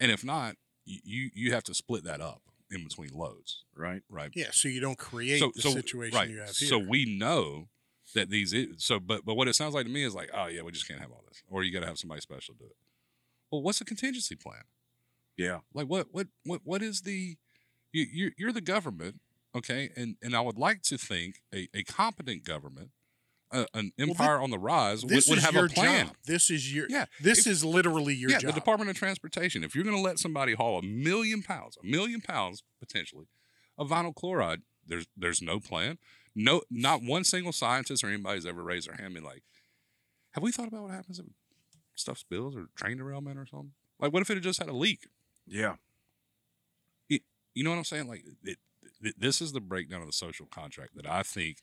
And 0.00 0.10
if 0.10 0.24
not, 0.24 0.56
you 0.84 0.98
you, 1.04 1.30
you 1.34 1.52
have 1.52 1.64
to 1.64 1.74
split 1.74 2.04
that 2.04 2.20
up 2.20 2.42
in 2.70 2.82
between 2.84 3.10
loads, 3.12 3.64
right. 3.76 4.02
right? 4.08 4.30
Yeah, 4.34 4.48
so 4.50 4.66
you 4.68 4.80
don't 4.80 4.98
create 4.98 5.42
the 5.54 5.60
situation 5.62 6.18
right. 6.18 6.28
you 6.30 6.38
have 6.38 6.56
here. 6.56 6.68
So 6.68 6.78
we 6.78 7.16
know 7.18 7.68
that 8.14 8.28
these 8.30 8.52
i- 8.54 8.66
so 8.78 8.98
but 8.98 9.24
but 9.24 9.34
what 9.36 9.46
it 9.48 9.54
sounds 9.54 9.74
like 9.74 9.86
to 9.86 9.92
me 9.92 10.02
is 10.02 10.14
like 10.14 10.30
oh 10.34 10.46
yeah 10.46 10.60
we 10.62 10.72
just 10.72 10.86
can't 10.88 11.00
have 11.00 11.10
all 11.12 11.24
this 11.28 11.42
or 11.48 11.62
you 11.62 11.72
got 11.72 11.80
to 11.80 11.86
have 11.86 11.98
somebody 11.98 12.20
special 12.20 12.54
do 12.58 12.64
it. 12.66 12.76
Well, 13.52 13.62
what's 13.62 13.78
the 13.78 13.84
contingency 13.84 14.34
plan? 14.34 14.62
Yeah. 15.36 15.58
Like 15.74 15.86
what 15.86 16.08
what 16.10 16.26
what 16.44 16.62
what 16.64 16.82
is 16.82 17.02
the 17.02 17.36
you 17.92 18.06
you're, 18.12 18.30
you're 18.38 18.52
the 18.52 18.60
government 18.62 19.20
okay 19.54 19.90
and 19.96 20.16
and 20.22 20.34
I 20.34 20.40
would 20.40 20.56
like 20.58 20.82
to 20.84 20.96
think 20.98 21.42
a, 21.54 21.68
a 21.74 21.84
competent 21.84 22.44
government 22.44 22.90
uh, 23.52 23.66
an 23.74 23.92
empire 23.98 24.40
on 24.40 24.48
the 24.50 24.58
rise 24.58 25.04
would, 25.04 25.12
would 25.28 25.38
have 25.40 25.52
your 25.52 25.66
a 25.66 25.68
plan. 25.68 26.06
job. 26.06 26.16
This 26.24 26.48
is 26.48 26.74
your 26.74 26.86
Yeah, 26.88 27.04
This 27.20 27.40
if- 27.40 27.46
is 27.48 27.62
literally 27.64 28.14
your 28.14 28.30
yeah, 28.30 28.38
job. 28.38 28.48
the 28.54 28.54
Department 28.58 28.88
of 28.88 28.96
Transportation. 28.96 29.62
If 29.62 29.74
you're 29.74 29.84
going 29.84 29.96
to 29.96 30.00
let 30.02 30.18
somebody 30.18 30.54
haul 30.54 30.78
a 30.78 30.82
million 30.82 31.42
pounds, 31.42 31.76
a 31.82 31.86
million 31.86 32.22
pounds 32.22 32.62
potentially 32.80 33.26
of 33.76 33.90
vinyl 33.90 34.14
chloride, 34.14 34.62
there's 34.86 35.06
there's 35.16 35.42
no 35.42 35.60
plan. 35.60 35.98
No, 36.34 36.62
not 36.70 37.02
one 37.02 37.24
single 37.24 37.52
scientist 37.52 38.02
or 38.02 38.08
anybody's 38.08 38.46
ever 38.46 38.62
raised 38.62 38.88
their 38.88 38.94
hand 38.94 39.06
and 39.08 39.14
been 39.16 39.24
like, 39.24 39.42
"Have 40.30 40.42
we 40.42 40.50
thought 40.50 40.68
about 40.68 40.84
what 40.84 40.92
happens 40.92 41.18
if 41.18 41.26
stuff 41.94 42.18
spills 42.18 42.56
or 42.56 42.66
train 42.74 42.98
derailment 42.98 43.38
or 43.38 43.46
something? 43.46 43.72
Like, 43.98 44.12
what 44.12 44.22
if 44.22 44.30
it 44.30 44.34
had 44.34 44.42
just 44.42 44.58
had 44.58 44.68
a 44.68 44.74
leak? 44.74 45.08
Yeah. 45.46 45.76
It, 47.08 47.22
You 47.54 47.64
know 47.64 47.70
what 47.70 47.76
I'm 47.76 47.84
saying? 47.84 48.08
Like, 48.08 48.24
it, 48.44 48.58
it, 49.02 49.14
this 49.18 49.40
is 49.40 49.52
the 49.52 49.60
breakdown 49.60 50.00
of 50.00 50.06
the 50.06 50.12
social 50.12 50.46
contract 50.46 50.96
that 50.96 51.08
I 51.08 51.22
think 51.22 51.58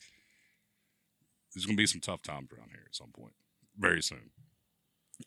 there's 1.54 1.66
going 1.66 1.76
to 1.76 1.82
be 1.82 1.86
some 1.86 2.00
tough 2.00 2.22
times 2.22 2.48
around 2.52 2.70
here 2.70 2.84
at 2.86 2.94
some 2.94 3.10
point, 3.12 3.34
very 3.78 4.02
soon. 4.02 4.30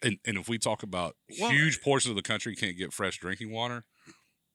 And 0.02 0.18
and 0.26 0.38
if 0.38 0.50
we 0.50 0.58
talk 0.58 0.82
about 0.82 1.16
Well, 1.40 1.52
huge 1.52 1.78
eh, 1.78 1.84
portions 1.84 2.10
of 2.10 2.16
the 2.16 2.24
country 2.24 2.56
can't 2.56 2.78
get 2.78 2.94
fresh 2.94 3.20
drinking 3.20 3.52
water, 3.52 3.86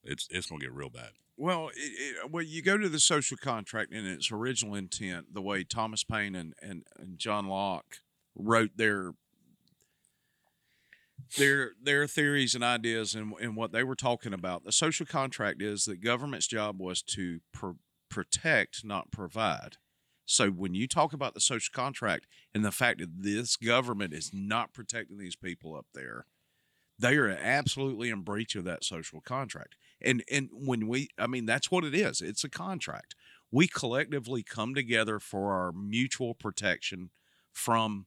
it's 0.03 0.27
it's 0.31 0.47
going 0.47 0.61
to 0.61 0.67
get 0.67 0.75
real 0.75 0.91
bad. 0.91 1.11
Well, 1.37 1.69
it, 1.69 1.77
it, 1.77 2.31
well, 2.33 2.43
you 2.43 2.63
go 2.63 2.77
to 2.77 2.89
the 2.89 2.99
social 2.99 3.37
contract 3.37 3.93
in 3.93 4.05
its 4.05 4.33
original 4.33 4.75
intent, 4.75 5.33
the 5.33 5.41
way 5.43 5.63
Thomas 5.63 6.03
Paine 6.03 6.35
and, 6.35 6.55
and, 6.61 6.83
and 6.99 7.17
John 7.17 7.47
Locke 7.47 7.99
wrote 8.35 8.73
their 8.77 9.13
their 11.37 11.73
their 11.83 12.07
theories 12.07 12.55
and 12.55 12.65
ideas 12.65 13.15
and, 13.15 13.33
and 13.41 13.57
what 13.57 13.73
they 13.73 13.85
were 13.85 13.95
talking 13.95 14.33
about. 14.33 14.65
The 14.65 14.73
social 14.73 15.07
contract 15.07 15.63
is 15.63 15.85
that 15.85 16.03
government's 16.03 16.47
job 16.47 16.81
was 16.81 17.03
to 17.03 17.41
pr- 17.53 17.73
protect, 18.09 18.85
not 18.85 19.11
provide. 19.11 19.77
So 20.25 20.51
when 20.51 20.75
you 20.75 20.87
talk 20.87 21.13
about 21.13 21.35
the 21.35 21.41
social 21.41 21.73
contract 21.73 22.27
and 22.55 22.65
the 22.65 22.71
fact 22.71 23.01
that 23.01 23.23
this 23.23 23.57
government 23.57 24.13
is 24.13 24.31
not 24.33 24.75
protecting 24.75 25.19
these 25.19 25.37
people 25.37 25.75
up 25.75 25.87
there, 25.95 26.27
they 26.99 27.17
are 27.17 27.29
absolutely 27.29 28.11
in 28.11 28.23
breach 28.23 28.55
of 28.55 28.65
that 28.65 28.85
social 28.85 29.21
contract. 29.21 29.77
And 30.01 30.23
and 30.31 30.49
when 30.53 30.87
we 30.87 31.09
I 31.19 31.27
mean 31.27 31.47
that's 31.47 31.71
what 31.71 31.85
it 31.85 31.95
is. 31.95 32.21
It's 32.21 32.45
a 32.45 32.51
contract. 32.51 33.15
We 33.51 33.67
collectively 33.67 34.43
come 34.43 34.75
together 34.75 35.19
for 35.19 35.53
our 35.53 35.73
mutual 35.73 36.35
protection 36.35 37.11
from 37.53 38.07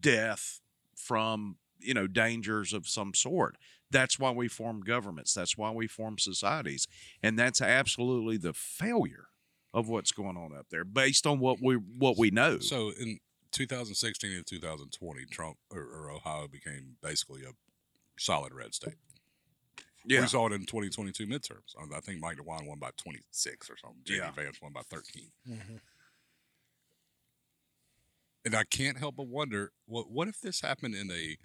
death, 0.00 0.60
from 0.96 1.56
you 1.80 1.94
know 1.94 2.06
dangers 2.06 2.72
of 2.72 2.88
some 2.88 3.14
sort. 3.14 3.56
That's 3.90 4.18
why 4.18 4.30
we 4.32 4.48
form 4.48 4.80
governments. 4.80 5.32
That's 5.32 5.56
why 5.56 5.70
we 5.70 5.86
form 5.86 6.18
societies. 6.18 6.88
And 7.22 7.38
that's 7.38 7.60
absolutely 7.62 8.36
the 8.36 8.52
failure 8.52 9.28
of 9.72 9.88
what's 9.88 10.10
going 10.10 10.36
on 10.36 10.52
up 10.56 10.66
there 10.70 10.84
based 10.84 11.26
on 11.26 11.38
what 11.38 11.58
we 11.62 11.74
what 11.76 12.18
we 12.18 12.30
know. 12.30 12.58
So 12.58 12.90
in 12.98 13.18
2016 13.52 14.32
and 14.32 14.46
2020, 14.46 15.24
Trump 15.26 15.56
or, 15.70 15.80
or 15.82 16.10
Ohio 16.10 16.48
became 16.48 16.96
basically 17.02 17.42
a 17.44 17.52
solid 18.18 18.52
red 18.52 18.74
state. 18.74 18.94
yeah. 20.04 20.20
We 20.22 20.26
saw 20.26 20.46
it 20.48 20.52
in 20.52 20.66
2022 20.66 21.26
midterms. 21.26 21.74
I 21.94 22.00
think 22.00 22.20
Mike 22.20 22.38
DeWine 22.38 22.66
won 22.66 22.78
by 22.78 22.90
26 22.96 23.70
or 23.70 23.76
something. 23.76 24.00
J.D. 24.04 24.18
Yeah. 24.18 24.30
Vance 24.32 24.60
won 24.60 24.72
by 24.72 24.82
13. 24.82 25.30
Mhm. 25.48 25.80
And 28.44 28.54
I 28.54 28.64
can't 28.64 28.98
help 28.98 29.16
but 29.16 29.26
wonder 29.26 29.72
what 29.86 30.10
what 30.10 30.28
if 30.28 30.40
this 30.40 30.60
happened 30.60 30.94
in 30.94 31.10
a 31.10 31.36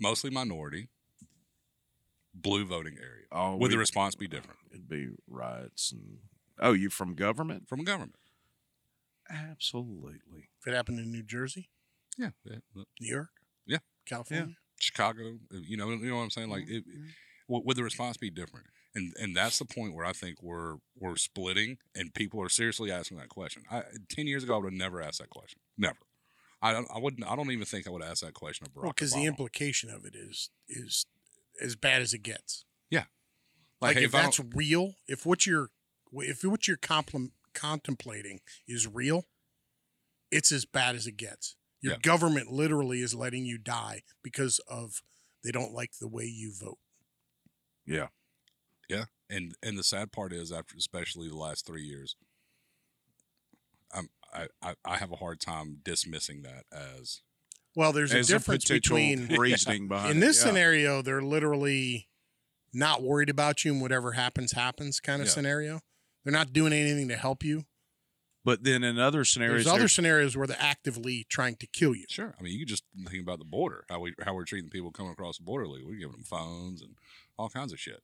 mostly 0.00 0.30
minority 0.30 0.88
blue 2.34 2.64
voting 2.64 2.96
area? 2.98 3.26
Oh, 3.32 3.56
Would 3.56 3.70
the 3.70 3.78
response 3.78 4.14
be 4.14 4.26
different 4.28 4.58
It'd 4.70 4.88
be 4.88 5.08
riots 5.28 5.92
and 5.92 6.18
oh, 6.60 6.72
you 6.72 6.90
from 6.90 7.14
government? 7.14 7.68
from 7.68 7.84
government? 7.84 8.16
Absolutely. 9.30 10.48
if 10.60 10.66
it 10.66 10.74
happened 10.74 10.98
in 10.98 11.10
New 11.10 11.22
Jersey, 11.22 11.70
Yeah, 12.18 12.30
yeah. 12.44 12.56
New 12.74 12.84
York, 13.00 13.30
Yeah. 13.66 13.78
California, 14.06 14.56
Chicago. 14.78 15.38
uh, 15.52 15.58
You 15.62 15.76
know, 15.76 15.90
you 15.90 16.10
know 16.10 16.16
what 16.16 16.22
I'm 16.22 16.30
saying? 16.30 16.50
Like, 16.50 16.64
it, 16.68 16.84
would 17.48 17.62
would 17.64 17.76
the 17.76 17.82
response 17.84 18.16
be 18.16 18.30
different? 18.30 18.66
And 18.94 19.12
and 19.18 19.34
that's 19.34 19.58
the 19.58 19.64
point 19.64 19.94
where 19.94 20.04
I 20.04 20.12
think 20.12 20.42
we're 20.42 20.76
we're 20.98 21.16
splitting, 21.16 21.78
and 21.96 22.12
people 22.14 22.40
are 22.42 22.48
seriously 22.48 22.92
asking 22.92 23.16
that 23.18 23.28
question. 23.28 23.62
I, 23.70 23.82
Ten 24.10 24.26
years 24.26 24.44
ago, 24.44 24.54
I 24.54 24.58
would 24.58 24.72
have 24.72 24.78
never 24.78 25.00
asked 25.02 25.18
that 25.20 25.30
question. 25.30 25.60
Never. 25.76 25.98
I 26.64 26.72
don't. 26.72 26.88
I 26.94 26.98
wouldn't. 26.98 27.26
I 27.30 27.36
don't 27.36 27.50
even 27.50 27.64
think 27.66 27.86
I 27.86 27.90
would 27.90 28.02
ask 28.02 28.22
that 28.24 28.34
question 28.34 28.66
of 28.66 28.72
Barack 28.72 28.82
well, 28.82 28.92
because 28.92 29.12
the 29.12 29.26
implication 29.26 29.90
of 29.90 30.04
it 30.04 30.14
is 30.14 30.50
is 30.68 31.04
as 31.60 31.76
bad 31.76 32.02
as 32.02 32.12
it 32.14 32.22
gets. 32.22 32.64
like, 32.90 33.06
Like, 33.80 33.96
hey, 33.98 34.04
if 34.04 34.14
I 34.14 34.22
that's 34.22 34.40
real, 34.54 34.94
if 35.06 35.26
what 35.26 35.46
you're 35.46 35.68
if 36.12 36.42
what 36.42 36.66
you're 36.66 36.76
compl- 36.78 37.32
contemplating 37.52 38.40
is 38.66 38.86
real, 38.86 39.26
it's 40.30 40.50
as 40.52 40.64
bad 40.64 40.94
as 40.96 41.06
it 41.06 41.16
gets. 41.16 41.56
Your 41.82 41.94
Yeah. 41.94 41.98
government 42.00 42.50
literally 42.50 43.00
is 43.02 43.14
letting 43.14 43.44
you 43.44 43.58
die 43.58 44.02
because 44.22 44.58
of 44.66 45.02
they 45.42 45.50
don't 45.50 45.72
like 45.72 45.98
the 46.00 46.08
way 46.08 46.24
you 46.24 46.52
vote. 46.58 46.78
Yeah. 47.84 48.08
Yeah, 48.88 49.06
and 49.30 49.54
and 49.62 49.78
the 49.78 49.84
sad 49.84 50.12
part 50.12 50.32
is 50.32 50.52
after 50.52 50.76
especially 50.76 51.28
the 51.28 51.36
last 51.36 51.66
three 51.66 51.84
years, 51.84 52.16
I'm, 52.20 52.26
I 54.34 54.48
I 54.62 54.74
I 54.84 54.96
have 54.96 55.12
a 55.12 55.16
hard 55.16 55.40
time 55.40 55.78
dismissing 55.84 56.42
that 56.42 56.64
as 56.72 57.20
Well, 57.76 57.92
there's 57.92 58.12
a 58.12 58.22
difference 58.22 58.64
potential 58.64 58.96
between 58.96 59.28
reasoning 59.38 59.88
behind 59.88 60.12
in 60.12 60.16
it, 60.18 60.26
this 60.26 60.38
yeah. 60.40 60.48
scenario, 60.50 61.02
they're 61.02 61.22
literally 61.22 62.08
not 62.72 63.02
worried 63.02 63.30
about 63.30 63.64
you 63.64 63.72
and 63.72 63.80
whatever 63.82 64.12
happens 64.12 64.52
happens 64.52 65.00
kind 65.00 65.20
of 65.22 65.28
Yeah. 65.28 65.34
scenario. 65.34 65.80
They're 66.24 66.32
not 66.32 66.52
doing 66.52 66.72
anything 66.72 67.08
to 67.08 67.16
help 67.16 67.44
you. 67.44 67.64
But 68.44 68.62
then 68.62 68.84
in 68.84 68.98
other 68.98 69.24
scenarios, 69.24 69.64
There's 69.64 69.74
other 69.74 69.88
scenarios 69.88 70.36
where 70.36 70.46
they're 70.46 70.56
actively 70.60 71.24
trying 71.30 71.56
to 71.56 71.66
kill 71.66 71.94
you. 71.94 72.04
Sure. 72.10 72.34
I 72.38 72.42
mean, 72.42 72.52
you 72.52 72.58
could 72.60 72.68
just 72.68 72.84
think 73.08 73.22
about 73.22 73.38
the 73.38 73.44
border, 73.46 73.84
how 73.88 74.00
we 74.00 74.14
how 74.22 74.34
we're 74.34 74.44
treating 74.44 74.68
people 74.70 74.90
coming 74.90 75.12
across 75.12 75.38
the 75.38 75.44
border. 75.44 75.66
We're 75.68 75.80
giving 75.94 76.10
them 76.12 76.24
phones 76.24 76.82
and 76.82 76.96
all 77.38 77.48
kinds 77.48 77.72
of 77.72 77.80
shit. 77.80 78.02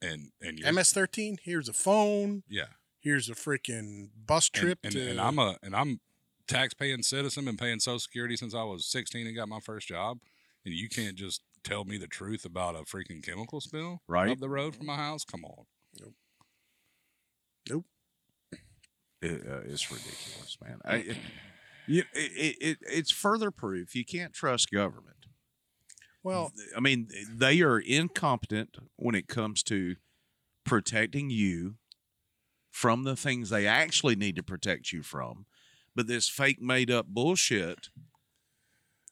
And 0.00 0.32
and 0.40 0.58
MS-13. 0.60 1.36
Here's 1.42 1.68
a 1.68 1.72
phone. 1.72 2.42
yeah, 2.48 2.64
Here's 3.02 3.28
a 3.28 3.34
freaking 3.34 4.08
bus 4.26 4.48
trip. 4.48 4.78
and, 4.84 4.92
to, 4.92 5.10
and 5.10 5.20
I'm 5.20 5.38
a 5.38 5.56
and 5.62 5.74
I'm 5.74 6.00
tax 6.46 6.72
paying 6.74 7.02
citizen, 7.02 7.44
been 7.44 7.56
paying 7.56 7.80
Social 7.80 7.98
Security 7.98 8.36
since 8.36 8.54
I 8.54 8.62
was 8.62 8.86
16 8.86 9.26
and 9.26 9.36
got 9.36 9.48
my 9.48 9.60
first 9.60 9.88
job. 9.88 10.18
And 10.64 10.72
you 10.72 10.88
can't 10.88 11.16
just 11.16 11.42
tell 11.64 11.84
me 11.84 11.98
the 11.98 12.06
truth 12.06 12.44
about 12.44 12.76
a 12.76 12.80
freaking 12.80 13.24
chemical 13.24 13.60
spill 13.60 14.02
Right. 14.06 14.30
up 14.30 14.38
the 14.38 14.48
road 14.48 14.76
from 14.76 14.86
my 14.86 14.96
house. 14.96 15.24
Come 15.24 15.44
on. 15.44 15.64
nope. 17.68 17.84
it, 19.20 19.42
uh, 19.48 19.60
it's 19.64 19.90
ridiculous, 19.90 20.56
man. 20.64 20.78
I, 20.84 20.94
it, 20.96 21.16
you, 21.88 22.02
it, 22.14 22.56
it, 22.60 22.78
it's 22.82 23.10
further 23.10 23.50
proof 23.50 23.94
you 23.96 24.04
can't 24.04 24.32
trust 24.32 24.70
government. 24.70 25.16
Well, 26.24 26.52
I 26.76 26.80
mean, 26.80 27.08
they 27.28 27.60
are 27.62 27.80
incompetent 27.80 28.76
when 28.94 29.16
it 29.16 29.26
comes 29.26 29.64
to 29.64 29.96
protecting 30.64 31.30
you 31.30 31.74
from 32.72 33.04
the 33.04 33.14
things 33.14 33.50
they 33.50 33.66
actually 33.68 34.16
need 34.16 34.34
to 34.34 34.42
protect 34.42 34.90
you 34.92 35.02
from. 35.04 35.46
But 35.94 36.08
this 36.08 36.28
fake 36.28 36.60
made 36.60 36.90
up 36.90 37.06
bullshit 37.06 37.90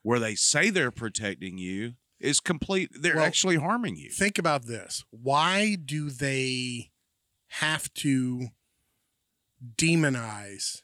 where 0.02 0.18
they 0.18 0.34
say 0.34 0.70
they're 0.70 0.90
protecting 0.90 1.58
you 1.58 1.92
is 2.18 2.40
complete. 2.40 2.90
They're 2.98 3.16
Well, 3.16 3.24
actually 3.24 3.56
harming 3.56 3.96
you. 3.96 4.10
think 4.10 4.38
about 4.38 4.64
this. 4.66 5.04
Why 5.10 5.74
do 5.76 6.08
they 6.10 6.90
have 7.48 7.92
to 7.94 8.48
demonize 9.76 10.82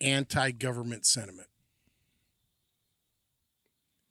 anti-government 0.00 1.04
sentiment? 1.06 1.48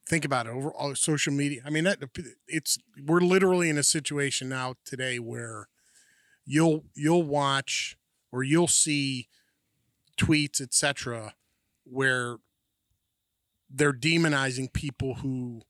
Think 0.08 0.26
about 0.26 0.48
it 0.48 0.50
over 0.52 0.70
all 0.72 0.94
social 0.96 1.34
media. 1.34 1.62
I 1.66 1.70
mean, 1.70 1.86
that 1.86 2.00
it's 2.48 2.78
we're 3.06 3.22
literally 3.22 3.70
in 3.70 3.78
a 3.78 3.84
situation 3.84 4.50
now 4.50 4.76
today 4.86 5.18
where 5.18 5.68
you'll 6.46 6.84
you'll 6.94 7.24
watch 7.24 7.98
or 8.32 8.44
you'll 8.44 8.68
see 8.68 9.28
tweets, 10.18 10.62
etc., 10.62 11.34
where 11.84 12.38
they're 13.70 13.94
demonizing 13.94 14.72
people 14.72 15.16
who 15.16 15.62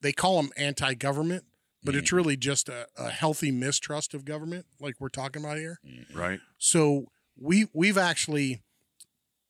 they 0.00 0.12
call 0.12 0.40
them 0.40 0.50
anti-government, 0.56 1.44
but 1.82 1.94
it's 1.94 2.12
really 2.12 2.36
just 2.36 2.68
a, 2.68 2.86
a 2.96 3.10
healthy 3.10 3.50
mistrust 3.50 4.14
of 4.14 4.24
government, 4.24 4.66
like 4.80 4.94
we're 5.00 5.08
talking 5.08 5.42
about 5.44 5.56
here. 5.58 5.78
right? 6.14 6.40
So 6.58 7.06
we 7.38 7.66
we've 7.72 7.98
actually 7.98 8.62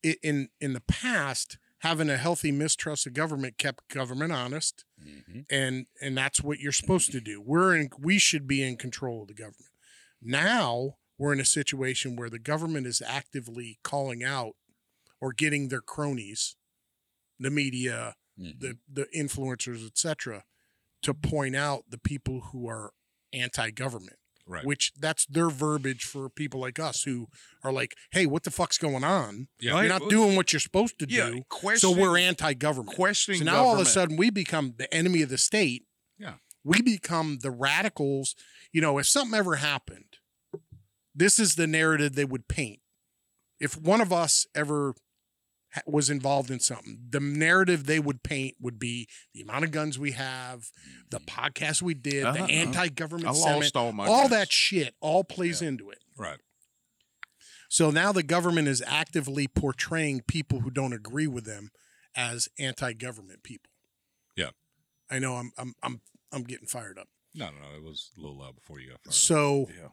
in 0.03 0.49
in 0.61 0.73
the 0.73 0.81
past 0.81 1.59
having 1.79 2.11
a 2.11 2.16
healthy 2.16 2.53
mistrust 2.53 3.07
of 3.07 3.14
government 3.14 3.59
kept 3.59 3.88
government 3.88 4.33
honest, 4.33 4.85
Mm-hmm. 5.03 5.40
and 5.49 5.87
and 6.03 6.14
that's 6.16 6.43
what 6.43 6.59
you're 6.59 6.73
supposed 6.73 7.11
to 7.12 7.21
do. 7.23 7.40
We're 7.40 7.75
in 7.75 7.88
we 7.99 8.19
should 8.19 8.47
be 8.47 8.62
in 8.62 8.77
control 8.77 9.23
of 9.23 9.29
the 9.29 9.35
government. 9.35 9.69
Now 10.22 10.96
we're 11.18 11.33
in 11.33 11.40
a 11.40 11.44
situation 11.44 12.16
where 12.16 12.30
the 12.30 12.38
government 12.38 12.87
is 12.87 13.02
actively 13.06 13.78
calling 13.83 14.24
out 14.24 14.52
or 15.20 15.33
getting 15.33 15.68
their 15.68 15.83
cronies, 15.83 16.56
the 17.38 17.50
media, 17.50 18.14
the 18.37 18.52
mm-hmm. 18.52 18.72
the 18.92 19.06
influencers, 19.16 19.87
etc., 19.87 20.44
to 21.02 21.14
point 21.14 21.56
out 21.56 21.85
the 21.88 21.98
people 21.98 22.40
who 22.52 22.68
are 22.68 22.92
anti-government. 23.33 24.16
Right. 24.46 24.64
Which 24.64 24.92
that's 24.98 25.26
their 25.26 25.48
verbiage 25.48 26.02
for 26.02 26.28
people 26.28 26.61
like 26.61 26.80
us 26.80 27.04
who 27.04 27.28
are 27.62 27.72
like, 27.72 27.94
"Hey, 28.11 28.26
what 28.26 28.42
the 28.42 28.50
fuck's 28.50 28.78
going 28.78 29.04
on? 29.04 29.46
Yeah. 29.61 29.78
You're 29.78 29.88
not 29.88 30.09
doing 30.09 30.35
what 30.35 30.52
you're 30.52 30.59
supposed 30.59 30.98
to 30.98 31.06
Yeah, 31.09 31.30
do." 31.30 31.76
So 31.76 31.92
we're 31.92 32.18
anti-government. 32.18 32.96
questioning 32.96 33.40
So 33.40 33.44
now 33.44 33.64
all 33.64 33.74
of 33.74 33.80
a 33.80 33.85
sudden 33.85 34.16
we 34.16 34.30
become 34.30 34.74
the 34.76 34.92
enemy 34.92 35.22
of 35.22 35.28
the 35.28 35.38
state. 35.38 35.85
Yeah. 36.64 36.70
We 36.70 36.83
become 36.83 37.38
the 37.42 37.51
radicals. 37.51 38.35
You 38.73 38.81
know, 38.81 38.99
if 38.99 39.07
something 39.07 39.38
ever 39.38 39.57
happened, 39.57 40.16
this 41.14 41.38
is 41.38 41.55
the 41.57 41.66
narrative 41.66 42.14
they 42.14 42.25
would 42.25 42.49
paint. 42.49 42.81
If 43.59 43.77
one 43.77 44.01
of 44.01 44.12
us 44.12 44.46
ever 44.55 44.94
was 45.87 46.11
involved 46.11 46.51
in 46.51 46.59
something, 46.61 46.99
the 47.11 47.20
narrative 47.20 47.87
they 47.87 48.01
would 48.01 48.23
paint 48.23 48.57
would 48.61 48.79
be 48.79 49.07
the 49.35 49.42
amount 49.42 49.64
of 49.64 49.70
guns 49.70 49.99
we 49.99 50.12
have, 50.12 50.70
the 51.11 51.20
podcast 51.20 51.81
we 51.83 51.94
did, 51.94 52.25
Uh-huh. 52.25 52.46
the 52.46 52.53
anti-government 52.53 53.37
sentiment, 53.37 53.62
lost 53.62 53.77
all 53.77 53.92
my 53.92 54.07
all 54.07 54.23
guns. 54.23 54.31
that 54.31 54.53
shit 54.53 54.94
all 55.01 55.23
plays 55.25 55.62
into 55.62 55.90
it. 55.90 56.03
Right. 56.16 56.38
So 57.68 57.90
now 57.90 58.11
the 58.12 58.25
government 58.25 58.66
is 58.66 58.83
actively 58.85 59.46
portraying 59.46 60.23
people 60.27 60.61
who 60.61 60.70
don't 60.70 60.92
agree 60.92 61.29
with 61.29 61.44
them 61.44 61.70
as 62.16 62.49
anti-government 62.59 63.44
people. 63.44 63.70
Yeah. 64.37 64.51
I 65.09 65.18
know 65.20 65.35
I'm 65.37 65.53
I'm 65.57 65.75
I'm 65.83 66.01
I'm 66.33 66.43
getting 66.45 66.66
fired 66.66 66.99
up. 66.99 67.09
No, 67.35 67.47
no, 67.47 67.53
no. 67.71 67.77
It 67.77 67.83
was 67.83 68.11
a 68.16 68.21
little 68.21 68.38
loud 68.38 68.55
before 68.57 68.81
you 68.81 68.88
got 68.90 69.01
fired. 69.05 69.11
up. 69.11 69.14
So 69.14 69.66
Yeah. 69.77 69.88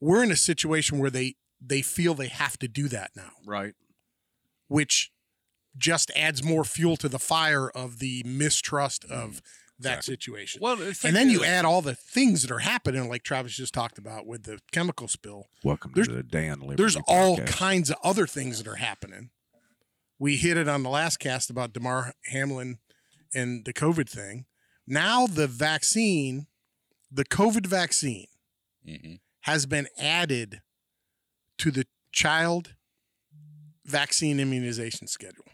we're 0.00 0.22
in 0.22 0.30
a 0.30 0.36
situation 0.36 0.98
where 0.98 1.10
they 1.10 1.36
they 1.64 1.80
feel 1.80 2.14
they 2.14 2.26
have 2.26 2.58
to 2.58 2.66
do 2.66 2.88
that 2.88 3.12
now, 3.14 3.30
Right. 3.46 3.74
which 4.66 5.12
just 5.78 6.10
adds 6.16 6.42
more 6.42 6.64
fuel 6.64 6.96
to 6.96 7.08
the 7.08 7.20
fire 7.20 7.70
of 7.70 8.00
the 8.00 8.24
mistrust 8.26 9.04
of 9.04 9.34
mm, 9.36 9.40
that 9.78 9.98
Exactly. 9.98 10.12
situation. 10.14 10.60
Well, 10.60 10.74
the 10.76 10.98
and 11.04 11.14
then 11.14 11.30
you 11.30 11.44
add 11.44 11.64
all 11.64 11.80
the 11.82 11.94
things 11.94 12.42
that 12.42 12.50
are 12.50 12.58
happening, 12.58 13.08
like 13.08 13.22
Travis 13.22 13.54
just 13.54 13.72
talked 13.72 13.96
about 13.96 14.26
with 14.26 14.42
the 14.42 14.58
chemical 14.72 15.06
spill. 15.06 15.48
Welcome 15.62 15.92
There's- 15.94 16.08
to 16.08 16.14
the 16.14 16.22
Dan 16.24 16.58
Liberty 16.60 16.76
there's 16.82 16.96
all 17.06 17.38
kinds 17.44 17.90
of 17.90 17.96
other 18.02 18.26
things 18.26 18.58
that 18.58 18.66
are 18.66 18.74
happening. 18.76 19.30
We 20.18 20.36
hit 20.36 20.56
it 20.56 20.66
on 20.68 20.82
the 20.82 20.90
last 20.90 21.18
cast 21.18 21.48
about 21.48 21.72
Damar 21.72 22.12
Hamlin 22.26 22.80
and 23.32 23.64
the 23.64 23.72
COVID 23.72 24.08
thing. 24.10 24.46
Now 24.86 25.26
the 25.26 25.46
vaccine, 25.46 26.46
the 27.10 27.24
COVID 27.24 27.66
vaccine, 27.66 28.26
Mhm. 28.86 29.20
has 29.42 29.66
been 29.66 29.88
added 29.96 30.62
to 31.58 31.70
the 31.70 31.86
child 32.12 32.74
vaccine 33.84 34.40
immunization 34.40 35.06
schedule. 35.08 35.44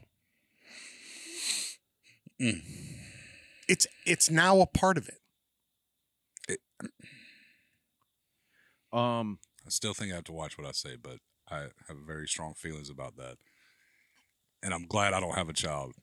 Mm. 2.41 2.63
It's 3.69 3.87
it's 4.07 4.31
now 4.31 4.61
a 4.61 4.67
part 4.67 4.97
of 4.97 5.09
it. 5.09 5.21
Um, 8.93 9.39
I 9.67 9.71
still 9.71 9.93
think 9.93 10.13
I 10.13 10.17
have 10.17 10.25
to 10.25 10.33
watch 10.33 10.57
what 10.57 10.67
I 10.67 10.73
say, 10.73 10.97
but 10.97 11.19
I 11.51 11.69
have 11.89 11.99
very 12.07 12.27
strong 12.27 12.55
feelings 12.55 12.89
about 12.89 13.17
that. 13.17 13.37
And 14.63 14.73
I'm 14.73 14.87
glad 14.87 15.13
I 15.13 15.21
don't 15.21 15.35
have 15.35 15.49
a 15.51 15.53
child 15.53 15.95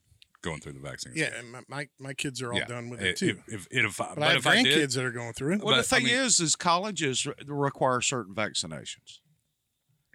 going 0.46 0.62
through 0.62 0.74
the 0.74 0.80
vaccine. 0.80 1.12
Yeah, 1.16 1.32
and 1.38 1.52
my, 1.52 1.62
my, 1.68 1.88
my 2.00 2.14
kids 2.14 2.42
are 2.42 2.54
all 2.54 2.58
Yeah. 2.58 2.66
done 2.66 2.90
with 2.90 3.02
If- 3.02 3.08
it 3.08 3.18
too. 3.18 3.42
If, 3.48 3.68
if, 3.70 3.86
if 3.86 3.98
but, 3.98 4.16
but 4.16 4.24
I 4.24 4.28
have 4.30 4.38
if 4.38 4.48
I 4.48 4.64
did, 4.64 4.68
grandkids 4.90 4.96
that 4.96 5.04
are 5.04 5.12
going 5.12 5.34
through 5.34 5.56
it. 5.56 5.64
well, 5.64 5.76
the 5.76 5.82
But, 5.82 5.94
I 5.94 5.98
thing 5.98 6.06
mean- 6.06 6.16
is, 6.16 6.40
is 6.40 6.56
colleges 6.56 7.28
require 7.48 8.00
certain 8.02 8.34
vaccinations. 8.34 9.20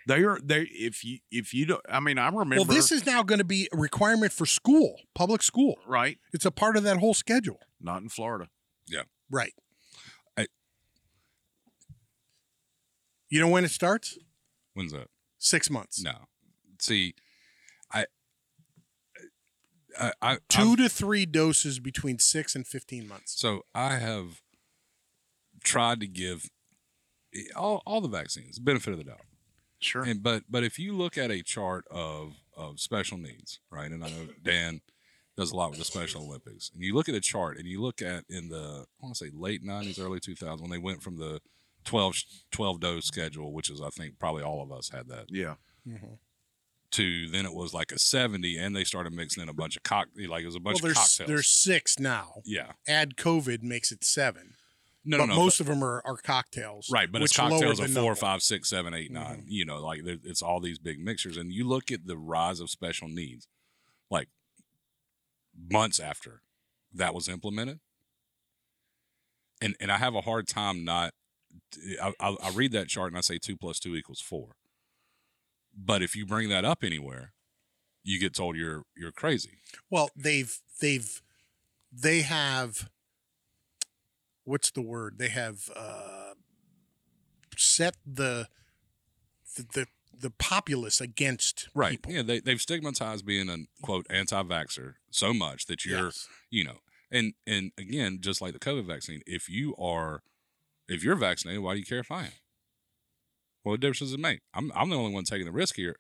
They 0.07 0.23
are 0.25 0.38
they 0.43 0.62
if 0.62 1.05
you 1.05 1.19
if 1.31 1.53
you 1.53 1.66
don't. 1.66 1.83
I 1.88 2.01
mean, 2.01 2.16
I 2.19 2.29
remember. 2.29 2.57
Well, 2.57 2.64
this 2.64 2.90
is 2.90 3.05
now 3.05 3.23
going 3.23 3.38
to 3.38 3.45
be 3.45 3.69
a 3.71 3.77
requirement 3.77 4.33
for 4.33 4.47
school, 4.47 4.97
public 5.14 5.43
school. 5.43 5.77
right. 5.87 6.19
It's 6.33 6.47
a 6.47 6.51
part 6.51 6.79
of 6.79 6.85
that 6.85 6.97
whole 6.97 7.12
schedule. 7.12 7.61
Not 7.81 8.01
in 8.01 8.09
Florida. 8.09 8.49
Yeah. 8.88 9.03
Right. 9.31 9.53
I- 10.38 10.47
you 13.29 13.40
know 13.40 13.49
when 13.49 13.64
it 13.64 13.71
starts? 13.71 14.19
when's 14.75 14.93
that? 14.93 15.09
Six 15.38 15.69
months. 15.71 16.03
No. 16.03 16.27
See, 16.81 17.14
I, 17.16 17.23
I, 19.98 20.12
I 20.22 20.38
2 20.48 20.61
I've- 20.72 20.76
to 20.83 20.88
three 20.88 21.26
doses 21.26 21.79
between 21.79 22.18
six 22.18 22.55
and 22.55 22.66
15 22.66 23.07
months. 23.09 23.38
So 23.40 23.62
I 23.74 23.94
have 23.96 24.42
tried 25.62 26.00
to 26.00 26.07
give 26.07 26.50
all, 27.57 27.83
all 27.87 28.00
the 28.00 28.09
vaccines 28.09 28.59
benefit 28.59 28.92
of 28.92 28.98
the 28.98 29.05
doubt. 29.05 29.20
Sure. 29.79 30.03
And 30.03 30.22
but 30.22 30.42
but 30.50 30.62
if 30.62 30.79
you 30.79 30.92
look 30.92 31.16
at 31.16 31.31
a 31.31 31.42
chart 31.42 31.87
of 31.90 32.35
of 32.55 32.79
special 32.81 33.16
needs, 33.16 33.61
right? 33.70 33.90
And 33.90 34.05
I 34.05 34.11
know 34.11 34.29
Dan 34.42 34.83
does 35.37 35.53
a 35.53 35.57
lot 35.57 35.70
with 35.70 35.79
the 35.79 35.85
Special 35.87 36.22
Olympics. 36.22 36.70
And 36.74 36.83
you 36.83 36.94
look 36.94 37.09
at 37.09 37.14
a 37.14 37.20
chart 37.20 37.57
and 37.57 37.66
you 37.66 37.81
look 37.81 38.03
at 38.03 38.24
in 38.29 38.50
the 38.50 38.85
I 39.00 39.05
want 39.07 39.14
to 39.16 39.24
say 39.24 39.31
late 39.33 39.64
90s, 39.64 39.98
early 39.98 40.20
2000s 40.20 40.61
when 40.61 40.70
they 40.70 40.76
went 40.76 41.03
from 41.03 41.16
the 41.16 41.40
12 41.85 42.16
12 42.50 42.81
dose 42.81 43.07
schedule, 43.07 43.53
which 43.55 43.70
is 43.70 43.81
I 43.81 43.88
think 43.88 44.18
probably 44.18 44.42
all 44.42 44.62
of 44.62 44.70
us 44.70 44.90
had 44.90 45.09
that, 45.09 45.26
yeah. 45.31 45.55
Mm-hmm. 45.88 46.14
To 46.92 47.29
then 47.29 47.46
it 47.46 47.55
was 47.55 47.72
like 47.72 47.92
a 47.92 47.98
70 47.98 48.57
and 48.59 48.74
they 48.74 48.85
started 48.85 49.12
mixing 49.12 49.42
in 49.42 49.48
a 49.48 49.53
bunch 49.55 49.76
of 49.76 49.83
cock 49.83 50.09
like 50.29 50.42
it 50.42 50.46
was 50.46 50.57
a 50.57 50.59
Well, 50.59 50.72
bunch 50.74 50.83
there's 50.83 50.96
of 50.96 51.03
cocktails. 51.03 51.29
there's 51.29 51.48
six 51.48 51.98
now. 51.98 52.42
yeah. 52.44 52.72
Add 52.88 53.16
COVID 53.16 53.62
makes 53.62 53.92
it 53.92 54.05
seven. 54.05 54.55
No, 55.05 55.16
but 55.18 55.26
no, 55.29 55.35
no. 55.35 55.40
most 55.40 55.61
of 55.61 55.66
them 55.66 55.83
are, 55.83 56.03
are 56.05 56.16
cocktails. 56.18 56.88
Right, 56.92 57.11
but 57.11 57.22
it's 57.22 57.35
cocktails 57.35 57.81
of 57.81 57.90
four, 57.92 58.14
five, 58.14 58.42
six, 58.42 58.68
seven, 58.68 58.92
eight, 58.92 59.11
nine. 59.11 59.38
Mm-hmm. 59.38 59.48
You 59.48 59.64
know, 59.64 59.81
like 59.83 60.00
it's 60.05 60.42
all 60.42 60.61
these 60.61 60.79
big 60.79 60.98
mixtures, 60.98 61.38
and 61.38 61.50
you 61.53 61.66
look 61.66 61.90
at 61.90 62.07
the 62.07 62.18
rise 62.18 62.61
of 62.61 62.68
special 62.68 63.09
needs, 63.09 63.48
like 64.11 64.29
months 65.70 66.00
after 66.00 66.42
that 66.92 67.14
was 67.14 67.29
implemented. 67.29 67.81
and 69.62 69.74
and 69.81 69.90
I 69.90 69.96
have 69.96 70.14
a 70.14 70.20
hard 70.20 70.46
time 70.46 70.85
not. 70.85 71.14
I, 72.03 72.12
I, 72.20 72.37
I 72.42 72.50
read 72.50 72.72
that 72.72 72.88
chart 72.88 73.09
and 73.11 73.16
I 73.16 73.22
say 73.22 73.38
two 73.38 73.57
plus 73.57 73.79
two 73.81 73.96
equals 73.96 74.20
four. 74.20 74.57
But 75.83 76.03
if 76.03 76.14
you 76.14 76.27
bring 76.27 76.49
that 76.51 76.64
up 76.64 76.85
anywhere, 76.85 77.33
you 78.03 78.19
get 78.21 78.35
told 78.35 78.57
you're 78.57 78.83
you're 78.97 79.12
crazy. 79.12 79.59
Well, 79.88 80.11
they've 80.16 80.59
they've 80.81 81.23
they 81.93 82.23
have 82.23 82.88
what's 84.45 84.71
the 84.71 84.83
word? 84.83 85.16
They 85.19 85.29
have 85.29 85.71
uh, 85.75 86.35
set 87.57 87.97
the 88.07 88.49
the 89.57 89.62
the, 89.73 89.87
the 90.19 90.31
populace 90.31 91.01
against 91.01 91.69
Right. 91.75 91.93
people. 91.93 92.12
Yeah, 92.12 92.23
they 92.23 92.40
they've 92.40 92.61
stigmatized 92.61 93.25
being 93.25 93.49
a 93.49 93.57
quote 93.83 94.07
anti-vaxxer 94.11 94.95
so 95.11 95.33
much 95.33 95.66
that 95.66 95.85
you're 95.85 96.07
Yes. 96.07 96.29
you 96.51 96.64
know 96.64 96.79
and 97.11 97.35
and 97.47 97.73
again 97.79 98.19
just 98.21 98.40
like 98.40 98.53
the 98.53 98.59
covid 98.59 98.85
vaccine 98.87 99.23
if 99.27 99.49
you 99.49 99.75
are 99.77 100.23
if 100.88 101.03
you're 101.03 101.16
vaccinated 101.16 101.62
why 101.62 101.73
do 101.75 101.81
you 101.81 101.85
care 101.85 101.99
if 101.99 102.11
i 102.12 102.25
am 102.27 102.33
what 103.62 103.81
difference 103.81 103.99
does 104.01 104.12
it 104.14 104.20
make 104.20 104.40
i'm, 104.55 104.70
I'm 104.75 104.90
the 104.90 104.96
only 104.96 105.12
one 105.12 105.25
taking 105.25 105.46
the 105.46 105.53
risk 105.53 105.77
here 105.77 105.96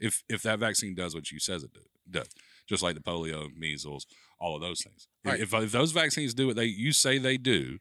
if 0.00 0.22
if 0.28 0.42
that 0.42 0.58
vaccine 0.58 0.94
does 0.94 1.14
what 1.14 1.30
you 1.30 1.38
says 1.38 1.62
it 1.62 1.72
do, 1.72 1.80
does 2.10 2.28
just 2.68 2.82
like 2.82 2.94
the 2.94 3.00
polio 3.02 3.48
measles 3.56 4.06
all 4.38 4.54
of 4.56 4.62
those 4.62 4.82
things 4.82 5.06
If- 5.24 5.30
Right. 5.30 5.40
if, 5.40 5.54
if 5.54 5.72
those 5.72 5.92
vaccines 5.92 6.34
do 6.34 6.46
what 6.46 6.56
they 6.56 6.64
you 6.64 6.92
say 6.92 7.18
they 7.18 7.36
do 7.36 7.78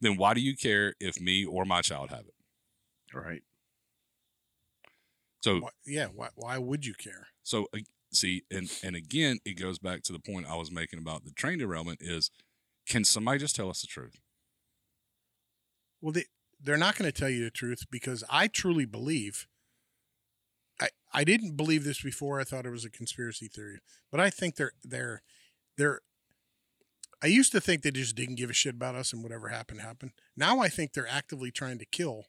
then 0.00 0.16
why 0.16 0.34
do 0.34 0.40
you 0.40 0.56
care 0.56 0.94
if 1.00 1.20
me 1.20 1.44
or 1.44 1.64
my 1.64 1.80
child 1.80 2.10
have 2.10 2.20
it 2.26 2.34
Right. 3.16 3.42
so 5.42 5.60
Why, 5.60 5.68
yeah. 5.86 6.06
Why, 6.14 6.28
why 6.34 6.58
would 6.58 6.84
you 6.84 6.94
care? 6.94 7.28
So 7.42 7.66
see, 8.12 8.42
and 8.50 8.70
and 8.82 8.96
again, 8.96 9.38
it 9.44 9.54
goes 9.58 9.78
back 9.78 10.02
to 10.04 10.12
the 10.12 10.18
point 10.18 10.46
I 10.50 10.56
was 10.56 10.70
making 10.70 10.98
about 10.98 11.24
the 11.24 11.30
train 11.30 11.58
derailment: 11.58 12.00
is 12.02 12.30
can 12.88 13.04
somebody 13.04 13.38
just 13.38 13.54
tell 13.56 13.70
us 13.70 13.80
the 13.80 13.86
truth? 13.86 14.16
Well, 16.00 16.12
they 16.12 16.24
they're 16.60 16.76
not 16.76 16.96
going 16.96 17.10
to 17.10 17.18
tell 17.18 17.28
you 17.30 17.44
the 17.44 17.50
truth 17.50 17.84
because 17.90 18.24
I 18.30 18.48
truly 18.48 18.84
believe. 18.84 19.46
I 20.80 20.88
I 21.12 21.24
didn't 21.24 21.56
believe 21.56 21.84
this 21.84 22.02
before. 22.02 22.40
I 22.40 22.44
thought 22.44 22.66
it 22.66 22.70
was 22.70 22.84
a 22.84 22.90
conspiracy 22.90 23.48
theory, 23.48 23.78
but 24.10 24.20
I 24.20 24.30
think 24.30 24.56
they're 24.56 24.72
they're 24.84 25.22
they're. 25.76 26.00
I 27.22 27.28
used 27.28 27.52
to 27.52 27.60
think 27.62 27.80
they 27.82 27.90
just 27.90 28.14
didn't 28.14 28.34
give 28.34 28.50
a 28.50 28.54
shit 28.54 28.74
about 28.74 28.94
us 28.94 29.12
and 29.12 29.22
whatever 29.22 29.48
happened 29.48 29.80
happened. 29.80 30.12
Now 30.36 30.60
I 30.60 30.68
think 30.68 30.92
they're 30.92 31.08
actively 31.08 31.50
trying 31.50 31.78
to 31.78 31.86
kill, 31.86 32.26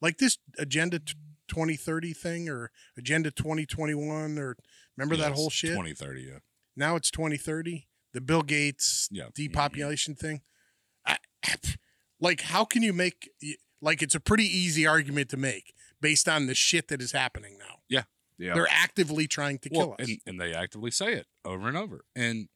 like 0.00 0.18
this 0.18 0.38
agenda 0.58 1.00
twenty 1.46 1.76
thirty 1.76 2.12
thing 2.12 2.48
or 2.48 2.70
agenda 2.98 3.30
twenty 3.30 3.66
twenty 3.66 3.94
one 3.94 4.36
or 4.38 4.56
remember 4.96 5.16
that 5.16 5.32
whole 5.32 5.50
shit. 5.50 5.74
Twenty 5.74 5.94
thirty, 5.94 6.22
yeah. 6.22 6.38
Now 6.76 6.96
it's 6.96 7.08
2030, 7.12 7.86
the 8.12 8.20
Bill 8.20 8.42
Gates 8.42 9.08
Yeah. 9.12 9.28
depopulation 9.32 10.16
thing. 10.16 10.42
I, 11.06 11.18
like, 12.24 12.40
how 12.40 12.64
can 12.64 12.82
you 12.82 12.92
make 12.92 13.30
like 13.80 14.02
it's 14.02 14.14
a 14.14 14.20
pretty 14.20 14.44
easy 14.46 14.86
argument 14.86 15.28
to 15.30 15.36
make 15.36 15.74
based 16.00 16.28
on 16.28 16.46
the 16.46 16.54
shit 16.54 16.88
that 16.88 17.00
is 17.00 17.12
happening 17.12 17.56
now? 17.58 17.76
Yeah. 17.88 18.02
Yeah. 18.38 18.54
They're 18.54 18.68
actively 18.70 19.26
trying 19.28 19.58
to 19.60 19.68
kill 19.70 19.92
us. 19.98 20.08
and 20.08 20.18
and 20.26 20.40
they 20.40 20.52
actively 20.54 20.90
say 20.90 21.12
it 21.14 21.26
over 21.44 21.68
and 21.68 21.76
over, 21.76 22.04
and 22.16 22.48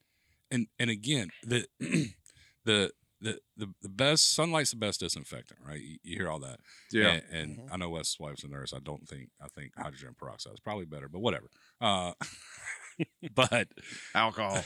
and 0.51 0.67
and 0.81 0.91
again, 0.91 1.29
the 1.45 1.67
the 2.65 2.91
the 3.21 3.39
the, 3.57 3.67
the 3.83 3.89
best 3.89 4.33
sunlight's 4.35 4.71
the 4.73 4.77
best 4.77 5.01
disinfectant, 5.01 5.61
right? 5.65 5.81
You, 5.81 5.99
you 6.03 6.17
hear 6.19 6.29
all 6.31 6.41
that, 6.41 6.59
yeah. 6.93 7.09
And, 7.09 7.23
and 7.33 7.59
Mhm. 7.59 7.69
I 7.73 7.77
know 7.77 7.91
Wes' 7.91 8.19
wife's 8.19 8.43
a 8.45 8.49
nurse. 8.49 8.73
I 8.73 8.79
don't 8.81 9.09
think 9.09 9.29
I 9.41 9.47
think 9.49 9.73
hydrogen 9.77 10.15
peroxide 10.19 10.55
is 10.55 10.61
probably 10.61 10.85
better, 10.87 11.09
but 11.09 11.21
whatever. 11.21 11.49
Uh, 11.81 12.13
but 13.35 13.69
Alcohol. 14.15 14.63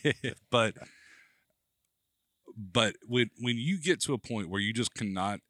but 0.50 0.74
but 2.56 2.96
when 3.06 3.30
when 3.38 3.56
you 3.56 3.80
get 3.80 4.00
to 4.02 4.14
a 4.14 4.18
point 4.18 4.48
where 4.48 4.60
you 4.60 4.72
just 4.72 4.94
cannot 4.94 5.40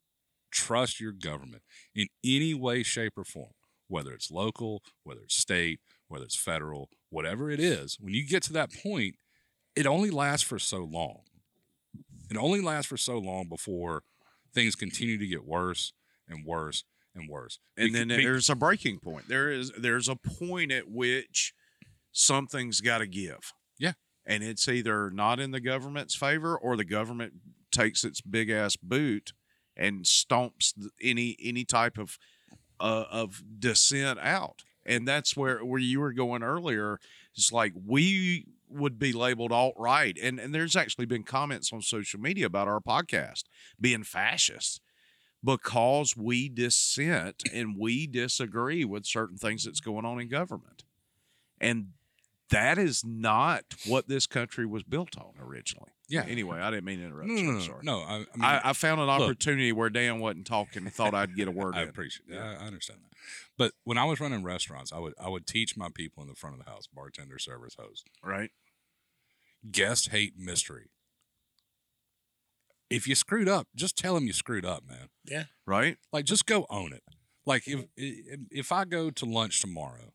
trust 0.50 1.00
your 1.00 1.12
government 1.12 1.62
in 1.94 2.06
any 2.24 2.54
way 2.54 2.82
shape 2.82 3.12
or 3.16 3.24
form 3.24 3.52
whether 3.88 4.12
it's 4.12 4.30
local 4.30 4.82
whether 5.04 5.20
it's 5.20 5.36
state 5.36 5.80
whether 6.08 6.24
it's 6.24 6.36
federal 6.36 6.88
whatever 7.10 7.50
it 7.50 7.60
is 7.60 7.96
when 8.00 8.14
you 8.14 8.26
get 8.26 8.42
to 8.42 8.52
that 8.52 8.70
point 8.82 9.16
it 9.74 9.86
only 9.86 10.10
lasts 10.10 10.46
for 10.46 10.58
so 10.58 10.78
long 10.78 11.20
it 12.30 12.36
only 12.36 12.60
lasts 12.60 12.88
for 12.88 12.96
so 12.96 13.18
long 13.18 13.48
before 13.48 14.02
things 14.54 14.74
continue 14.74 15.18
to 15.18 15.26
get 15.26 15.44
worse 15.44 15.92
and 16.28 16.44
worse 16.44 16.84
and 17.14 17.28
worse 17.28 17.58
and 17.76 17.92
Bec- 17.92 18.08
then 18.08 18.08
there's 18.08 18.50
a 18.50 18.54
breaking 18.54 18.98
point. 19.00 19.28
There 19.28 19.50
is 19.50 19.72
there's 19.78 20.08
a 20.08 20.16
point 20.16 20.72
at 20.72 20.90
which 20.90 21.52
something's 22.12 22.80
got 22.80 22.98
to 22.98 23.06
give. 23.06 23.52
Yeah. 23.78 23.92
And 24.26 24.42
it's 24.42 24.68
either 24.68 25.10
not 25.10 25.38
in 25.38 25.52
the 25.52 25.60
government's 25.60 26.14
favor 26.14 26.56
or 26.56 26.76
the 26.76 26.84
government 26.84 27.34
takes 27.70 28.04
its 28.04 28.20
big 28.20 28.50
ass 28.50 28.76
boot 28.76 29.32
and 29.76 30.04
stomps 30.04 30.72
any 31.00 31.36
any 31.42 31.64
type 31.64 31.98
of 31.98 32.18
uh, 32.80 33.04
of 33.10 33.42
dissent 33.58 34.18
out. 34.20 34.62
And 34.84 35.06
that's 35.06 35.36
where 35.36 35.64
where 35.64 35.80
you 35.80 36.00
were 36.00 36.12
going 36.12 36.42
earlier. 36.42 36.98
It's 37.34 37.52
like 37.52 37.72
we 37.84 38.46
would 38.68 38.98
be 38.98 39.12
labeled 39.12 39.52
alt 39.52 39.74
right, 39.76 40.16
and 40.20 40.38
and 40.38 40.54
there's 40.54 40.76
actually 40.76 41.06
been 41.06 41.22
comments 41.22 41.72
on 41.72 41.82
social 41.82 42.20
media 42.20 42.46
about 42.46 42.68
our 42.68 42.80
podcast 42.80 43.44
being 43.80 44.04
fascist 44.04 44.80
because 45.44 46.16
we 46.16 46.48
dissent 46.48 47.42
and 47.52 47.76
we 47.78 48.06
disagree 48.06 48.84
with 48.84 49.06
certain 49.06 49.36
things 49.36 49.64
that's 49.64 49.80
going 49.80 50.04
on 50.04 50.20
in 50.20 50.28
government. 50.28 50.84
And 51.60 51.88
that 52.50 52.78
is 52.78 53.02
not 53.04 53.64
what 53.86 54.08
this 54.08 54.26
country 54.26 54.66
was 54.66 54.82
built 54.84 55.16
on 55.18 55.32
originally. 55.40 55.90
Yeah. 56.08 56.24
Anyway, 56.28 56.60
I 56.60 56.70
didn't 56.70 56.84
mean 56.84 57.00
to 57.00 57.06
interrupt 57.06 57.28
no, 57.28 57.34
you. 57.34 57.42
no, 57.42 57.50
I'm 57.50 57.56
no, 57.58 57.64
sorry. 57.64 57.78
no, 57.82 57.98
I, 58.00 58.14
I 58.14 58.18
mean, 58.18 58.26
I, 58.44 58.60
I 58.66 58.72
found 58.72 59.00
an 59.00 59.08
look. 59.08 59.20
opportunity 59.22 59.72
where 59.72 59.90
Dan 59.90 60.20
wasn't 60.20 60.46
talking 60.46 60.84
and 60.84 60.92
thought 60.92 61.14
I'd 61.14 61.34
get 61.34 61.48
a 61.48 61.50
word 61.50 61.74
I 61.76 61.82
in. 61.82 61.88
appreciate 61.88 62.28
that. 62.30 62.40
I 62.40 62.54
I 62.54 62.66
understand 62.66 63.00
that. 63.02 63.16
But 63.58 63.72
when 63.84 63.98
I 63.98 64.04
was 64.04 64.20
running 64.20 64.44
restaurants, 64.44 64.92
I 64.92 64.98
would 65.00 65.14
I 65.20 65.28
would 65.28 65.46
teach 65.46 65.76
my 65.76 65.88
people 65.92 66.22
in 66.22 66.28
the 66.28 66.36
front 66.36 66.56
of 66.58 66.64
the 66.64 66.70
house, 66.70 66.86
bartender, 66.86 67.38
servers, 67.38 67.74
host, 67.78 68.06
Right? 68.22 68.50
guest 69.72 70.10
hate 70.10 70.34
mystery. 70.38 70.90
If 72.88 73.08
you 73.08 73.16
screwed 73.16 73.48
up, 73.48 73.66
just 73.74 73.96
tell 73.98 74.14
them 74.14 74.26
you 74.28 74.32
screwed 74.32 74.64
up, 74.64 74.84
man. 74.88 75.08
yeah. 75.24 75.44
Right? 75.66 75.96
Like 76.12 76.24
just 76.24 76.46
go 76.46 76.66
own 76.70 76.92
it. 76.92 77.02
Like 77.44 77.64
if 77.66 77.84
if 77.96 78.70
I 78.70 78.84
go 78.84 79.10
to 79.10 79.24
lunch 79.24 79.60
tomorrow 79.60 80.12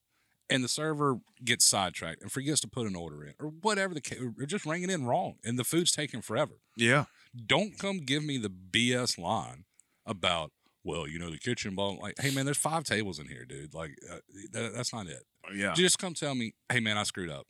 and 0.52 0.64
the 0.64 0.68
server 0.68 1.20
gets 1.44 1.66
sidetracked 1.66 2.22
and 2.22 2.32
forgets 2.32 2.60
to 2.62 2.68
put 2.68 2.88
an 2.88 2.96
order 2.96 3.24
in 3.24 3.34
or 3.40 3.48
whatever 3.48 3.94
the 3.94 4.02
case, 4.02 4.20
or 4.20 4.46
just 4.46 4.66
ringing 4.66 4.90
in 4.90 5.06
wrong 5.06 5.36
and 5.44 5.58
the 5.58 5.64
food's 5.64 5.92
taking 5.92 6.22
forever. 6.22 6.54
Yeah. 6.76 7.06
don't 7.46 7.78
come 7.80 8.00
give 8.00 8.24
me 8.24 8.38
the 8.38 8.50
BS 8.50 9.18
line 9.18 9.66
about, 10.06 10.52
well, 10.84 11.08
you 11.08 11.20
know, 11.20 11.30
the 11.30 11.38
kitchen, 11.38 11.76
blah. 11.76 11.90
Like, 11.90 12.16
hey, 12.20 12.32
man, 12.32 12.46
there's 12.46 12.58
five 12.58 12.84
tables 12.84 13.20
in 13.20 13.28
here, 13.28 13.46
dude. 13.46 13.74
Like, 13.74 13.92
uh, 14.12 14.18
that, 14.52 14.74
that's 14.76 14.94
not 14.94 15.08
it. 15.08 15.24
Yeah. 15.56 15.74
Just 15.74 15.98
come 16.00 16.14
tell 16.14 16.36
me, 16.36 16.54
hey, 16.72 16.80
man, 16.80 16.98
I 16.98 17.04
screwed 17.04 17.30
up. 17.30 17.48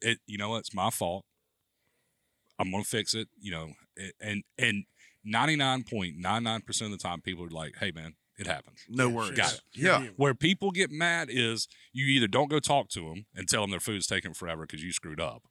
It, 0.00 0.18
you 0.26 0.38
know? 0.38 0.56
It's 0.56 0.74
my 0.74 0.90
fault. 0.90 1.24
I'm 2.58 2.70
gonna 2.70 2.84
fix 2.84 3.14
it. 3.14 3.28
You 3.40 3.50
know, 3.50 3.72
it, 3.96 4.14
and 4.20 4.44
and 4.58 4.84
99.99% 5.26 6.82
of 6.82 6.90
the 6.90 6.96
time, 6.98 7.20
people 7.20 7.44
are 7.44 7.48
like, 7.48 7.74
hey, 7.80 7.90
man, 7.90 8.14
it 8.38 8.46
happens. 8.46 8.80
No 8.88 9.08
Yeah, 9.08 9.14
worries. 9.14 9.30
Got 9.38 9.52
it. 9.54 9.60
Yeah. 9.74 10.06
Where 10.16 10.34
people 10.34 10.70
get 10.70 10.90
mad 10.90 11.28
is 11.30 11.68
you 11.92 12.06
either 12.06 12.26
don't 12.26 12.48
go 12.50 12.58
talk 12.60 12.88
to 12.90 13.00
them 13.00 13.26
and 13.34 13.48
tell 13.48 13.62
them 13.62 13.70
their 13.70 13.80
food's 13.80 14.06
taking 14.06 14.34
forever 14.34 14.62
because 14.66 14.82
you 14.82 14.92
screwed 14.92 15.20
up, 15.20 15.42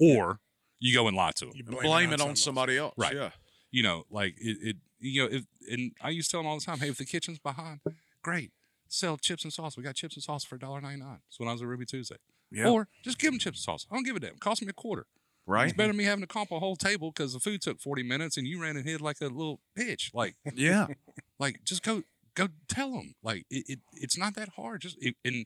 or 0.00 0.40
you 0.80 0.94
go 0.94 1.06
and 1.08 1.16
lie 1.16 1.32
to 1.36 1.46
them. 1.46 1.54
You 1.54 1.64
Blame, 1.64 2.12
it 2.12 2.20
on 2.20 2.36
somebody 2.36 2.76
else. 2.76 2.94
Right. 2.96 3.14
Yeah. 3.14 3.30
you 3.70 3.82
know, 3.82 4.04
like 4.10 4.34
it, 4.38 4.58
it 4.60 4.76
you 5.00 5.22
know, 5.22 5.28
if 5.30 5.44
and 5.70 5.92
I 6.02 6.10
used 6.10 6.30
to 6.30 6.36
tell 6.36 6.40
them 6.40 6.46
all 6.48 6.58
the 6.58 6.64
time, 6.64 6.78
hey, 6.78 6.88
if 6.88 6.96
the 6.98 7.04
kitchen's 7.04 7.38
behind, 7.38 7.80
great, 8.22 8.52
sell 8.88 9.16
chips 9.16 9.44
and 9.44 9.52
sauce. 9.52 9.76
We 9.76 9.82
got 9.82 9.94
chips 9.94 10.16
and 10.16 10.22
sauce 10.22 10.44
for 10.44 10.56
$1.99. 10.58 10.98
That's 11.00 11.38
when 11.38 11.48
I 11.48 11.52
was 11.52 11.62
at 11.62 11.68
Ruby 11.68 11.84
Tuesday. 11.86 12.16
Yeah. 12.50 12.68
Or 12.68 12.88
just 13.02 13.18
give 13.18 13.32
them 13.32 13.38
chips 13.38 13.58
and 13.58 13.64
sauce. 13.64 13.86
I 13.90 13.94
don't 13.94 14.04
give 14.04 14.16
a 14.16 14.20
damn. 14.20 14.36
Cost 14.36 14.62
me 14.62 14.68
a 14.68 14.72
quarter. 14.72 15.06
right? 15.46 15.64
It's 15.68 15.76
better 15.76 15.88
than 15.88 15.96
me 15.96 16.04
having 16.04 16.20
to 16.22 16.26
comp 16.26 16.52
a 16.52 16.58
whole 16.60 16.76
table 16.76 17.10
because 17.10 17.32
the 17.32 17.40
food 17.40 17.60
took 17.62 17.80
40 17.80 18.02
minutes 18.02 18.36
and 18.36 18.46
you 18.46 18.60
ran 18.62 18.76
and 18.76 18.86
hid 18.86 19.00
like 19.00 19.20
a 19.20 19.24
little 19.26 19.60
bitch. 19.78 20.10
Like, 20.14 20.36
Yeah. 20.54 20.86
like 21.38 21.64
just 21.64 21.82
go 21.82 22.02
go 22.34 22.48
tell 22.68 22.92
them. 22.92 23.14
Like 23.22 23.44
it, 23.50 23.64
it 23.68 23.78
it's 23.92 24.18
not 24.18 24.34
that 24.34 24.50
hard. 24.50 24.80
Just 24.82 24.96
it, 25.00 25.14
in 25.24 25.44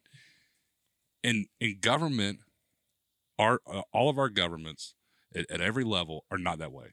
in 1.23 1.47
in 1.61 1.79
government, 1.81 2.41
our 3.39 3.61
uh, 3.67 3.83
all 3.93 4.09
of 4.09 4.19
our 4.19 4.29
governments 4.29 4.95
at, 5.35 5.51
at 5.51 5.61
every 5.61 5.85
level 5.85 6.25
are 6.31 6.39
not 6.39 6.59
that 6.59 6.73
way. 6.73 6.87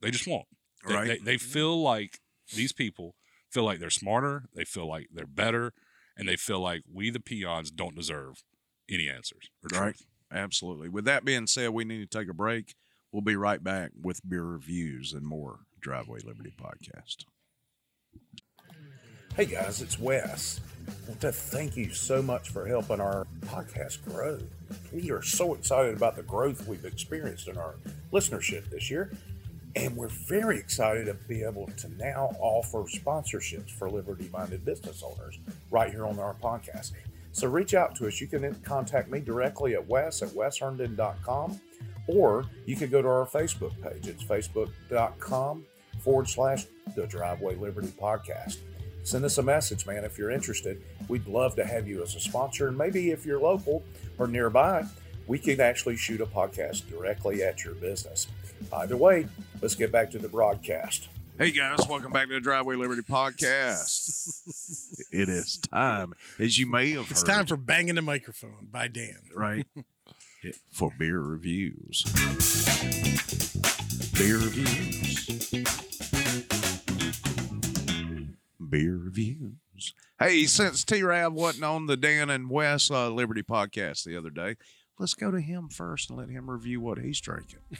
They 0.00 0.10
just 0.10 0.26
won't. 0.26 0.46
They, 0.86 0.94
Right. 0.94 1.08
They, 1.08 1.18
they 1.18 1.36
feel 1.38 1.80
like 1.82 2.20
these 2.54 2.72
people 2.72 3.14
feel 3.50 3.64
like 3.64 3.80
they're 3.80 3.90
smarter. 3.90 4.44
They 4.54 4.64
feel 4.64 4.86
like 4.88 5.08
they're 5.12 5.26
better, 5.26 5.72
and 6.16 6.28
they 6.28 6.36
feel 6.36 6.60
like 6.60 6.82
we 6.92 7.10
the 7.10 7.20
peons 7.20 7.70
don't 7.70 7.96
deserve 7.96 8.44
any 8.88 9.08
answers 9.08 9.50
Right. 9.72 9.94
truth. 9.94 10.06
Absolutely. 10.32 10.88
With 10.88 11.04
that 11.06 11.24
being 11.24 11.46
said, 11.46 11.70
we 11.70 11.84
need 11.84 12.10
to 12.10 12.18
take 12.18 12.28
a 12.28 12.34
break. 12.34 12.74
We'll 13.12 13.22
be 13.22 13.36
right 13.36 13.62
back 13.62 13.90
with 14.00 14.20
beer 14.28 14.44
reviews 14.44 15.12
and 15.12 15.26
more 15.26 15.60
Driveway 15.80 16.20
Liberty 16.24 16.54
podcast. 16.60 17.24
Hey 19.38 19.46
guys, 19.46 19.80
it's 19.82 20.00
Wes. 20.00 20.60
I 20.88 20.92
want 21.06 21.20
to 21.20 21.30
thank 21.30 21.76
you 21.76 21.92
so 21.92 22.20
much 22.20 22.48
for 22.48 22.66
helping 22.66 23.00
our 23.00 23.24
podcast 23.42 24.04
grow. 24.04 24.40
We 24.92 25.12
are 25.12 25.22
so 25.22 25.54
excited 25.54 25.94
about 25.94 26.16
the 26.16 26.24
growth 26.24 26.66
we've 26.66 26.84
experienced 26.84 27.46
in 27.46 27.56
our 27.56 27.76
listenership 28.12 28.68
this 28.68 28.90
year. 28.90 29.12
And 29.76 29.94
we're 29.94 30.08
very 30.08 30.58
excited 30.58 31.06
to 31.06 31.14
be 31.14 31.44
able 31.44 31.68
to 31.76 31.88
now 31.98 32.34
offer 32.40 32.78
sponsorships 32.90 33.70
for 33.70 33.88
liberty 33.88 34.28
minded 34.32 34.64
business 34.64 35.04
owners 35.04 35.38
right 35.70 35.92
here 35.92 36.04
on 36.04 36.18
our 36.18 36.34
podcast. 36.34 36.90
So 37.30 37.46
reach 37.46 37.74
out 37.74 37.94
to 37.98 38.08
us. 38.08 38.20
You 38.20 38.26
can 38.26 38.52
contact 38.64 39.08
me 39.08 39.20
directly 39.20 39.74
at 39.74 39.86
wes 39.86 40.20
at 40.20 40.30
wesherndon.com 40.30 41.60
or 42.08 42.44
you 42.66 42.74
can 42.74 42.90
go 42.90 43.02
to 43.02 43.08
our 43.08 43.26
Facebook 43.26 43.80
page. 43.80 44.08
It's 44.08 44.24
facebook.com 44.24 45.64
forward 46.00 46.28
slash 46.28 46.64
the 46.96 47.06
Driveway 47.06 47.54
Liberty 47.54 47.92
Podcast. 48.00 48.56
Send 49.08 49.24
us 49.24 49.38
a 49.38 49.42
message, 49.42 49.86
man, 49.86 50.04
if 50.04 50.18
you're 50.18 50.30
interested. 50.30 50.82
We'd 51.08 51.26
love 51.26 51.56
to 51.56 51.64
have 51.64 51.88
you 51.88 52.02
as 52.02 52.14
a 52.14 52.20
sponsor. 52.20 52.68
And 52.68 52.76
maybe 52.76 53.10
if 53.10 53.24
you're 53.24 53.40
local 53.40 53.82
or 54.18 54.26
nearby, 54.26 54.84
we 55.26 55.38
could 55.38 55.60
actually 55.60 55.96
shoot 55.96 56.20
a 56.20 56.26
podcast 56.26 56.90
directly 56.90 57.42
at 57.42 57.64
your 57.64 57.72
business. 57.72 58.26
Either 58.70 58.98
way, 58.98 59.26
let's 59.62 59.74
get 59.74 59.90
back 59.90 60.10
to 60.10 60.18
the 60.18 60.28
broadcast. 60.28 61.08
Hey 61.38 61.52
guys, 61.52 61.78
welcome 61.88 62.12
back 62.12 62.28
to 62.28 62.34
the 62.34 62.40
Driveway 62.40 62.76
Liberty 62.76 63.00
Podcast. 63.00 64.42
it 65.10 65.30
is 65.30 65.56
time, 65.56 66.12
as 66.38 66.58
you 66.58 66.66
may 66.66 66.90
have 66.90 67.10
It's 67.10 67.22
heard, 67.22 67.28
time 67.34 67.46
for 67.46 67.56
Banging 67.56 67.94
the 67.94 68.02
Microphone 68.02 68.68
by 68.70 68.88
Dan. 68.88 69.20
right 69.34 69.66
for 70.70 70.92
beer 70.98 71.18
reviews. 71.18 72.02
Beer 74.12 74.36
reviews. 74.36 75.78
Beer 78.68 78.96
reviews. 78.96 79.94
Hey, 80.18 80.44
since 80.46 80.84
T 80.84 81.02
Rav 81.02 81.32
wasn't 81.32 81.64
on 81.64 81.86
the 81.86 81.96
Dan 81.96 82.30
and 82.30 82.50
Wes 82.50 82.90
uh, 82.90 83.08
Liberty 83.10 83.42
podcast 83.42 84.04
the 84.04 84.16
other 84.16 84.30
day, 84.30 84.56
let's 84.98 85.14
go 85.14 85.30
to 85.30 85.40
him 85.40 85.68
first 85.68 86.10
and 86.10 86.18
let 86.18 86.28
him 86.28 86.50
review 86.50 86.80
what 86.80 86.98
he's 86.98 87.20
drinking. 87.20 87.60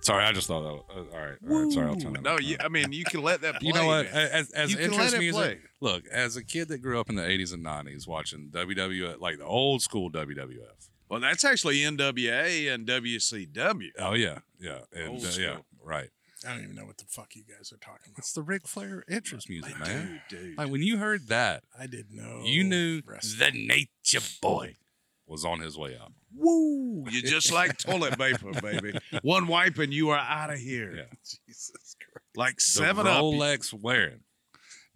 Sorry, 0.00 0.22
I 0.22 0.32
just 0.32 0.48
thought 0.48 0.62
that. 0.62 0.72
Was, 0.72 1.06
uh, 1.12 1.16
all 1.16 1.24
right, 1.24 1.36
all 1.50 1.62
right. 1.64 1.72
Sorry, 1.72 1.86
I'll 1.88 1.96
turn 1.96 2.12
that. 2.12 2.22
No, 2.22 2.38
you, 2.38 2.56
I 2.60 2.68
mean 2.68 2.92
you 2.92 3.04
can 3.04 3.22
let 3.22 3.40
that. 3.40 3.60
Play, 3.60 3.66
You 3.68 3.72
know 3.72 3.86
what? 3.86 4.04
man. 4.12 4.28
As, 4.32 4.50
as 4.50 4.72
You 4.72 4.78
interest 4.78 5.14
it 5.14 5.18
music, 5.18 5.34
play. 5.34 5.58
look, 5.80 6.06
as 6.08 6.36
a 6.36 6.44
kid 6.44 6.68
that 6.68 6.78
grew 6.82 7.00
up 7.00 7.08
in 7.08 7.16
the 7.16 7.22
80s 7.22 7.54
and 7.54 7.64
90s 7.64 8.06
watching 8.06 8.50
WWF, 8.52 9.18
like 9.20 9.38
the 9.38 9.46
old 9.46 9.80
school 9.80 10.10
WWF. 10.10 10.90
Well, 11.08 11.20
that's 11.20 11.44
actually 11.44 11.78
NWA 11.78 12.74
and 12.74 12.86
WCW. 12.86 13.88
Oh, 13.98 14.14
yeah. 14.14 14.38
Yeah. 14.58 14.78
And, 14.92 15.24
uh, 15.24 15.28
yeah. 15.38 15.56
Right. 15.82 16.08
I 16.46 16.52
don't 16.54 16.62
even 16.64 16.74
know 16.76 16.84
what 16.86 16.98
the 16.98 17.04
fuck 17.08 17.34
you 17.34 17.42
guys 17.44 17.72
are 17.72 17.76
talking 17.78 18.12
about. 18.12 18.18
It's 18.18 18.32
the 18.32 18.42
Ric 18.42 18.66
Flair 18.66 19.04
interest 19.08 19.48
music, 19.48 19.78
man. 19.78 20.20
Dude, 20.28 20.40
dude. 20.40 20.58
Like 20.58 20.70
when 20.70 20.82
you 20.82 20.98
heard 20.98 21.28
that, 21.28 21.64
I 21.78 21.86
didn't 21.86 22.14
know. 22.14 22.42
you 22.44 22.64
knew 22.64 23.00
wrestling. 23.06 23.52
the 23.52 23.66
Nature 23.66 24.26
Boy 24.42 24.76
was 25.26 25.44
on 25.44 25.60
his 25.60 25.78
way 25.78 25.96
out. 26.00 26.12
Woo! 26.36 27.04
You're 27.10 27.22
just 27.22 27.50
like 27.52 27.78
toilet 27.78 28.18
paper, 28.18 28.52
baby. 28.60 28.98
One 29.22 29.46
wipe 29.46 29.78
and 29.78 29.92
you 29.94 30.10
are 30.10 30.18
out 30.18 30.52
of 30.52 30.58
here. 30.58 30.92
Yeah. 30.94 31.02
Jesus 31.46 31.70
Christ. 31.98 32.26
Like 32.36 32.56
The 32.56 32.60
seven 32.62 33.06
up, 33.06 33.24
wearing, 33.80 34.20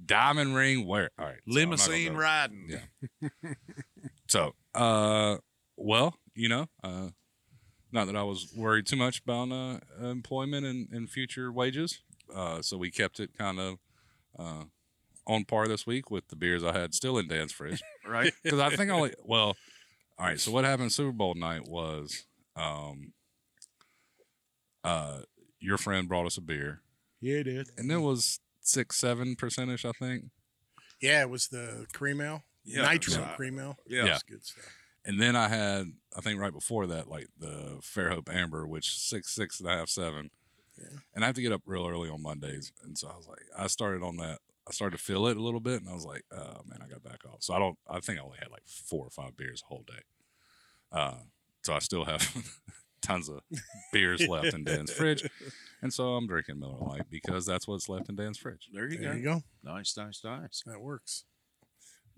diamond 0.05 0.55
ring 0.55 0.87
wearing. 0.87 1.09
All 1.19 1.25
right. 1.27 1.37
so 1.49 1.61
I'm 1.61 1.71
not 1.71 1.79
gonna 1.79 1.91
limousine 1.91 2.13
go- 2.13 2.19
riding. 2.19 2.69
Yeah. 2.69 3.29
So, 4.29 4.53
uh, 4.75 5.39
well, 5.79 6.15
you 6.35 6.51
know, 6.51 6.67
uh, 6.85 7.09
not 7.93 8.07
that 8.07 8.17
I 8.17 8.23
was 8.23 8.53
worried 8.55 8.87
too 8.87 8.97
much 8.97 9.21
about 9.21 9.51
uh, 9.51 9.79
employment 10.07 10.67
and, 10.67 10.89
and 10.93 11.09
future 11.11 11.51
wages. 11.53 12.01
Uh, 12.35 12.61
so 12.63 12.77
we 12.77 12.91
kept 12.91 13.21
it 13.21 13.31
kind 13.37 13.59
of 13.59 13.79
uh, 14.39 14.65
on 15.27 15.45
par 15.45 15.67
this 15.69 15.87
week 15.87 16.11
with 16.11 16.29
the 16.29 16.37
beers 16.37 16.63
I 16.63 16.79
had 16.79 16.95
still 16.95 17.19
in 17.19 17.29
Dan's 17.29 17.53
fridge. 17.53 17.83
Right? 18.07 18.33
Because 18.43 18.59
I 18.61 18.75
think 18.75 18.91
only, 18.91 19.13
well, 19.23 19.55
all 20.19 20.27
right. 20.27 20.41
So 20.41 20.51
what 20.51 20.65
happened 20.65 20.93
Super 20.93 21.13
Bowl 21.13 21.35
night 21.35 21.69
was 21.69 22.25
um, 22.57 23.13
uh, 24.83 25.19
your 25.61 25.77
friend 25.77 26.09
brought 26.09 26.25
us 26.27 26.39
a 26.39 26.41
beer, 26.41 26.81
Yeah, 27.21 27.43
dude. 27.43 27.69
and 27.77 27.91
it 27.93 27.99
was 27.99 28.41
six, 28.61 28.97
seven 28.97 29.37
percentage, 29.37 29.85
I 29.85 29.93
think. 29.93 30.25
Yeah, 31.03 31.21
it 31.21 31.31
was 31.31 31.49
the 31.49 31.87
cream 31.93 32.21
ale. 32.21 32.43
Yeah, 32.65 32.91
Nitro 32.91 33.23
right. 33.23 33.37
cream 33.37 33.59
ale. 33.59 33.77
Yeah. 33.87 33.99
Yeah. 34.01 34.05
That's 34.07 34.23
good 34.23 34.45
stuff. 34.45 34.65
And 35.05 35.21
then 35.21 35.37
I 35.37 35.49
had, 35.49 35.87
I 36.17 36.21
think 36.21 36.41
right 36.41 36.53
before 36.53 36.87
that, 36.89 37.09
like 37.09 37.29
the 37.39 37.79
Fairhope 37.81 38.33
Amber, 38.33 38.67
which 38.67 38.99
six, 38.99 39.35
six 39.35 39.61
and 39.61 39.69
a 39.69 39.73
half, 39.77 39.89
seven. 39.89 40.31
Yeah. 40.79 40.99
And 41.15 41.25
I 41.25 41.27
have 41.29 41.37
to 41.37 41.43
get 41.43 41.53
up 41.53 41.63
real 41.67 41.87
early 41.87 42.09
on 42.11 42.23
Mondays. 42.23 42.73
And 42.85 42.97
so 42.97 43.09
I 43.09 43.17
was 43.17 43.27
like, 43.27 43.43
I 43.57 43.67
started 43.69 44.03
on 44.03 44.17
that. 44.19 44.39
I 44.69 44.73
started 44.73 44.99
to 44.99 45.03
feel 45.03 45.27
it 45.29 45.37
a 45.37 45.43
little 45.43 45.61
bit. 45.61 45.81
And 45.81 45.89
I 45.89 45.95
was 45.95 46.05
like, 46.05 46.25
oh 46.33 46.61
man, 46.67 46.81
I 46.85 46.89
got 46.89 47.03
back 47.03 47.21
off. 47.27 47.39
So 47.43 47.55
I 47.55 47.59
don't, 47.59 47.79
I 47.89 48.01
think 48.01 48.19
I 48.19 48.23
only 48.23 48.39
had 48.39 48.51
like 48.51 48.67
four 48.67 49.07
or 49.07 49.11
five 49.11 49.37
beers 49.37 49.63
the 49.63 49.67
whole 49.69 49.85
day. 49.87 50.03
Uh, 50.93 51.15
so 51.63 51.73
I 51.75 51.79
still 51.79 52.05
have 52.05 52.35
tons 53.03 53.29
of 53.29 53.41
beers 53.93 54.27
left 54.29 54.55
in 54.55 54.65
Dan's 54.65 54.93
fridge. 54.93 55.29
And 55.81 55.95
so 55.95 56.17
I'm 56.17 56.27
drinking 56.27 56.59
Miller 56.59 56.77
Lite 56.81 57.09
because 57.09 57.47
that's 57.47 57.69
what's 57.69 57.89
left 57.89 58.09
in 58.09 58.17
Dan's 58.17 58.37
fridge. 58.37 58.69
There 58.75 58.91
you 58.91 58.99
There 58.99 59.13
go. 59.13 59.17
you 59.17 59.23
go. 59.23 59.43
Nice, 59.63 59.97
nice, 59.97 60.23
nice. 60.25 60.65
That 60.67 60.81
works. 60.81 61.23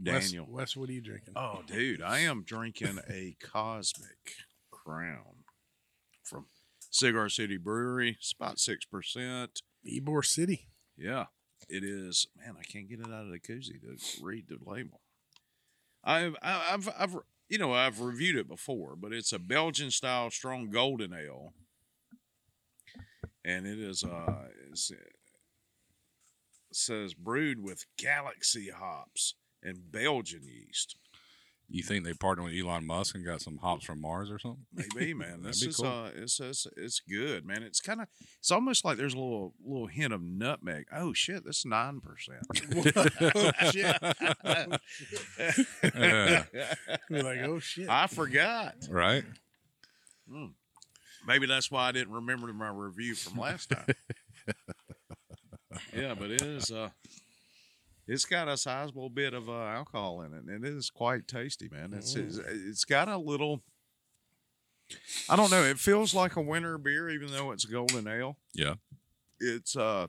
Daniel. 0.03 0.47
Wes, 0.49 0.61
Wes, 0.61 0.77
what 0.77 0.89
are 0.89 0.93
you 0.93 1.01
drinking? 1.01 1.35
Oh, 1.37 1.63
dude, 1.67 2.03
I 2.03 2.21
am 2.21 2.43
drinking 2.45 2.99
a 3.09 3.37
Cosmic 3.43 4.35
Crown 4.71 5.45
from 6.23 6.47
Cigar 6.91 7.29
City 7.29 7.57
Brewery. 7.59 8.17
It's 8.19 8.33
about 8.39 8.57
6%. 8.57 9.49
Ybor 9.87 10.25
City. 10.25 10.69
Yeah, 10.97 11.27
it 11.69 11.85
is. 11.85 12.27
Man, 12.37 12.57
I 12.59 12.63
can't 12.63 12.89
get 12.89 13.01
it 13.01 13.07
out 13.07 13.25
of 13.27 13.31
the 13.31 13.39
koozie 13.41 13.81
to 13.81 14.25
read 14.25 14.47
the 14.49 14.59
label. 14.65 15.01
I've, 16.05 16.35
I- 16.43 16.71
I've, 16.73 16.89
I've, 16.99 17.17
you 17.49 17.59
know, 17.59 17.73
I've 17.73 18.01
reviewed 18.01 18.37
it 18.37 18.49
before, 18.49 18.97
but 18.97 19.13
it's 19.13 19.33
a 19.33 19.39
Belgian 19.39 19.91
style 19.91 20.31
strong 20.31 20.71
golden 20.71 21.13
ale, 21.13 21.53
and 23.45 23.67
it 23.67 23.79
is, 23.79 24.05
uh, 24.05 24.45
it 24.73 24.79
says 26.73 27.15
brewed 27.15 27.61
with 27.63 27.85
Galaxy 27.99 28.71
hops 28.71 29.35
and 29.63 29.91
Belgian 29.93 30.43
yeast. 30.45 30.97
You 31.73 31.85
think 31.85 32.05
they 32.05 32.15
partnered 32.15 32.47
with 32.47 32.55
Elon 32.55 32.85
Musk 32.85 33.15
and 33.15 33.25
got 33.25 33.41
some 33.41 33.59
hops 33.59 33.85
from 33.85 34.01
Mars 34.01 34.29
or 34.29 34.41
something? 34.41 34.65
Maybe, 34.75 35.15
man. 35.15 35.43
That'd 35.43 35.45
This 35.45 35.63
is 35.63 35.77
cool. 35.77 35.87
uh, 35.87 36.11
it's, 36.17 36.41
it's 36.41 36.67
it's 36.77 36.99
good, 36.99 37.47
man. 37.47 37.63
It's 37.63 37.81
kind 37.81 38.01
of, 38.01 38.09
it's 38.41 38.51
almost 38.51 38.85
like 38.85 38.97
there's 38.97 39.15
a 39.15 39.19
little 39.19 39.55
little 39.65 39.87
hint 39.87 40.13
of 40.13 40.21
nutmeg. 40.21 40.87
Oh 40.93 41.13
shit, 41.13 41.45
that's 41.45 41.65
nine 41.65 42.01
percent. 42.01 42.41
oh, 43.37 43.53
shit. 43.71 43.97
Yeah. 45.95 46.75
We're 47.09 47.23
like, 47.23 47.39
oh, 47.45 47.61
shit. 47.61 47.89
I 47.89 48.09
forgot. 48.09 48.75
right? 48.91 49.23
Maybe 51.25 51.47
that's 51.47 51.71
why 51.71 51.89
I 51.89 51.93
didn't 51.93 52.15
remember 52.15 52.53
my 52.53 52.71
review 52.71 53.15
from 53.15 53.39
last 53.39 53.71
time. 53.71 53.87
yeah, 55.95 56.15
but 56.19 56.31
it 56.33 56.43
is 56.43 56.73
uh 56.73 56.89
it's 58.11 58.25
got 58.25 58.49
a 58.49 58.57
sizable 58.57 59.09
bit 59.09 59.35
of 59.35 59.49
uh, 59.49 59.53
alcohol 59.53 60.23
in 60.23 60.35
it, 60.35 60.43
and 60.43 60.65
it 60.65 60.75
is 60.75 60.91
quite 60.91 61.29
tasty, 61.29 61.69
man. 61.71 61.93
It's, 61.95 62.17
it's 62.17 62.39
it's 62.39 62.85
got 62.85 63.09
a 63.09 63.17
little. 63.17 63.63
I 65.29 65.37
don't 65.37 65.53
know. 65.53 65.63
It 65.63 65.79
feels 65.79 66.13
like 66.13 66.35
a 66.35 66.41
winter 66.41 66.77
beer, 66.77 67.09
even 67.09 67.31
though 67.31 67.53
it's 67.53 67.65
golden 67.65 68.09
ale. 68.09 68.37
Yeah. 68.53 68.75
It's 69.39 69.77
uh 69.77 70.09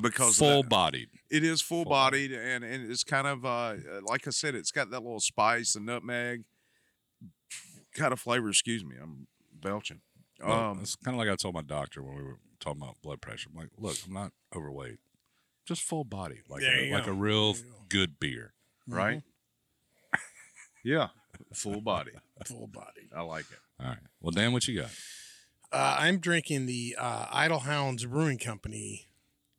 because 0.00 0.38
full 0.38 0.62
bodied. 0.62 1.08
it 1.30 1.44
is 1.44 1.60
full 1.60 1.84
bodied, 1.84 2.32
and 2.32 2.64
and 2.64 2.90
it's 2.90 3.04
kind 3.04 3.26
of 3.26 3.44
uh 3.44 3.74
like 4.08 4.26
I 4.26 4.30
said, 4.30 4.54
it's 4.54 4.72
got 4.72 4.90
that 4.90 5.02
little 5.02 5.20
spice, 5.20 5.74
the 5.74 5.80
nutmeg 5.80 6.44
kind 7.94 8.14
of 8.14 8.20
flavor. 8.20 8.48
Excuse 8.48 8.82
me, 8.82 8.96
I'm 9.00 9.26
belching. 9.52 10.00
Um, 10.42 10.78
it's 10.80 10.96
kind 10.96 11.14
of 11.14 11.18
like 11.18 11.28
I 11.28 11.36
told 11.36 11.54
my 11.54 11.62
doctor 11.62 12.02
when 12.02 12.16
we 12.16 12.22
were 12.22 12.38
talking 12.58 12.80
about 12.80 12.96
blood 13.02 13.20
pressure. 13.20 13.50
I'm 13.52 13.60
like, 13.60 13.70
look, 13.76 13.96
I'm 14.06 14.14
not 14.14 14.32
overweight, 14.56 14.98
just 15.68 15.82
full 15.82 16.04
body, 16.04 16.40
like 16.48 16.62
a, 16.62 16.90
like 16.92 17.04
go. 17.04 17.12
a 17.12 17.14
real 17.14 17.52
There 17.52 17.62
you 17.64 17.70
go. 17.72 17.78
good 17.88 18.18
beer. 18.20 18.54
right? 18.88 19.22
yeah, 20.84 21.08
full 21.52 21.80
body. 21.80 22.12
Full 22.46 22.66
body. 22.66 23.08
I 23.14 23.20
like 23.22 23.44
it. 23.50 23.58
All 23.80 23.86
right. 23.88 23.98
Well, 24.20 24.30
Dan, 24.32 24.52
what 24.52 24.66
you 24.66 24.80
got? 24.80 24.90
Uh, 25.70 25.96
I'm 26.00 26.18
drinking 26.18 26.66
the 26.66 26.96
uh, 26.98 27.26
Idyll 27.30 27.60
Hounds 27.60 28.06
Brewing 28.06 28.38
Company 28.38 29.06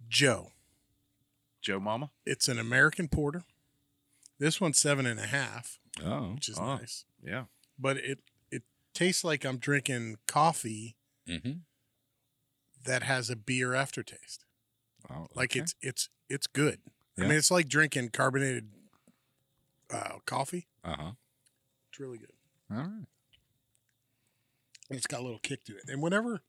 Joe. 0.08 0.52
Joe 1.62 1.80
Mama. 1.80 2.10
It's 2.26 2.48
an 2.48 2.58
American 2.58 3.08
porter. 3.08 3.44
This 4.40 4.60
one's 4.60 4.80
seven 4.80 5.06
and 5.06 5.20
a 5.20 5.28
half, 5.28 5.78
Oh, 6.04 6.34
which 6.34 6.50
is 6.50 6.58
Oh. 6.58 6.78
nice. 6.78 7.06
Yeah. 7.22 7.44
But 7.78 7.98
it 7.98 8.20
it 8.50 8.64
tastes 8.94 9.24
like 9.24 9.46
I'm 9.46 9.58
drinking 9.58 10.18
coffee 10.28 10.96
mm-hmm. 11.28 11.60
that 12.86 13.04
has 13.04 13.30
a 13.30 13.36
beer 13.36 13.74
aftertaste. 13.76 14.46
Oh 15.10 15.28
Like 15.36 15.52
okay. 15.52 15.62
it's 15.62 15.76
it's 15.82 16.10
it's 16.30 16.48
good. 16.48 16.80
I 17.18 17.22
Yeah. 17.24 17.28
mean, 17.30 17.38
it's 17.38 17.52
like 17.52 17.68
drinking 17.68 18.10
carbonated 18.10 18.70
uh, 19.92 20.20
coffee. 20.26 20.68
uh 20.84 20.96
huh. 20.98 21.12
It's 21.92 22.00
really 22.00 22.18
good. 22.20 22.32
All 22.72 22.78
right. 22.78 23.06
And 24.90 24.98
it's 24.98 25.08
got 25.08 25.20
a 25.20 25.24
little 25.24 25.40
kick 25.40 25.64
to 25.66 25.76
it. 25.76 25.84
And 25.88 26.02
whenever 26.02 26.42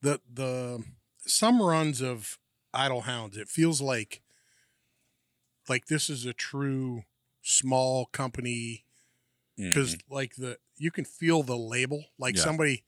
the 0.00 0.20
the 0.32 0.84
some 1.26 1.60
runs 1.62 2.00
of 2.00 2.38
Idyll 2.72 3.02
Hounds, 3.02 3.36
it 3.36 3.48
feels 3.48 3.80
like 3.80 4.22
like 5.68 5.86
this 5.86 6.08
is 6.10 6.24
a 6.26 6.32
true 6.32 7.04
small 7.42 8.06
company 8.06 8.84
because 9.56 9.96
like 10.08 10.36
the 10.36 10.58
you 10.76 10.90
can 10.90 11.04
feel 11.04 11.42
the 11.42 11.56
label 11.56 12.06
like 12.18 12.36
Yeah. 12.36 12.42
somebody 12.42 12.84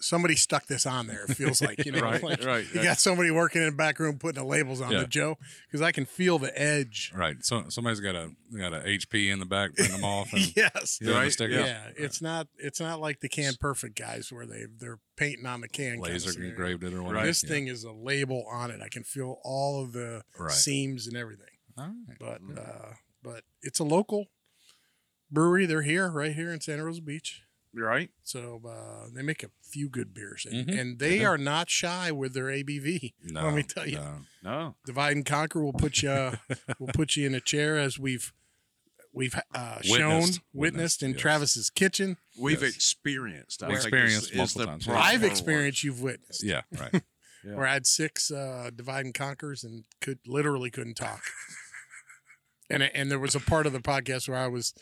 somebody 0.00 0.36
stuck 0.36 0.66
this 0.66 0.86
on 0.86 1.06
there. 1.06 1.24
It 1.28 1.34
feels 1.36 1.60
like 1.60 1.84
you 1.84 1.92
know, 1.92 2.00
Right, 2.00 2.22
like 2.22 2.44
right, 2.44 2.64
You 2.72 2.80
right. 2.80 2.84
got 2.84 2.98
somebody 2.98 3.30
working 3.30 3.62
in 3.62 3.68
the 3.70 3.76
back 3.76 3.98
room 3.98 4.18
putting 4.18 4.42
the 4.42 4.48
labels 4.48 4.80
on 4.80 4.90
Yeah. 4.92 5.00
the 5.00 5.06
Joe 5.06 5.36
because 5.66 5.82
I 5.82 5.92
can 5.92 6.04
feel 6.06 6.38
the 6.38 6.56
edge. 6.60 7.12
Right. 7.14 7.36
So 7.42 7.64
somebody's 7.68 8.00
got 8.00 8.14
a 8.14 8.30
got 8.56 8.72
a 8.72 8.80
HP 8.80 9.30
in 9.30 9.38
the 9.38 9.46
back, 9.46 9.74
printing 9.74 9.96
them 9.96 10.04
off, 10.04 10.32
and 10.32 10.52
Yes. 10.56 10.98
doing 10.98 11.12
the 11.14 11.18
Right, 11.20 11.32
sticker. 11.32 11.52
Yeah, 11.54 11.88
it's 11.96 12.20
not 12.22 12.48
it's 12.58 12.80
not 12.80 13.00
like 13.00 13.20
the 13.20 13.28
Can 13.28 13.54
Perfect 13.60 13.98
guys 13.98 14.32
where 14.32 14.46
they 14.46 14.64
they're 14.78 14.98
painting 15.16 15.46
on 15.46 15.60
the 15.60 15.68
can. 15.68 16.00
kind 16.00 16.06
of 16.06 16.12
laser 16.12 16.42
engraved 16.42 16.84
it 16.84 16.92
or 16.92 17.02
whatever. 17.02 17.26
This 17.26 17.42
Yeah. 17.42 17.50
thing 17.50 17.68
is 17.68 17.84
a 17.84 17.92
label 17.92 18.46
on 18.50 18.70
it. 18.70 18.80
I 18.82 18.88
can 18.88 19.02
feel 19.04 19.38
all 19.44 19.82
of 19.82 19.92
the 19.92 20.22
Right. 20.38 20.52
seams 20.52 21.06
and 21.06 21.16
everything. 21.16 21.46
All 21.78 21.92
right. 22.08 22.16
But 22.18 22.40
uh, 22.58 22.92
but 23.22 23.44
it's 23.62 23.78
a 23.80 23.84
local 23.84 24.26
brewery. 25.30 25.66
They're 25.66 25.82
here, 25.82 26.08
right 26.10 26.34
here 26.34 26.52
in 26.52 26.60
Santa 26.60 26.84
Rosa 26.84 27.02
Beach. 27.02 27.42
Right? 27.76 28.10
So 28.22 28.62
uh, 28.66 29.08
they 29.14 29.22
make 29.22 29.42
a 29.42 29.50
few 29.62 29.88
good 29.90 30.14
beers, 30.14 30.46
and, 30.50 30.66
Mhm. 30.66 30.80
and 30.80 30.98
they 30.98 31.20
Yeah. 31.20 31.28
are 31.28 31.38
not 31.38 31.68
shy 31.68 32.10
with 32.10 32.32
their 32.32 32.46
ABV. 32.50 33.12
No, 33.22 33.44
Let 33.46 33.54
me 33.54 33.62
tell 33.62 33.86
you, 33.86 33.96
no. 33.96 34.18
No. 34.42 34.76
divide 34.86 35.14
and 35.16 35.26
conquer 35.26 35.62
will 35.62 35.72
put 35.74 36.02
you 36.02 36.32
will 36.78 36.88
put 36.94 37.16
you 37.16 37.26
in 37.26 37.34
a 37.34 37.40
chair 37.40 37.78
as 37.78 37.98
we've 37.98 38.32
we've 39.12 39.34
uh, 39.54 39.80
shown 39.82 39.98
Witnessed. 39.98 40.10
witnessed 40.12 40.42
Witnessed, 40.54 41.02
in 41.02 41.10
yes. 41.12 41.20
Travis's 41.20 41.70
kitchen. 41.70 42.16
We've 42.38 42.62
Yes. 42.62 42.74
experienced. 42.74 43.62
I 43.62 43.68
We've 43.68 43.76
experienced 43.76 44.24
is- 44.24 44.30
is 44.30 44.36
multiple 44.36 44.78
the 44.78 44.84
times, 44.84 44.88
I've 44.88 45.22
experienced, 45.24 45.84
you've 45.84 46.00
witnessed. 46.02 46.42
Yeah. 46.44 46.62
Right. 46.78 47.02
Yeah. 47.44 47.54
Where 47.54 47.66
I 47.66 47.74
had 47.74 47.86
six 47.86 48.30
uh, 48.32 48.70
divide 48.74 49.04
and 49.04 49.14
conquers 49.14 49.62
and 49.64 49.84
could 50.00 50.18
literally 50.26 50.70
couldn't 50.70 50.94
talk. 50.96 51.22
and 52.68 52.82
and 52.82 53.10
there 53.10 53.18
was 53.18 53.34
a 53.34 53.40
part 53.40 53.66
of 53.66 53.72
the 53.72 53.78
podcast 53.80 54.28
where 54.28 54.38
I 54.38 54.48
was 54.48 54.74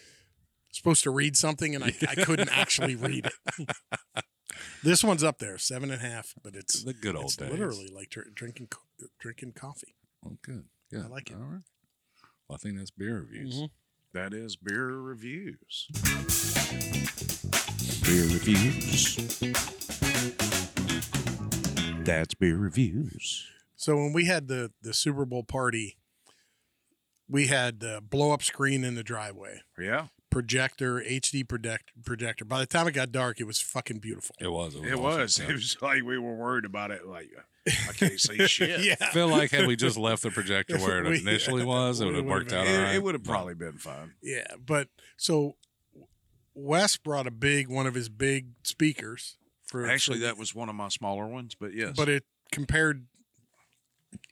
supposed 0.76 1.02
to 1.04 1.10
read 1.10 1.36
something 1.36 1.74
and 1.74 1.84
I, 1.84 1.94
I 2.08 2.14
couldn't 2.14 2.50
actually 2.50 2.96
read 2.96 3.30
it. 3.58 3.68
this 4.82 5.02
one's 5.04 5.22
up 5.24 5.38
there, 5.38 5.58
seven 5.58 5.90
and 5.90 6.00
a 6.02 6.06
half, 6.06 6.34
but 6.42 6.54
it's 6.54 6.82
the 6.84 6.92
good 6.94 7.16
old 7.16 7.26
it's 7.26 7.36
days. 7.36 7.50
literally 7.50 7.88
like 7.94 8.10
dr- 8.10 8.34
drinking 8.34 8.68
co- 8.68 9.06
drinking 9.18 9.52
coffee. 9.52 9.94
Oh, 10.26 10.36
good. 10.42 10.64
Yeah, 10.90 11.04
I 11.04 11.08
like 11.08 11.30
it. 11.30 11.34
All 11.36 11.42
right. 11.42 11.62
Well, 12.48 12.56
I 12.56 12.58
think 12.58 12.76
that's 12.78 12.90
beer 12.90 13.18
reviews. 13.20 13.54
Mhm. 13.62 13.70
That 14.12 14.32
is 14.34 14.56
beer 14.56 14.86
reviews. 14.98 15.88
Beer 18.04 18.24
reviews. 18.24 19.16
That's 22.04 22.34
beer 22.34 22.56
reviews. 22.56 23.46
So 23.76 23.96
when 23.96 24.12
we 24.12 24.26
had 24.26 24.48
the 24.48 24.72
the 24.82 24.92
Super 24.94 25.24
Bowl 25.24 25.42
party, 25.42 25.96
we 27.28 27.46
had 27.46 27.80
the 27.80 28.00
blow 28.02 28.32
up 28.32 28.42
screen 28.42 28.84
in 28.84 28.94
the 28.94 29.02
driveway, 29.02 29.62
Yeah, 29.78 30.08
projector, 30.34 30.96
HD 31.00 31.48
project, 31.48 31.92
projector. 32.04 32.44
By 32.44 32.58
the 32.58 32.66
time 32.66 32.88
it 32.88 32.92
got 32.92 33.12
dark, 33.12 33.40
it 33.40 33.44
was 33.44 33.60
fucking 33.60 33.98
beautiful. 33.98 34.34
It 34.40 34.48
was. 34.50 34.74
It 34.74 34.80
was. 34.80 34.86
it 34.88 34.92
awesome. 34.92 35.02
was. 35.02 35.38
Yeah. 35.38 35.44
It 35.48 35.52
was 35.52 35.76
like 35.80 36.02
we 36.02 36.18
were 36.18 36.34
worried 36.34 36.64
about 36.64 36.90
it. 36.90 37.06
Like 37.06 37.30
I 37.66 37.92
can't 37.92 38.18
see 38.20 38.44
shit. 38.46 38.80
yeah, 38.84 38.96
I 39.00 39.06
feel 39.12 39.28
like 39.28 39.52
had 39.52 39.66
we 39.66 39.76
just 39.76 39.96
left 39.96 40.22
the 40.24 40.30
projector 40.32 40.76
where 40.78 41.02
it 41.04 41.08
We- 41.08 41.20
initially 41.20 41.64
was, 41.74 42.00
it 42.00 42.06
would 42.06 42.16
have 42.16 42.24
worked 42.24 42.50
been- 42.50 42.58
out 42.58 42.66
It, 42.66 42.76
all 42.76 42.82
right. 42.82 43.02
would 43.02 43.14
have 43.14 43.24
probably 43.24 43.54
been 43.54 43.78
fine. 43.78 44.14
yeah. 44.22 44.46
But 44.66 44.88
so 45.16 45.54
Wes 46.54 46.96
brought 46.96 47.26
a 47.26 47.30
big 47.30 47.68
one 47.68 47.86
of 47.86 47.94
his 47.94 48.08
big 48.08 48.48
speakers 48.64 49.36
for 49.64 49.88
Actually, 49.88 50.18
for- 50.18 50.24
that 50.26 50.36
was 50.36 50.54
one 50.54 50.68
of 50.68 50.74
my 50.74 50.88
smaller 50.88 51.26
ones, 51.26 51.54
but 51.54 51.72
yes. 51.74 51.92
but 51.96 52.08
it 52.08 52.24
compared. 52.52 53.06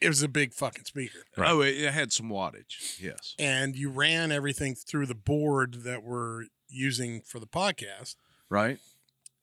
It 0.00 0.08
was 0.08 0.22
a 0.22 0.28
big 0.28 0.52
fucking 0.54 0.84
speaker, 0.84 1.18
Right. 1.36 1.50
oh, 1.50 1.60
it, 1.60 1.76
it 1.76 1.92
had 1.92 2.12
some 2.12 2.28
wattage. 2.28 3.00
Yes. 3.00 3.34
and 3.38 3.76
you 3.76 3.90
ran 3.90 4.32
everything 4.32 4.74
through 4.74 5.06
the 5.06 5.14
board 5.14 5.82
that 5.84 6.02
we're 6.02 6.44
using 6.68 7.20
for 7.22 7.38
the 7.38 7.46
podcast. 7.46 8.16
Right. 8.48 8.78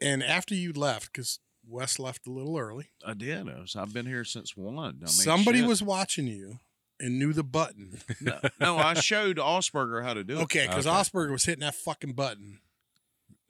And 0.02 0.24
after 0.24 0.56
you 0.56 0.72
left, 0.74 1.12
because 1.12 1.40
Wes 1.68 2.00
left 2.00 2.26
a 2.28 2.32
little 2.32 2.58
early, 2.58 2.90
I 3.06 3.14
did. 3.14 3.48
I 3.50 3.60
was, 3.60 3.76
I've 3.76 3.94
been 3.94 4.06
here 4.06 4.24
since 4.24 4.56
one. 4.58 4.78
I 4.80 4.92
mean, 4.92 5.08
somebody 5.08 5.60
shit. 5.60 5.68
was 5.68 5.84
watching 5.84 6.26
you 6.28 6.60
and 7.00 7.18
knew 7.20 7.34
the 7.34 7.44
button. 7.44 8.00
No, 8.22 8.40
no, 8.60 8.78
I 8.78 8.94
showed 8.96 9.38
Osberger 9.38 10.04
how 10.04 10.14
to 10.14 10.24
do 10.24 10.40
it. 10.40 10.44
Okay, 10.44 10.68
because 10.68 10.88
Okay. 10.88 10.96
Osberger 10.96 11.32
was 11.32 11.46
hitting 11.46 11.62
that 11.62 11.76
fucking 11.76 12.14
button 12.14 12.60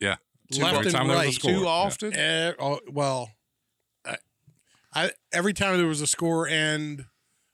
Yeah. 0.00 0.16
Too 0.52 0.62
left 0.62 0.84
and 0.86 0.90
time 0.94 1.06
there 1.08 1.16
was 1.16 1.24
a 1.24 1.28
right. 1.28 1.34
score. 1.34 1.50
Too 1.52 1.60
Yeah. 1.60 1.66
often. 1.66 2.12
Eh, 2.16 2.52
oh, 2.58 2.80
well, 2.90 3.30
I, 3.30 3.34
I 4.94 5.12
every 5.32 5.52
time 5.52 5.76
there 5.78 5.86
was 5.86 6.00
a 6.00 6.06
score, 6.06 6.48
and 6.48 7.04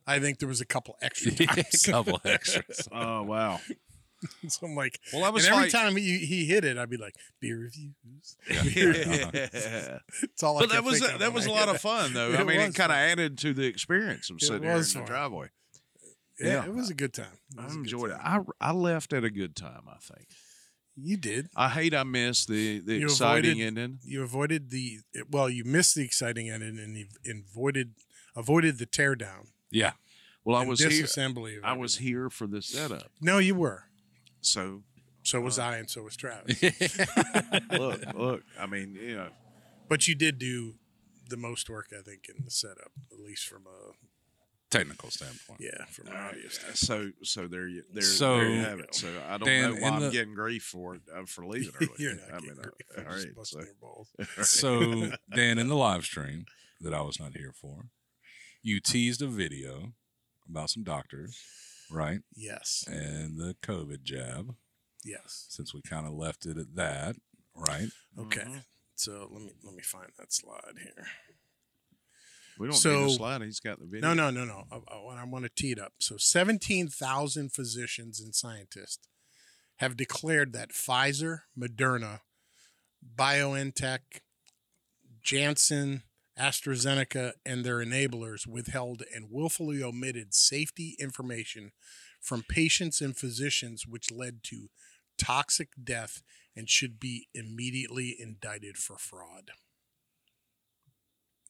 I 0.06 0.18
think 0.20 0.38
there 0.38 0.48
was 0.48 0.60
a 0.60 0.66
couple 0.66 0.96
extra 1.02 1.32
a 1.38 1.46
times. 1.46 1.82
couple 1.82 2.20
extras. 2.24 2.88
Oh 2.92 3.22
wow. 3.22 3.60
so 4.48 4.66
I'm 4.66 4.74
like, 4.74 4.98
Well, 5.12 5.24
I 5.24 5.26
and 5.26 5.34
was 5.34 5.46
every 5.46 5.64
like, 5.64 5.70
time 5.70 5.94
he, 5.94 6.18
he 6.18 6.46
hit 6.46 6.64
it, 6.64 6.78
I'd 6.78 6.88
be 6.88 6.96
like, 6.96 7.14
beer 7.40 7.58
reviews. 7.58 8.36
Yeah. 8.50 9.30
yeah. 9.34 9.98
It's 10.22 10.42
all 10.42 10.56
I 10.56 10.60
but 10.60 10.70
that 10.70 10.84
was 10.84 11.00
think 11.00 11.12
of 11.14 11.20
that 11.20 11.32
was 11.34 11.46
a 11.46 11.50
I 11.50 11.52
lot 11.52 11.68
of 11.68 11.80
fun 11.80 12.14
though. 12.14 12.30
It 12.30 12.40
I 12.40 12.44
mean, 12.44 12.58
it 12.60 12.74
kind 12.74 12.90
of 12.90 12.96
added 12.96 13.36
to 13.38 13.52
the 13.52 13.66
experience 13.66 14.30
of 14.30 14.36
It 14.36 14.44
sitting 14.44 14.62
here 14.62 14.70
in 14.72 14.76
was 14.78 14.94
the 14.94 15.02
driveway. 15.02 15.48
Yeah, 16.40 16.46
Yeah. 16.46 16.64
it 16.66 16.74
was 16.74 16.88
a 16.90 16.94
good 16.94 17.12
time. 17.12 17.26
I 17.58 17.64
was 17.64 17.72
a 17.72 17.76
good 17.76 17.84
enjoyed 17.84 18.10
it. 18.10 18.16
I 18.22 18.40
I 18.60 18.72
left 18.72 19.12
at 19.12 19.22
a 19.24 19.30
good 19.30 19.54
time. 19.54 19.82
I 19.86 19.96
think. 20.00 20.26
You 20.96 21.16
did. 21.18 21.48
I 21.54 21.68
hate 21.68 21.94
I 21.94 22.04
missed 22.04 22.48
the 22.48 22.80
the 22.80 22.94
You 22.96 23.04
exciting 23.06 23.60
avoided- 23.60 23.66
ending. 23.66 23.98
You 24.04 24.22
avoided 24.22 24.70
the 24.70 25.00
well. 25.30 25.48
You 25.50 25.64
missed 25.64 25.94
the 25.94 26.04
exciting 26.04 26.48
ending, 26.50 26.78
and 26.78 26.96
you 26.96 27.06
avoided 27.50 27.94
avoided 28.34 28.78
the 28.78 28.86
teardown. 28.86 29.48
Yeah. 29.70 29.92
Well, 30.44 30.56
I 30.56 30.64
was 30.64 30.80
here. 30.80 30.88
disassembly. 30.90 31.58
of 31.58 31.64
I 31.64 31.72
was 31.72 31.96
here 31.98 32.30
for 32.30 32.46
the 32.46 32.62
setup. 32.62 33.10
No, 33.20 33.38
you 33.38 33.54
were. 33.54 33.84
So 34.40 34.84
So 35.22 35.40
was 35.40 35.58
uh, 35.58 35.64
I, 35.64 35.76
and 35.78 35.90
so 35.90 36.02
was 36.02 36.16
Travis. 36.16 36.62
look, 37.72 38.00
look. 38.14 38.42
I 38.58 38.66
mean, 38.66 38.94
you 38.94 39.16
know, 39.16 39.28
But 39.88 40.06
you 40.08 40.14
did 40.14 40.38
do 40.38 40.74
the 41.28 41.36
most 41.36 41.68
work, 41.68 41.88
I 41.92 42.00
think, 42.02 42.28
in 42.28 42.44
the 42.44 42.50
setup, 42.50 42.92
at 43.12 43.18
least 43.18 43.46
from 43.48 43.64
a 43.66 43.92
Technical 44.70 45.10
standpoint. 45.10 45.60
yeah, 45.60 45.84
from 45.86 46.08
an 46.08 46.14
audio 46.16 46.48
standpoint. 46.48 46.76
so 46.78 47.10
so 47.22 47.46
there 47.46 47.68
you 47.68 47.82
there, 47.92 48.02
So, 48.02 48.38
there 48.38 48.48
you 48.50 48.60
have 48.60 48.80
it. 48.80 48.94
So 48.94 49.08
I 49.28 49.38
don't 49.38 49.46
Dan, 49.46 49.74
know 49.74 49.80
why 49.80 49.88
I'm 49.90 50.00
the- 50.00 50.10
getting 50.10 50.34
grief 50.34 50.64
for 50.64 50.96
it 50.96 51.02
uh, 51.14 51.24
for 51.24 51.46
leaving 51.52 51.72
early. 51.80 51.88
You're 51.98 52.16
not 52.16 52.24
I 52.28 52.32
getting 52.40 52.48
mean, 52.48 52.56
grief 52.56 52.72
uh, 52.98 53.02
for 53.02 53.08
all 53.08 53.44
just 53.44 53.52
So, 53.52 53.58
your 53.60 53.74
balls. 53.80 54.08
So, 54.44 55.10
Dan, 55.34 55.58
in 55.58 55.68
the 55.68 55.76
live 55.76 56.04
stream 56.04 56.46
that 56.80 56.92
I 56.92 57.00
was 57.02 57.20
not 57.20 57.36
here 57.36 57.52
for, 57.52 57.86
you 58.62 58.80
teased 58.80 59.22
a 59.22 59.28
video 59.28 59.92
about 60.50 60.70
some 60.70 60.82
doctors, 60.82 61.40
right? 61.90 62.20
Yes, 62.34 62.84
And 62.88 63.38
the 63.38 63.54
COVID 63.62 64.02
jab, 64.02 64.54
yes. 65.04 65.46
since 65.48 65.72
we 65.72 65.80
kind 65.82 66.06
of 66.06 66.12
left 66.12 66.44
it 66.44 66.58
at 66.58 66.74
that, 66.74 67.14
right? 67.54 67.88
Okay. 68.18 68.40
Mhm. 68.42 68.64
So 68.96 69.28
let 69.30 69.42
me 69.42 69.52
let 69.62 69.74
me 69.74 69.82
find 69.82 70.10
that 70.18 70.32
slide 70.32 70.78
here. 70.82 71.06
We 72.58 72.68
don't 72.68 72.76
So- 72.76 73.00
need 73.00 73.10
a 73.12 73.14
slide. 73.14 73.42
He's 73.42 73.60
got 73.60 73.78
the 73.78 73.86
video. 73.86 74.14
No, 74.14 74.14
no, 74.14 74.30
no, 74.30 74.44
no. 74.44 74.64
I, 74.70 74.76
I, 74.94 75.20
I 75.22 75.24
want 75.24 75.44
to 75.44 75.50
tee 75.54 75.72
it 75.72 75.78
up. 75.78 75.94
So, 76.00 76.16
17,000 76.16 77.52
physicians 77.52 78.20
and 78.20 78.34
scientists 78.34 79.08
have 79.76 79.96
declared 79.96 80.52
that 80.54 80.70
Pfizer, 80.72 81.40
Moderna, 81.58 82.20
BioNTech, 83.14 84.00
Janssen, 85.22 86.02
AstraZeneca, 86.38 87.32
and 87.44 87.64
their 87.64 87.78
enablers 87.78 88.46
withheld 88.46 89.02
and 89.14 89.28
willfully 89.30 89.82
omitted 89.82 90.34
safety 90.34 90.96
information 90.98 91.72
from 92.20 92.42
patients 92.48 93.00
and 93.00 93.16
physicians, 93.16 93.86
which 93.86 94.10
led 94.10 94.42
to 94.44 94.68
toxic 95.18 95.70
death 95.82 96.22
and 96.54 96.68
should 96.68 96.98
be 96.98 97.28
immediately 97.34 98.16
indicted 98.18 98.76
for 98.76 98.96
fraud. 98.98 99.50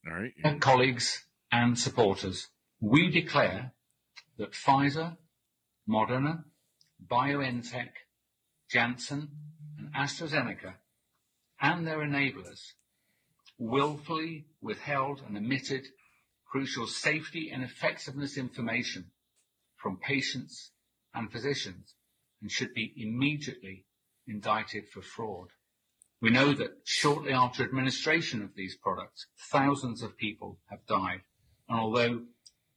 All 0.06 0.12
right. 0.20 0.60
colleagues 0.60 1.24
and 1.50 1.78
supporters, 1.78 2.48
we 2.80 3.10
declare 3.10 3.72
that 4.38 4.52
Pfizer, 4.52 5.16
Moderna, 5.88 6.44
BioNTech, 7.04 7.90
Janssen, 8.70 9.28
and 9.78 9.92
AstraZeneca 9.94 10.74
and 11.60 11.86
their 11.86 11.98
enablers 11.98 12.60
willfully 13.58 14.46
withheld 14.60 15.22
and 15.26 15.36
omitted 15.36 15.86
crucial 16.44 16.86
safety 16.86 17.50
and 17.52 17.62
effectiveness 17.64 18.36
information 18.36 19.10
from 19.76 19.96
patients 19.96 20.72
and 21.14 21.32
physicians 21.32 21.94
and 22.42 22.50
should 22.50 22.74
be 22.74 22.92
immediately 22.96 23.86
indicted 24.26 24.84
for 24.88 25.02
fraud. 25.02 25.48
We 26.20 26.30
know 26.30 26.54
that 26.54 26.78
shortly 26.84 27.32
after 27.32 27.62
administration 27.62 28.42
of 28.42 28.54
these 28.54 28.76
products, 28.76 29.26
thousands 29.50 30.02
of 30.02 30.16
people 30.16 30.58
have 30.70 30.86
died. 30.86 31.20
And 31.68 31.78
although 31.78 32.22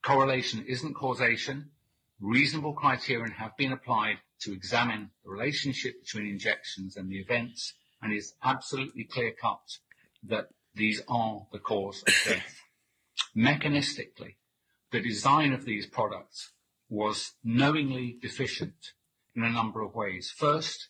correlation 0.01 0.65
isn't 0.67 0.95
causation, 0.95 1.71
reasonable 2.19 2.73
criterion 2.73 3.31
have 3.31 3.55
been 3.57 3.71
applied 3.71 4.17
to 4.41 4.53
examine 4.53 5.11
the 5.23 5.31
relationship 5.31 6.01
between 6.01 6.27
injections 6.27 6.97
and 6.97 7.09
the 7.09 7.19
events, 7.19 7.73
and 8.01 8.13
it's 8.13 8.33
absolutely 8.43 9.05
clear 9.05 9.31
cut 9.31 9.77
that 10.23 10.49
these 10.75 11.01
are 11.07 11.45
the 11.51 11.59
cause 11.59 12.03
of 12.07 12.13
death. 12.25 12.61
Mechanistically, 13.35 14.35
the 14.91 15.01
design 15.01 15.53
of 15.53 15.65
these 15.65 15.85
products 15.85 16.51
was 16.89 17.33
knowingly 17.43 18.17
deficient 18.21 18.93
in 19.35 19.43
a 19.43 19.51
number 19.51 19.81
of 19.81 19.93
ways. 19.93 20.33
First, 20.35 20.89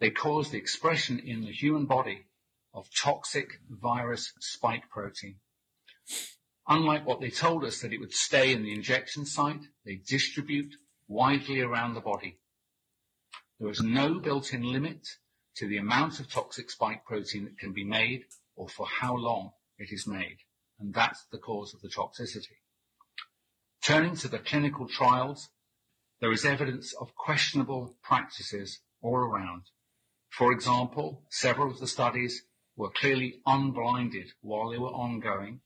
they 0.00 0.10
cause 0.10 0.50
the 0.50 0.58
expression 0.58 1.18
in 1.18 1.42
the 1.42 1.52
human 1.52 1.86
body 1.86 2.26
of 2.74 2.88
toxic 2.94 3.60
virus 3.70 4.32
spike 4.40 4.90
protein. 4.90 5.36
Unlike 6.68 7.06
what 7.06 7.20
they 7.20 7.30
told 7.30 7.64
us 7.64 7.80
that 7.80 7.92
it 7.92 8.00
would 8.00 8.12
stay 8.12 8.52
in 8.52 8.62
the 8.62 8.74
injection 8.74 9.24
site, 9.24 9.62
they 9.84 9.96
distribute 9.96 10.74
widely 11.08 11.60
around 11.60 11.94
the 11.94 12.00
body. 12.00 12.38
There 13.58 13.70
is 13.70 13.80
no 13.80 14.18
built-in 14.18 14.62
limit 14.62 15.06
to 15.56 15.66
the 15.66 15.78
amount 15.78 16.20
of 16.20 16.30
toxic 16.30 16.70
spike 16.70 17.04
protein 17.06 17.44
that 17.44 17.58
can 17.58 17.72
be 17.72 17.84
made 17.84 18.24
or 18.56 18.68
for 18.68 18.86
how 18.86 19.16
long 19.16 19.52
it 19.78 19.92
is 19.92 20.06
made, 20.06 20.38
and 20.78 20.92
that's 20.92 21.24
the 21.30 21.38
cause 21.38 21.72
of 21.72 21.80
the 21.80 21.88
toxicity. 21.88 22.58
Turning 23.82 24.16
to 24.16 24.28
the 24.28 24.38
clinical 24.38 24.88
trials, 24.88 25.48
there 26.20 26.32
is 26.32 26.44
evidence 26.44 26.92
of 26.94 27.14
questionable 27.14 27.96
practices 28.02 28.80
all 29.00 29.16
around. 29.16 29.62
For 30.30 30.52
example, 30.52 31.22
several 31.30 31.70
of 31.70 31.78
the 31.78 31.86
studies 31.86 32.42
were 32.76 32.90
clearly 32.90 33.40
unblinded 33.46 34.32
while 34.42 34.70
they 34.70 34.78
were 34.78 34.88
ongoing, 34.88 35.60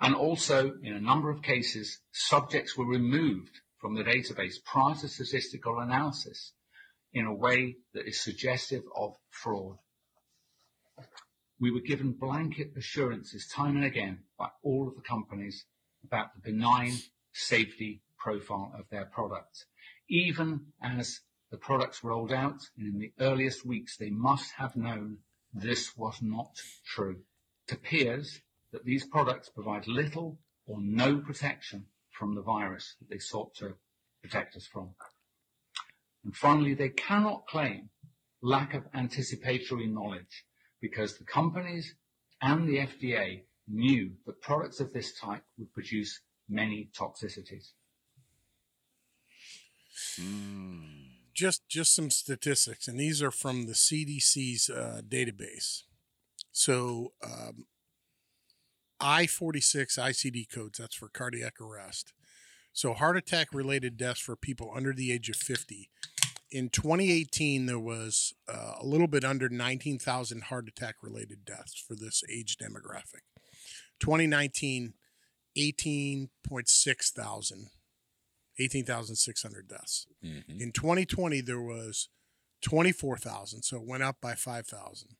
and 0.00 0.14
also, 0.14 0.72
in 0.82 0.94
a 0.94 1.00
number 1.00 1.30
of 1.30 1.42
cases, 1.42 2.00
subjects 2.10 2.76
were 2.76 2.86
removed 2.86 3.60
from 3.80 3.94
the 3.94 4.02
database 4.02 4.54
prior 4.64 4.94
to 4.94 5.08
statistical 5.08 5.78
analysis 5.78 6.52
in 7.12 7.26
a 7.26 7.34
way 7.34 7.76
that 7.92 8.06
is 8.06 8.20
suggestive 8.20 8.82
of 8.96 9.14
fraud. 9.30 9.76
We 11.60 11.70
were 11.70 11.80
given 11.80 12.12
blanket 12.12 12.72
assurances 12.76 13.46
time 13.46 13.76
and 13.76 13.84
again 13.84 14.20
by 14.38 14.48
all 14.62 14.88
of 14.88 14.94
the 14.94 15.02
companies 15.02 15.66
about 16.04 16.28
the 16.34 16.50
benign 16.50 16.96
safety 17.32 18.02
profile 18.18 18.72
of 18.78 18.88
their 18.90 19.04
products. 19.04 19.66
Even 20.08 20.72
as 20.82 21.20
the 21.50 21.58
products 21.58 22.04
rolled 22.04 22.32
out, 22.32 22.60
and 22.78 22.94
in 22.94 22.98
the 22.98 23.12
earliest 23.20 23.66
weeks, 23.66 23.96
they 23.96 24.10
must 24.10 24.52
have 24.52 24.76
known 24.76 25.18
this 25.52 25.96
was 25.96 26.22
not 26.22 26.56
true. 26.86 27.22
It 27.66 27.74
appears 27.74 28.40
that 28.72 28.84
these 28.84 29.04
products 29.04 29.48
provide 29.48 29.88
little 29.88 30.38
or 30.66 30.80
no 30.80 31.18
protection 31.18 31.86
from 32.10 32.34
the 32.34 32.42
virus 32.42 32.94
that 33.00 33.10
they 33.10 33.18
sought 33.18 33.54
to 33.56 33.74
protect 34.22 34.54
us 34.54 34.66
from. 34.66 34.90
And 36.24 36.36
finally, 36.36 36.74
they 36.74 36.90
cannot 36.90 37.46
claim 37.46 37.90
lack 38.42 38.74
of 38.74 38.84
anticipatory 38.94 39.86
knowledge 39.86 40.44
because 40.80 41.18
the 41.18 41.24
companies 41.24 41.94
and 42.40 42.68
the 42.68 42.78
FDA 42.78 43.42
knew 43.68 44.12
that 44.26 44.40
products 44.40 44.80
of 44.80 44.92
this 44.92 45.18
type 45.18 45.44
would 45.58 45.72
produce 45.72 46.20
many 46.48 46.90
toxicities. 46.96 47.72
Hmm. 50.16 50.99
Just 51.40 51.66
just 51.68 51.94
some 51.94 52.10
statistics, 52.10 52.86
and 52.86 53.00
these 53.00 53.22
are 53.22 53.30
from 53.30 53.66
the 53.66 53.72
CDC's 53.72 54.68
uh, 54.68 55.00
database. 55.08 55.84
So, 56.52 57.12
um, 57.24 57.64
I 59.00 59.26
forty 59.26 59.62
six 59.62 59.96
ICD 59.96 60.54
codes. 60.54 60.78
That's 60.78 60.94
for 60.94 61.08
cardiac 61.08 61.58
arrest. 61.58 62.12
So, 62.74 62.92
heart 62.92 63.16
attack 63.16 63.48
related 63.54 63.96
deaths 63.96 64.20
for 64.20 64.36
people 64.36 64.70
under 64.76 64.92
the 64.92 65.10
age 65.10 65.30
of 65.30 65.36
fifty. 65.36 65.88
In 66.52 66.68
2018, 66.68 67.66
there 67.66 67.78
was 67.78 68.34
uh, 68.52 68.74
a 68.80 68.84
little 68.84 69.06
bit 69.06 69.24
under 69.24 69.48
19,000 69.48 70.42
heart 70.42 70.66
attack 70.66 70.96
related 71.00 71.44
deaths 71.44 71.80
for 71.86 71.94
this 71.94 72.24
age 72.28 72.56
demographic. 72.56 73.22
2019, 74.00 74.94
18.6 75.56 77.12
thousand 77.12 77.70
18,600 78.60 79.66
deaths. 79.68 80.06
Mhm. 80.22 80.60
In 80.60 80.72
2020, 80.72 81.40
there 81.40 81.60
was 81.60 82.08
24,000, 82.62 83.62
so 83.62 83.76
it 83.78 83.86
went 83.86 84.02
up 84.02 84.20
by 84.20 84.34
5,000. 84.34 85.16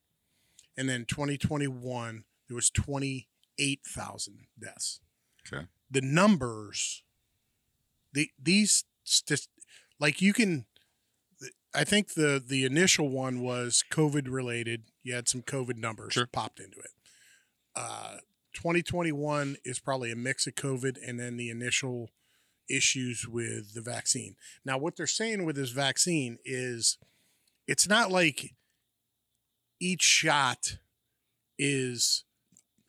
And 0.77 0.89
then 0.89 1.05
2021, 1.07 2.25
there 2.49 2.55
was 2.55 2.71
28,000 2.71 4.47
deaths. 4.59 5.01
Okay. 5.47 5.67
The 5.91 6.01
numbers, 6.03 7.03
the 8.13 8.31
these 8.39 8.85
st- 9.05 9.49
like 9.99 10.21
you 10.21 10.33
can, 10.33 10.67
I 11.75 11.85
think 11.85 12.15
the 12.15 12.43
the 12.45 12.65
initial 12.65 13.09
one 13.09 13.41
was 13.41 13.83
COVID 13.91 14.29
related. 14.29 14.91
You 15.03 15.15
had 15.15 15.29
some 15.29 15.43
COVID 15.43 15.77
numbers 15.77 16.13
Sure. 16.13 16.27
popped 16.27 16.61
into 16.61 16.79
it. 16.79 16.91
Uh, 17.75 18.19
2021 18.53 19.57
is 19.65 19.79
probably 19.79 20.11
a 20.11 20.17
mix 20.17 20.47
of 20.47 20.55
COVID 20.55 20.99
and 21.07 21.19
then 21.19 21.37
the 21.37 21.51
initial 21.51 22.11
issues 22.71 23.27
with 23.29 23.75
the 23.75 23.81
vaccine. 23.81 24.37
Now, 24.65 24.79
what 24.79 24.97
they're 24.97 25.07
saying 25.07 25.45
with 25.45 25.57
this 25.57 25.71
vaccine 25.71 26.39
is 26.45 26.99
it's 27.67 27.89
not 27.89 28.11
like 28.11 28.55
each 29.81 30.03
shot 30.03 30.77
is 31.59 32.25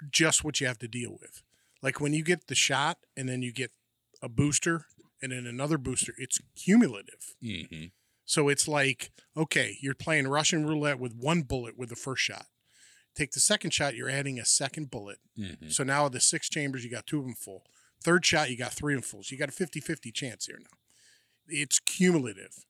just 0.09 0.43
what 0.43 0.59
you 0.59 0.67
have 0.67 0.79
to 0.79 0.88
deal 0.88 1.17
with. 1.19 1.43
Like 1.82 1.99
when 1.99 2.13
you 2.13 2.23
get 2.23 2.47
the 2.47 2.55
shot 2.55 2.97
and 3.15 3.27
then 3.27 3.41
you 3.41 3.51
get 3.51 3.71
a 4.21 4.29
booster 4.29 4.86
and 5.21 5.32
then 5.32 5.45
another 5.45 5.77
booster, 5.77 6.13
it's 6.17 6.39
cumulative. 6.55 7.36
Mhm. 7.41 7.91
So 8.25 8.49
it's 8.49 8.67
like, 8.67 9.11
okay, 9.36 9.77
you're 9.82 9.95
playing 9.95 10.27
Russian 10.27 10.65
roulette 10.65 10.99
with 10.99 11.13
one 11.13 11.41
bullet 11.43 11.77
with 11.77 11.89
the 11.89 11.95
first 11.95 12.23
shot. 12.23 12.47
Take 13.13 13.32
the 13.32 13.39
second 13.39 13.71
shot, 13.73 13.95
you're 13.95 14.09
adding 14.09 14.39
a 14.39 14.45
second 14.45 14.89
bullet. 14.89 15.19
Mhm. 15.38 15.71
So 15.71 15.84
now 15.84 16.07
the 16.07 16.19
six 16.21 16.49
chambers, 16.49 16.84
you 16.84 16.89
got 16.89 17.05
two 17.07 17.19
of 17.19 17.25
them 17.25 17.36
full. 17.36 17.65
Third 18.04 18.26
shot, 18.26 18.49
you 18.49 18.58
got 18.58 18.74
three 18.74 18.93
them 18.93 19.02
full. 19.04 19.24
So 19.24 19.32
you 19.34 19.38
got 19.38 19.49
a 19.49 19.54
50 19.54 19.80
50 19.80 20.12
chance 20.12 20.45
here 20.45 20.60
now. 20.60 20.78
It's 21.47 21.80
cumulative. 21.80 22.66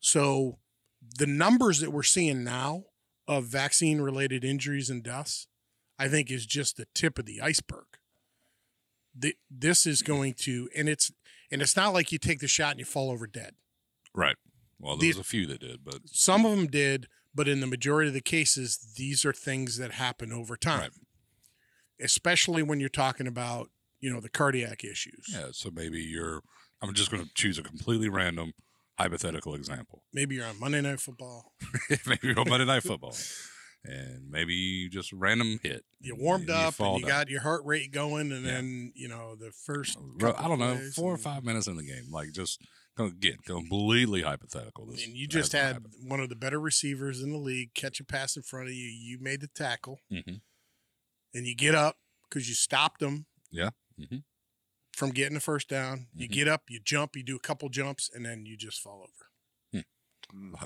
So 0.00 0.58
the 1.18 1.26
numbers 1.26 1.80
that 1.80 1.90
we're 1.90 2.02
seeing 2.02 2.44
now 2.44 2.84
of 3.26 3.44
vaccine 3.44 4.00
related 4.00 4.44
injuries 4.44 4.90
and 4.90 5.02
deaths, 5.02 5.46
I 5.98 6.08
think 6.08 6.30
is 6.30 6.46
just 6.46 6.76
the 6.76 6.86
tip 6.94 7.18
of 7.18 7.26
the 7.26 7.40
iceberg. 7.40 7.86
The, 9.14 9.34
this 9.50 9.86
is 9.86 10.02
going 10.02 10.34
to, 10.40 10.68
and 10.76 10.88
it's, 10.88 11.10
and 11.50 11.60
it's 11.60 11.76
not 11.76 11.92
like 11.92 12.12
you 12.12 12.18
take 12.18 12.38
the 12.38 12.46
shot 12.48 12.72
and 12.72 12.78
you 12.80 12.84
fall 12.84 13.10
over 13.10 13.26
dead. 13.26 13.54
Right. 14.14 14.36
Well, 14.78 14.96
there 14.96 15.02
These- 15.08 15.16
was 15.16 15.26
a 15.26 15.28
few 15.28 15.46
that 15.46 15.60
did, 15.60 15.84
but 15.84 16.08
Some 16.08 16.44
of 16.46 16.56
them 16.56 16.68
did, 16.68 17.08
but 17.34 17.48
in 17.48 17.60
the 17.60 17.66
majority 17.66 18.08
of 18.08 18.14
the 18.14 18.20
cases, 18.20 18.94
these 18.96 19.24
are 19.24 19.32
things 19.32 19.76
that 19.78 19.92
happen 19.92 20.32
over 20.32 20.56
time, 20.56 20.80
Right. 20.80 20.90
especially 22.00 22.62
when 22.62 22.78
you're 22.80 22.88
talking 22.88 23.26
about, 23.26 23.70
you 24.00 24.12
know, 24.12 24.20
the 24.20 24.28
cardiac 24.28 24.84
issues. 24.84 25.26
yeah. 25.32 25.48
So 25.52 25.70
maybe 25.72 26.00
you're. 26.00 26.42
I'm 26.80 26.94
just 26.94 27.10
going 27.10 27.24
to 27.24 27.30
choose 27.34 27.58
a 27.58 27.62
completely 27.62 28.08
random 28.08 28.52
hypothetical 28.98 29.54
example. 29.54 30.04
Maybe 30.12 30.36
you're 30.36 30.46
on 30.46 30.60
Monday 30.60 30.80
Night 30.80 31.00
Football. 31.00 31.52
maybe 32.06 32.20
you're 32.28 32.38
on 32.38 32.48
Monday 32.48 32.66
Night 32.66 32.82
Football, 32.84 33.16
and 33.84 34.30
maybe 34.30 34.54
you 34.54 34.88
just 34.90 35.12
random 35.12 35.58
hit. 35.62 35.84
You 36.00 36.14
warmed 36.16 36.48
and 36.48 36.58
up 36.58 36.74
fall 36.74 36.94
and 36.94 37.00
you 37.00 37.06
down. 37.08 37.20
got 37.22 37.28
your 37.30 37.40
heart 37.42 37.62
rate 37.64 37.90
going, 37.92 38.30
and 38.32 38.44
Yeah. 38.44 38.52
then 38.52 38.92
you 38.94 39.08
know 39.08 39.34
the 39.34 39.50
first. 39.66 39.98
I 40.22 40.46
don't 40.48 40.58
know, 40.60 40.78
four 40.94 41.12
or 41.12 41.18
five 41.18 41.42
minutes 41.44 41.66
in 41.66 41.76
the 41.76 41.82
game, 41.84 42.10
like 42.12 42.30
just 42.32 42.60
again 42.96 43.36
completely 43.44 44.22
hypothetical. 44.22 44.86
This 44.86 45.04
And 45.06 45.16
you 45.16 45.26
just 45.28 45.52
had 45.52 45.74
happened. 45.74 45.94
one 46.06 46.20
of 46.20 46.28
the 46.28 46.36
better 46.36 46.60
receivers 46.60 47.20
in 47.22 47.30
the 47.32 47.38
league 47.38 47.74
catch 47.74 47.98
a 48.00 48.04
pass 48.04 48.36
in 48.36 48.42
front 48.42 48.68
of 48.68 48.74
you. 48.74 48.86
You 48.86 49.18
made 49.20 49.40
the 49.40 49.48
tackle, 49.48 49.98
Mhm. 50.12 50.40
and 51.34 51.46
you 51.46 51.54
get 51.56 51.74
up 51.74 51.96
because 52.28 52.48
you 52.48 52.54
stopped 52.54 53.00
them 53.00 53.26
Yeah. 53.50 53.70
Hmm 53.98 54.18
from 54.96 55.10
getting 55.10 55.34
the 55.34 55.40
first 55.40 55.68
down. 55.68 56.08
You 56.12 56.28
Mhm. 56.28 56.32
get 56.32 56.48
up, 56.48 56.64
you 56.68 56.80
jump, 56.80 57.14
you 57.14 57.22
do 57.22 57.36
a 57.36 57.40
couple 57.40 57.68
jumps, 57.68 58.10
and 58.12 58.26
then 58.26 58.46
you 58.46 58.56
just 58.56 58.80
fall 58.80 59.02
over. 59.02 59.84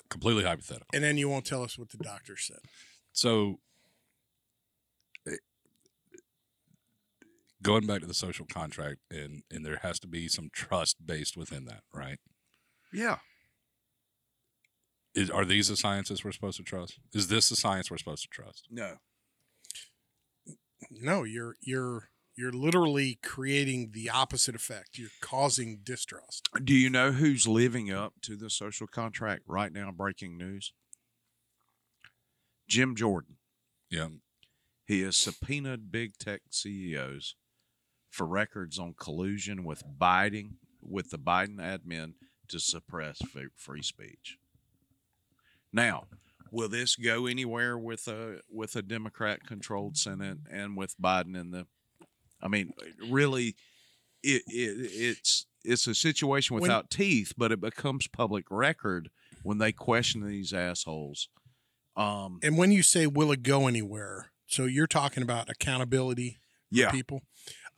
Completely 0.09 0.43
hypothetical. 0.43 0.89
And 0.95 1.05
then 1.05 1.19
you 1.19 1.29
won't 1.29 1.45
tell 1.45 1.63
us 1.63 1.77
what 1.79 1.91
the 1.91 1.99
doctor 1.99 2.37
said. 2.37 2.61
So, 3.13 3.61
eh, 5.27 5.37
going 7.63 7.87
back 7.87 8.01
to 8.01 8.07
the 8.07 8.15
social 8.15 8.47
contract, 8.47 9.01
and 9.11 9.45
and 9.51 9.65
there 9.67 9.77
has 9.77 10.01
to 10.01 10.07
be 10.09 10.29
some 10.29 10.49
trust 10.51 11.07
based 11.07 11.37
within 11.37 11.67
that, 11.67 11.85
right? 11.93 12.19
Yeah. 12.93 13.19
Is, 15.15 15.31
are 15.31 15.45
these 15.45 15.69
the 15.69 15.77
sciences 15.77 16.25
we're 16.25 16.33
supposed 16.33 16.57
to 16.57 16.63
trust? 16.65 16.99
Is 17.13 17.29
this 17.29 17.51
the 17.51 17.57
science 17.57 17.91
we're 17.91 17.99
supposed 17.99 18.23
to 18.23 18.29
trust? 18.31 18.67
No. 18.71 18.97
No, 20.91 21.23
you're 21.25 21.57
you're 21.61 22.11
you're 22.37 22.53
literally 22.53 23.19
creating 23.23 23.91
the 23.93 24.09
opposite 24.11 24.55
effect. 24.55 24.99
You're 24.99 25.11
causing 25.21 25.81
distrust. 25.83 26.49
Do 26.63 26.75
you 26.75 26.89
know 26.89 27.13
who's 27.13 27.47
living 27.47 27.93
up 27.93 28.15
to 28.23 28.37
the 28.37 28.51
social 28.51 28.87
contract 28.87 29.43
right 29.47 29.73
now? 29.73 29.91
Breaking 29.91 30.39
news. 30.39 30.73
Jim 32.69 32.97
Jordan. 32.97 33.37
Yeah. 33.91 34.09
He 34.87 35.03
has 35.03 35.17
subpoenaed 35.17 35.93
big 35.93 36.17
tech 36.19 36.43
CEOs 36.51 37.37
for 38.11 38.27
records 38.27 38.79
on 38.79 38.95
collusion 38.99 39.65
with 39.65 39.83
Biden 39.99 40.55
with 40.83 41.11
the 41.11 41.19
Biden 41.19 41.59
admin 41.59 42.15
to 42.49 42.59
suppress 42.59 43.21
free 43.57 43.83
speech. 43.83 44.39
Now, 45.73 46.09
will 46.51 46.69
this 46.69 46.97
go 46.97 47.27
anywhere 47.27 47.79
with 47.79 48.09
a 48.09 48.41
with 48.51 48.77
a 48.77 48.83
Democrat 48.83 49.47
controlled 49.47 49.97
Senate 49.97 50.39
and 50.51 50.77
with 50.77 51.01
Biden 51.01 51.39
in 51.39 51.51
the 51.51 51.67
I 52.43 52.49
mean, 52.49 52.73
really 53.11 53.55
it, 54.23 54.43
it 54.47 54.91
it's 54.93 55.47
it's 55.65 55.87
a 55.87 55.95
situation 55.95 56.55
When- 56.55 56.63
without 56.63 56.91
teeth, 56.91 57.35
but 57.37 57.53
it 57.53 57.61
becomes 57.61 58.09
public 58.09 58.47
record 58.51 59.11
when 59.43 59.59
they 59.59 59.73
question 59.73 60.27
these 60.27 60.53
assholes 60.53 61.29
Um, 61.97 62.39
And 62.43 62.57
when 62.57 62.73
you 62.73 62.83
say 62.83 63.07
will 63.07 63.33
it 63.33 63.43
go 63.43 63.67
anywhere, 63.67 64.33
so 64.47 64.65
you're 64.65 64.87
talking 64.87 65.23
about 65.23 65.49
accountability 65.51 66.39
for 66.71 66.79
yeah, 66.79 66.91
people. 66.91 67.23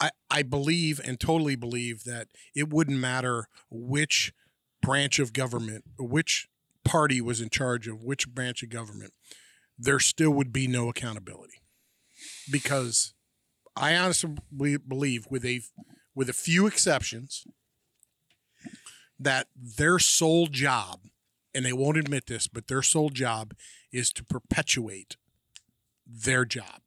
I, 0.01 0.11
I 0.31 0.43
believe 0.43 1.01
and 1.05 1.19
totally 1.21 1.57
believe 1.57 2.05
that 2.05 2.29
it 2.55 2.69
wouldn't 2.73 2.99
matter 2.99 3.49
which 3.71 4.33
branch 4.83 5.19
of 5.19 5.33
government, 5.33 5.85
which 5.99 6.49
party 6.85 7.21
was 7.21 7.41
in 7.41 7.49
charge 7.49 7.89
of 7.89 8.03
which 8.03 8.29
branch 8.29 8.63
of 8.63 8.69
government, 8.69 9.13
there 9.79 10.01
still 10.01 10.31
would 10.31 10.53
be 10.53 10.67
no 10.67 10.89
accountability. 10.89 11.63
Because 12.51 13.14
I 13.77 13.97
honestly 13.97 14.37
believe, 14.79 15.27
with 15.31 15.45
a 15.45 15.63
with 16.15 16.29
a 16.29 16.33
few 16.35 16.67
exceptions, 16.67 17.45
that 19.19 19.49
their 19.57 19.99
sole 19.99 20.47
job, 20.47 21.01
and 21.55 21.65
they 21.65 21.73
won't 21.73 21.97
admit 21.97 22.27
this, 22.27 22.47
but 22.47 22.69
their 22.69 22.83
sole 22.83 23.11
job 23.11 23.55
is 23.93 24.11
to 24.13 24.25
perpetuate 24.25 25.17
their 26.07 26.45
job 26.45 26.83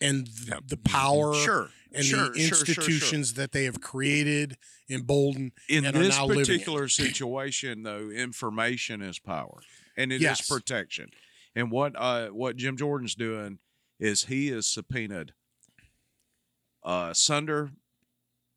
and 0.00 0.26
th- 0.26 0.48
Yep. 0.48 0.62
the 0.68 0.76
power 0.76 1.34
sure. 1.34 1.70
and 1.92 2.04
sure, 2.04 2.28
the 2.30 2.38
sure, 2.40 2.56
sure, 2.56 2.58
institutions 2.74 3.34
that 3.34 3.52
they 3.52 3.64
have 3.64 3.80
created, 3.80 4.56
emboldened. 4.88 5.52
In 5.68 5.84
and 5.84 5.96
are 5.96 6.00
this 6.00 6.16
now 6.16 6.26
living 6.26 6.42
it. 6.42 6.46
particular 6.46 6.88
situation, 6.88 7.82
though, 7.82 8.08
information 8.10 9.02
is 9.02 9.18
power, 9.18 9.60
and 9.96 10.12
it 10.12 10.16
is 10.16 10.22
Yes. 10.22 10.48
protection. 10.48 11.10
And 11.54 11.70
what 11.72 11.94
uh, 11.96 12.28
what 12.28 12.56
Jim 12.56 12.76
Jordan's 12.76 13.14
doing 13.16 13.58
is 13.98 14.24
he 14.26 14.48
is 14.48 14.66
subpoenaed 14.68 15.32
uh, 16.82 17.10
Sundar 17.10 17.70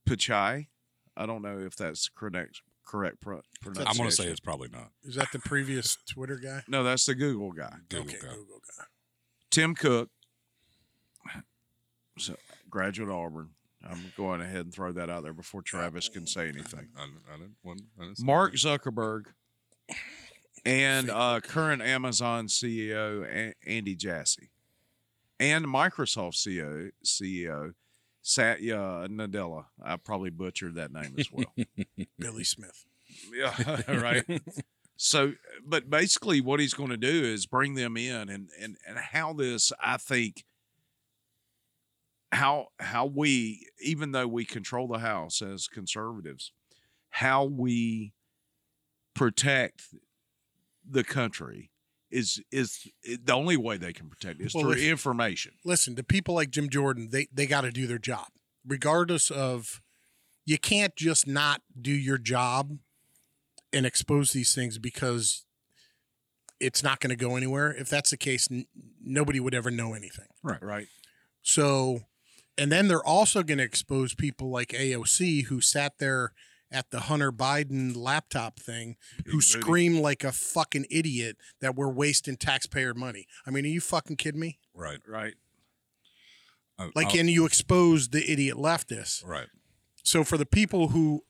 Pichai. 0.07 0.67
I 1.15 1.25
don't 1.25 1.41
know 1.41 1.59
if 1.59 1.75
that's 1.75 2.09
correct 2.09 2.61
correct 2.85 3.21
pro- 3.21 3.41
pronunciation. 3.61 3.87
I'm 3.89 3.97
going 3.97 4.09
to 4.09 4.15
say 4.15 4.25
it's 4.25 4.39
probably 4.39 4.69
not. 4.69 4.89
Is 5.03 5.15
that 5.15 5.31
the 5.31 5.39
previous 5.39 5.97
Twitter 6.09 6.37
guy? 6.37 6.63
no. 6.67 6.83
That's 6.83 7.05
the 7.05 7.15
Google 7.15 7.51
guy. 7.51 7.75
Google 7.89 8.09
okay, 8.09 8.17
guy. 8.21 8.33
Google 8.33 8.61
guy. 8.77 8.83
Tim 9.51 9.75
Cook, 9.75 10.09
so 12.17 12.35
graduate 12.69 13.09
Auburn. 13.09 13.49
I'm 13.87 14.13
going 14.15 14.41
ahead 14.41 14.61
and 14.61 14.73
throw 14.73 14.93
that 14.93 15.09
out 15.09 15.23
there 15.23 15.33
before 15.33 15.61
Travis 15.61 16.07
can 16.07 16.25
say 16.25 16.47
anything. 16.47 16.87
I, 16.97 17.03
I 17.03 17.37
didn't, 17.37 17.83
I 17.99 18.03
didn't 18.03 18.17
say 18.17 18.25
Mark 18.25 18.53
Zuckerberg 18.53 19.25
and 20.65 21.09
uh, 21.09 21.41
current 21.41 21.81
Amazon 21.81 22.47
CEO 22.47 23.53
Andy 23.65 23.95
Jassy 23.95 24.51
and 25.39 25.65
Microsoft 25.65 26.35
CEO 26.35 26.91
CEO 27.03 27.73
Satya 28.23 29.07
Nadella. 29.09 29.65
I 29.83 29.97
probably 29.97 30.29
butchered 30.29 30.75
that 30.75 30.91
name 30.91 31.13
as 31.19 31.29
well. 31.31 31.53
Billy 32.19 32.45
Smith. 32.45 32.85
yeah, 33.31 33.81
right. 33.99 34.23
So, 34.95 35.33
but 35.63 35.89
basically, 35.89 36.39
what 36.39 36.61
he's 36.61 36.73
going 36.73 36.89
to 36.89 36.97
do 36.97 37.23
is 37.23 37.45
bring 37.45 37.75
them 37.75 37.97
in, 37.97 38.29
and 38.29 38.49
and 38.59 38.77
and 38.87 38.97
how 38.97 39.33
this, 39.33 39.73
I 39.79 39.97
think, 39.97 40.45
how 42.31 42.67
how 42.79 43.05
we, 43.05 43.67
even 43.81 44.13
though 44.13 44.27
we 44.27 44.45
control 44.45 44.87
the 44.87 44.99
House 44.99 45.41
as 45.41 45.67
conservatives, 45.67 46.53
how 47.09 47.43
we 47.43 48.13
protect 49.13 49.83
the 50.89 51.03
country 51.03 51.71
is 52.13 52.41
is 52.51 52.87
eh, 53.07 53.17
the 53.23 53.33
only 53.33 53.57
way 53.57 53.77
they 53.77 53.91
can 53.93 54.09
protect 54.09 54.39
it 54.39 54.45
is 54.45 54.53
Well, 54.53 54.63
through 54.63 54.73
listen- 54.73 54.89
information. 54.89 55.53
Listen, 55.65 55.95
to 55.95 56.03
people 56.03 56.35
like 56.35 56.49
Jim 56.51 56.69
Jordan, 56.69 57.09
they 57.11 57.27
they 57.33 57.45
got 57.47 57.61
to 57.61 57.71
do 57.71 57.87
their 57.87 57.99
job, 57.99 58.27
regardless 58.65 59.29
of. 59.31 59.81
You 60.45 60.57
can't 60.57 60.93
just 60.97 61.25
not 61.25 61.61
do 61.79 61.91
your 61.93 62.17
job 62.17 62.77
and 63.71 63.85
expose 63.85 64.31
these 64.33 64.53
things 64.53 64.77
because 64.77 65.45
it's 66.59 66.83
not 66.83 66.99
going 66.99 67.11
to 67.11 67.15
go 67.15 67.37
anywhere. 67.37 67.73
If 67.73 67.87
that's 67.89 68.09
the 68.09 68.17
case, 68.17 68.49
n- 68.51 68.65
nobody 69.01 69.39
would 69.39 69.53
ever 69.55 69.71
know 69.71 69.93
anything. 69.93 70.25
Right. 70.43 70.61
Right. 70.61 70.87
So, 71.43 72.01
and 72.57 72.69
then 72.69 72.89
they're 72.89 73.01
also 73.05 73.41
going 73.41 73.59
to 73.59 73.63
expose 73.63 74.15
people 74.15 74.49
like 74.51 74.69
AOC 74.73 75.45
who 75.45 75.61
sat 75.61 75.93
there 75.99 76.33
at 76.73 76.89
the 76.91 77.01
Hunter 77.01 77.31
Biden 77.31 77.95
laptop 77.95 78.59
thing, 78.59 78.97
who 79.25 79.33
booty. 79.33 79.41
screamed 79.41 79.99
like 79.99 80.23
a 80.23 80.31
fucking 80.31 80.85
idiot 80.89 81.37
that 81.61 81.75
we're 81.75 81.89
wasting 81.91 82.35
taxpayer 82.35 82.93
money. 82.93 83.27
I 83.45 83.51
mean, 83.51 83.63
are 83.63 83.69
you 83.69 83.79
fucking 83.79 84.17
kidding 84.17 84.41
me? 84.41 84.59
Right. 84.73 84.99
Right. 85.07 85.35
Uh, 86.79 86.89
Like, 86.95 87.07
I'll- 87.07 87.19
and 87.19 87.29
you 87.29 87.45
expose 87.45 88.09
the 88.09 88.29
idiot 88.29 88.57
leftists. 88.57 89.23
right. 89.25 89.47
So 90.05 90.23
for 90.25 90.37
the 90.37 90.45
people 90.45 90.89
who 90.89 91.23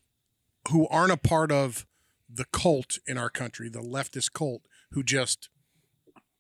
who 0.70 0.88
aren't 0.88 1.12
a 1.12 1.18
part 1.18 1.52
of 1.52 1.86
the 2.30 2.46
cult 2.46 2.98
in 3.06 3.18
our 3.18 3.30
country, 3.30 3.68
the 3.70 3.82
leftist 3.82 4.32
cult, 4.32 4.64
who 4.92 5.04
just 5.04 5.50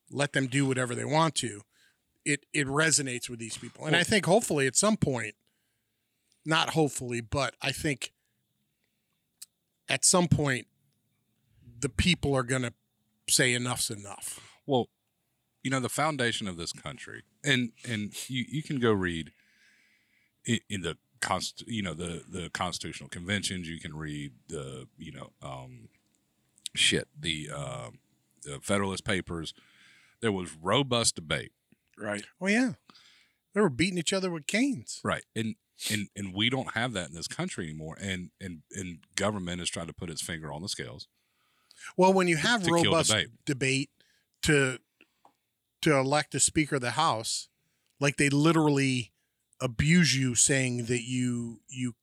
let 0.10 0.32
them 0.34 0.48
do 0.48 0.66
whatever 0.66 0.96
they 0.96 1.04
want 1.06 1.36
to, 1.36 1.62
it 2.26 2.46
it 2.54 2.66
resonates 2.68 3.30
with 3.30 3.38
these 3.40 3.58
people. 3.58 3.86
And 3.86 3.96
I 3.96 4.04
think 4.04 4.26
hopefully 4.26 4.66
at 4.66 4.76
some 4.78 4.96
point, 4.98 5.36
not 6.46 6.70
hopefully, 6.72 7.20
but 7.22 7.56
I 7.62 7.72
think 7.74 8.14
at 9.94 10.04
some 10.04 10.28
point 10.28 10.66
the 11.80 11.88
people 11.88 12.34
are 12.36 12.44
gonna 12.44 12.74
say 13.30 13.54
enough's 13.54 13.92
enough. 13.92 14.40
Well, 14.66 14.88
you 15.62 15.70
know, 15.70 15.80
the 15.80 15.90
foundation 15.90 16.48
of 16.48 16.58
this 16.58 16.74
country, 16.74 17.24
and 17.44 17.72
and 17.88 18.12
you 18.30 18.44
you 18.50 18.64
can 18.64 18.80
go 18.80 18.92
read 18.92 19.32
in, 20.46 20.60
in 20.68 20.82
the 20.82 20.98
const, 21.22 21.64
you 21.68 21.84
know, 21.84 21.94
the 21.94 22.24
the 22.28 22.50
constitutional 22.50 23.10
conventions. 23.10 23.70
You 23.70 23.80
can 23.80 23.96
read 23.96 24.32
the 24.48 24.88
you 24.98 25.12
know, 25.12 25.32
um, 25.44 25.90
shit, 26.74 27.08
the 27.18 27.50
uh, 27.56 27.90
the 28.42 28.60
Federalist 28.62 29.06
Papers. 29.06 29.54
There 30.22 30.32
was 30.32 30.56
robust 30.60 31.16
debate, 31.16 31.52
Right. 31.98 32.24
Oh 32.42 32.48
yeah. 32.48 32.74
They 33.54 33.62
were 33.62 33.70
beating 33.70 34.00
each 34.00 34.14
other 34.14 34.32
with 34.32 34.48
canes. 34.48 35.00
right? 35.04 35.24
And 35.36 35.56
and 35.92 36.08
and 36.16 36.34
we 36.34 36.50
don't 36.50 36.74
have 36.74 36.94
that 36.94 37.10
in 37.10 37.16
this 37.16 37.28
country 37.28 37.66
anymore. 37.66 37.98
And 38.00 38.30
and 38.40 38.62
and 38.72 39.00
government 39.16 39.60
has 39.60 39.70
tried 39.70 39.88
to 39.88 39.94
put 39.94 40.10
its 40.10 40.22
finger 40.22 40.52
on 40.52 40.62
the 40.62 40.70
scales. 40.70 41.08
Well, 41.98 42.14
when 42.14 42.28
you 42.28 42.38
have 42.38 42.64
to 42.64 42.70
kill 42.70 42.84
robust 42.92 43.10
debate. 43.10 43.28
debate. 43.46 43.90
to 44.44 44.80
to 45.82 45.98
elect 45.98 46.34
a 46.34 46.40
speaker 46.40 46.76
of 46.76 46.82
the 46.82 46.92
house, 46.92 47.50
like 48.00 48.16
they 48.16 48.30
literally 48.30 49.12
abuse 49.62 50.16
you, 50.18 50.34
saying 50.36 50.86
that 50.86 51.04
you 51.04 51.60
you 51.68 51.94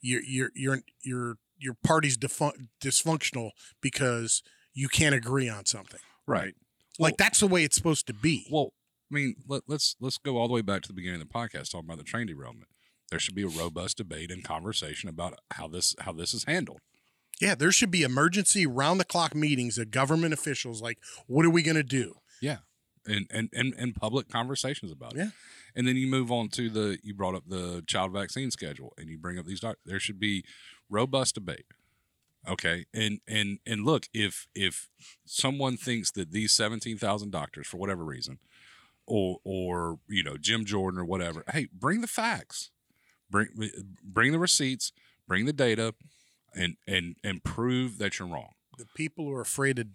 your 0.00 0.22
your 0.22 0.50
your 0.54 0.78
your 1.02 1.38
your 1.58 1.74
party's 1.82 2.16
defun- 2.16 2.68
dysfunctional 2.80 3.50
because 3.80 4.42
you 4.74 4.88
can't 4.88 5.14
agree 5.14 5.48
on 5.48 5.64
something. 5.64 6.00
Right. 6.26 6.54
Like 6.98 7.16
that's 7.16 7.40
the 7.40 7.46
way 7.46 7.64
it's 7.64 7.76
supposed 7.76 8.06
to 8.08 8.12
be. 8.12 8.46
Well, 8.50 8.72
I 9.10 9.14
mean, 9.14 9.36
let, 9.46 9.62
let's 9.66 9.96
let's 10.00 10.18
go 10.18 10.36
all 10.36 10.48
the 10.48 10.54
way 10.54 10.62
back 10.62 10.82
to 10.82 10.88
the 10.88 10.94
beginning 10.94 11.20
of 11.20 11.28
the 11.28 11.32
podcast, 11.32 11.70
talking 11.70 11.86
about 11.86 11.98
the 11.98 12.04
train 12.04 12.26
derailment. 12.26 12.68
There 13.10 13.18
should 13.18 13.34
be 13.34 13.42
a 13.42 13.48
robust 13.48 13.96
debate 13.96 14.30
and 14.30 14.44
conversation 14.44 15.08
about 15.08 15.38
how 15.52 15.68
this 15.68 15.94
how 16.00 16.12
this 16.12 16.34
is 16.34 16.44
handled. 16.44 16.80
yeah, 17.40 17.54
there 17.54 17.72
should 17.72 17.90
be 17.90 18.02
emergency 18.02 18.66
round 18.66 19.00
the 19.00 19.04
clock 19.04 19.34
meetings 19.34 19.78
of 19.78 19.90
government 19.90 20.34
officials. 20.34 20.82
Like, 20.82 20.98
what 21.26 21.46
are 21.46 21.50
we 21.50 21.62
going 21.62 21.76
to 21.76 21.82
do? 21.82 22.16
Yeah, 22.40 22.58
and 23.06 23.26
and 23.30 23.48
and 23.52 23.74
and 23.78 23.94
public 23.94 24.28
conversations 24.28 24.92
about 24.92 25.14
it. 25.14 25.18
Yeah. 25.18 25.30
and 25.74 25.86
then 25.86 25.96
you 25.96 26.06
move 26.06 26.30
on 26.32 26.48
to 26.50 26.68
the 26.68 26.98
you 27.02 27.14
brought 27.14 27.34
up 27.34 27.44
the 27.48 27.82
child 27.86 28.12
vaccine 28.12 28.50
schedule, 28.50 28.92
and 28.98 29.08
you 29.08 29.18
bring 29.18 29.38
up 29.38 29.46
these. 29.46 29.60
Doc- 29.60 29.78
there 29.86 30.00
should 30.00 30.20
be 30.20 30.44
robust 30.90 31.34
debate. 31.34 31.66
Okay, 32.48 32.86
and 32.94 33.20
and 33.26 33.58
and 33.66 33.84
look, 33.84 34.06
if 34.14 34.46
if 34.54 34.88
someone 35.24 35.76
thinks 35.76 36.10
that 36.12 36.30
these 36.32 36.52
seventeen 36.52 36.96
thousand 36.98 37.30
doctors, 37.30 37.66
for 37.66 37.76
whatever 37.78 38.04
reason, 38.04 38.38
or 39.06 39.38
or 39.44 39.98
you 40.08 40.22
know 40.22 40.36
Jim 40.36 40.64
Jordan 40.64 41.00
or 41.00 41.04
whatever, 41.04 41.42
hey, 41.52 41.68
bring 41.72 42.00
the 42.00 42.06
facts, 42.06 42.70
bring 43.30 43.48
uh, 43.62 43.66
bring 44.02 44.32
the 44.32 44.38
receipts, 44.38 44.92
bring 45.26 45.44
the 45.46 45.52
data, 45.52 45.94
and 46.54 46.76
and 46.86 47.16
and 47.24 47.42
prove 47.44 47.98
that 47.98 48.18
you're 48.18 48.28
wrong. 48.28 48.52
The 48.78 48.86
people 48.94 49.24
who 49.26 49.32
are 49.34 49.40
afraid 49.40 49.78
of 49.78 49.86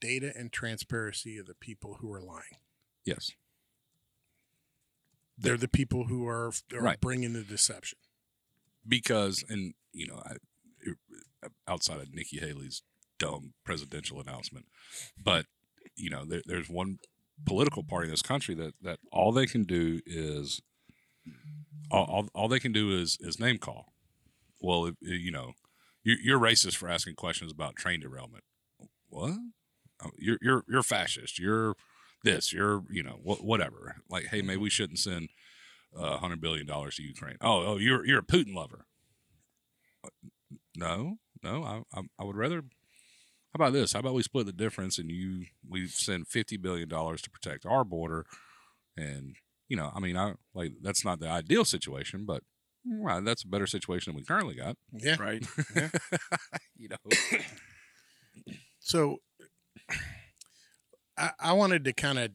data 0.00 0.32
and 0.36 0.52
transparency 0.52 1.38
are 1.38 1.44
the 1.44 1.54
people 1.54 1.98
who 2.00 2.12
are 2.12 2.20
lying. 2.20 2.58
Yes, 3.04 3.30
They're 5.36 5.56
the 5.56 5.68
people 5.68 6.04
who 6.04 6.26
are, 6.26 6.52
are 6.72 6.80
Right. 6.80 7.00
bringing 7.00 7.32
the 7.32 7.42
deception. 7.42 7.98
because 8.86 9.44
and 9.48 9.74
you 9.92 10.06
know 10.06 10.22
I, 10.24 10.36
outside 11.68 12.00
of 12.00 12.12
Nikki 12.14 12.38
Haley's 12.38 12.82
dumb 13.18 13.54
presidential 13.64 14.20
announcement, 14.20 14.66
but 15.22 15.46
you 15.96 16.10
know 16.10 16.24
there, 16.24 16.42
there's 16.44 16.68
one 16.68 16.98
political 17.46 17.82
party 17.82 18.06
in 18.06 18.10
this 18.10 18.22
country 18.22 18.54
that 18.56 18.74
that 18.82 18.98
all 19.12 19.32
they 19.32 19.46
can 19.46 19.64
do 19.64 20.00
is 20.06 20.60
all, 21.90 22.04
all, 22.04 22.28
all 22.34 22.48
they 22.48 22.60
can 22.60 22.72
do 22.72 22.90
is 22.98 23.18
is 23.20 23.40
name 23.40 23.58
call. 23.58 23.92
Well, 24.60 24.86
if, 24.86 24.94
you 25.00 25.30
know, 25.30 25.52
you're, 26.02 26.20
you're 26.22 26.38
racist 26.38 26.76
for 26.76 26.88
asking 26.88 27.16
questions 27.16 27.52
about 27.52 27.76
train 27.76 28.00
derailment. 28.00 28.44
What? 29.08 29.38
Oh, 30.02 30.10
You're 30.18 30.38
you're 30.42 30.64
you're 30.68 30.82
fascist. 30.82 31.38
You're 31.38 31.74
this. 32.24 32.52
You're 32.52 32.82
you 32.90 33.02
know 33.02 33.20
wh- 33.24 33.44
whatever. 33.44 33.96
Like, 34.10 34.24
hey, 34.26 34.42
maybe 34.42 34.54
mm-hmm. 34.54 34.62
we 34.64 34.70
shouldn't 34.70 34.98
send 34.98 35.28
uh, 35.96 36.14
a 36.14 36.18
hundred 36.18 36.40
billion 36.40 36.66
dollars 36.66 36.96
to 36.96 37.02
Ukraine. 37.02 37.36
Oh, 37.40 37.64
oh, 37.64 37.76
you're 37.76 38.04
you're 38.04 38.18
a 38.20 38.22
Putin 38.22 38.54
lover. 38.54 38.86
No, 40.76 41.18
no, 41.42 41.62
I, 41.62 41.82
I 41.98 42.02
I 42.18 42.24
would 42.24 42.36
rather 42.36 42.56
How 43.54 43.56
about 43.56 43.72
this? 43.72 43.92
How 43.92 44.00
about 44.00 44.14
we 44.14 44.22
split 44.24 44.46
the 44.46 44.52
difference 44.52 44.98
and 44.98 45.10
you 45.10 45.46
we 45.68 45.86
send 45.86 46.26
fifty 46.26 46.56
billion 46.56 46.88
dollars 46.88 47.22
to 47.22 47.30
protect 47.30 47.64
our 47.64 47.84
border, 47.84 48.26
and 48.96 49.36
you 49.68 49.76
know, 49.76 49.90
I 49.94 50.00
mean, 50.00 50.16
I 50.16 50.34
like 50.54 50.72
that's 50.82 51.04
not 51.04 51.20
the 51.20 51.28
ideal 51.28 51.64
situation, 51.64 52.24
but 52.24 52.42
well, 52.84 53.22
that's 53.22 53.44
a 53.44 53.48
better 53.48 53.66
situation 53.66 54.12
than 54.12 54.16
we 54.20 54.24
currently 54.24 54.54
got. 54.56 54.76
Yeah. 54.92 55.16
Right. 55.18 55.44
You 56.76 56.88
know, 56.90 56.96
So 58.80 59.18
I, 61.16 61.30
I 61.40 61.52
wanted 61.52 61.84
to 61.84 61.92
kind 61.92 62.18
of 62.18 62.32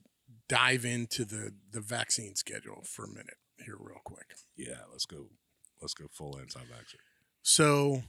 dive 0.47 0.85
into 0.85 1.25
the 1.25 1.53
the 1.71 1.81
vaccine 1.81 2.35
schedule 2.35 2.83
for 2.85 3.05
a 3.05 3.09
minute 3.09 3.37
here, 3.63 3.75
real 3.79 3.99
quick. 4.03 4.33
yeah. 4.57 4.79
Let's 4.91 5.05
go. 5.05 5.27
Let's 5.81 5.93
go 5.93 6.05
full 6.11 6.37
anti-vaxxer. 6.39 6.95
So 7.43 8.03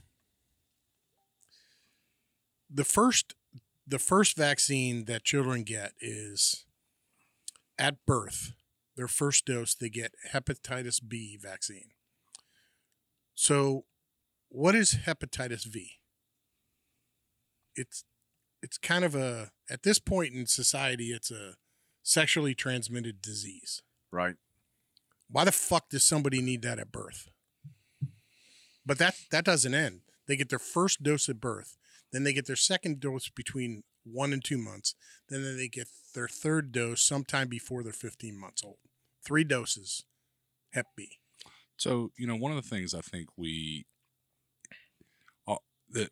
the 2.73 2.83
first 2.85 3.33
the 3.85 3.99
first 3.99 4.35
vaccine 4.37 5.05
that 5.05 5.23
children 5.23 5.63
get 5.63 5.93
is 5.99 6.65
at 7.77 7.97
birth. 8.05 8.53
Their 9.01 9.07
first 9.07 9.47
dose, 9.47 9.73
they 9.73 9.89
get 9.89 10.13
hepatitis 10.31 10.99
B 11.01 11.35
vaccine. 11.35 11.89
So, 13.33 13.85
what 14.49 14.75
is 14.75 14.99
hepatitis 15.07 15.71
B? 15.71 15.93
It's 17.73 18.03
it's 18.61 18.77
kind 18.77 19.03
of 19.03 19.15
a 19.15 19.53
at 19.71 19.81
this 19.81 19.97
point 19.97 20.35
in 20.35 20.45
society, 20.45 21.05
it's 21.05 21.31
a 21.31 21.55
sexually 22.03 22.53
transmitted 22.53 23.23
disease. 23.23 23.81
Right. 24.11 24.35
Why 25.31 25.45
the 25.45 25.51
fuck 25.51 25.89
does 25.89 26.03
somebody 26.03 26.39
need 26.39 26.61
that 26.61 26.77
at 26.77 26.91
birth? 26.91 27.27
But 28.85 28.99
that 28.99 29.15
that 29.31 29.45
doesn't 29.45 29.73
end. 29.73 30.01
They 30.27 30.35
get 30.35 30.49
their 30.49 30.59
first 30.59 31.01
dose 31.01 31.27
at 31.27 31.41
birth, 31.41 31.75
then 32.11 32.23
they 32.23 32.33
get 32.33 32.45
their 32.45 32.55
second 32.55 32.99
dose 32.99 33.29
between 33.29 33.81
one 34.03 34.31
and 34.31 34.43
two 34.43 34.59
months, 34.59 34.93
then 35.27 35.57
they 35.57 35.69
get 35.69 35.87
their 36.13 36.27
third 36.27 36.71
dose 36.71 37.01
sometime 37.01 37.47
before 37.47 37.81
they're 37.81 37.93
15 37.93 38.37
months 38.37 38.63
old. 38.63 38.77
Three 39.23 39.43
doses, 39.43 40.03
Hep 40.73 40.87
B. 40.95 41.19
So 41.77 42.11
you 42.17 42.27
know, 42.27 42.35
one 42.35 42.51
of 42.51 42.61
the 42.61 42.67
things 42.67 42.93
I 42.93 43.01
think 43.01 43.29
we, 43.37 43.85
uh, 45.47 45.55
that 45.91 46.09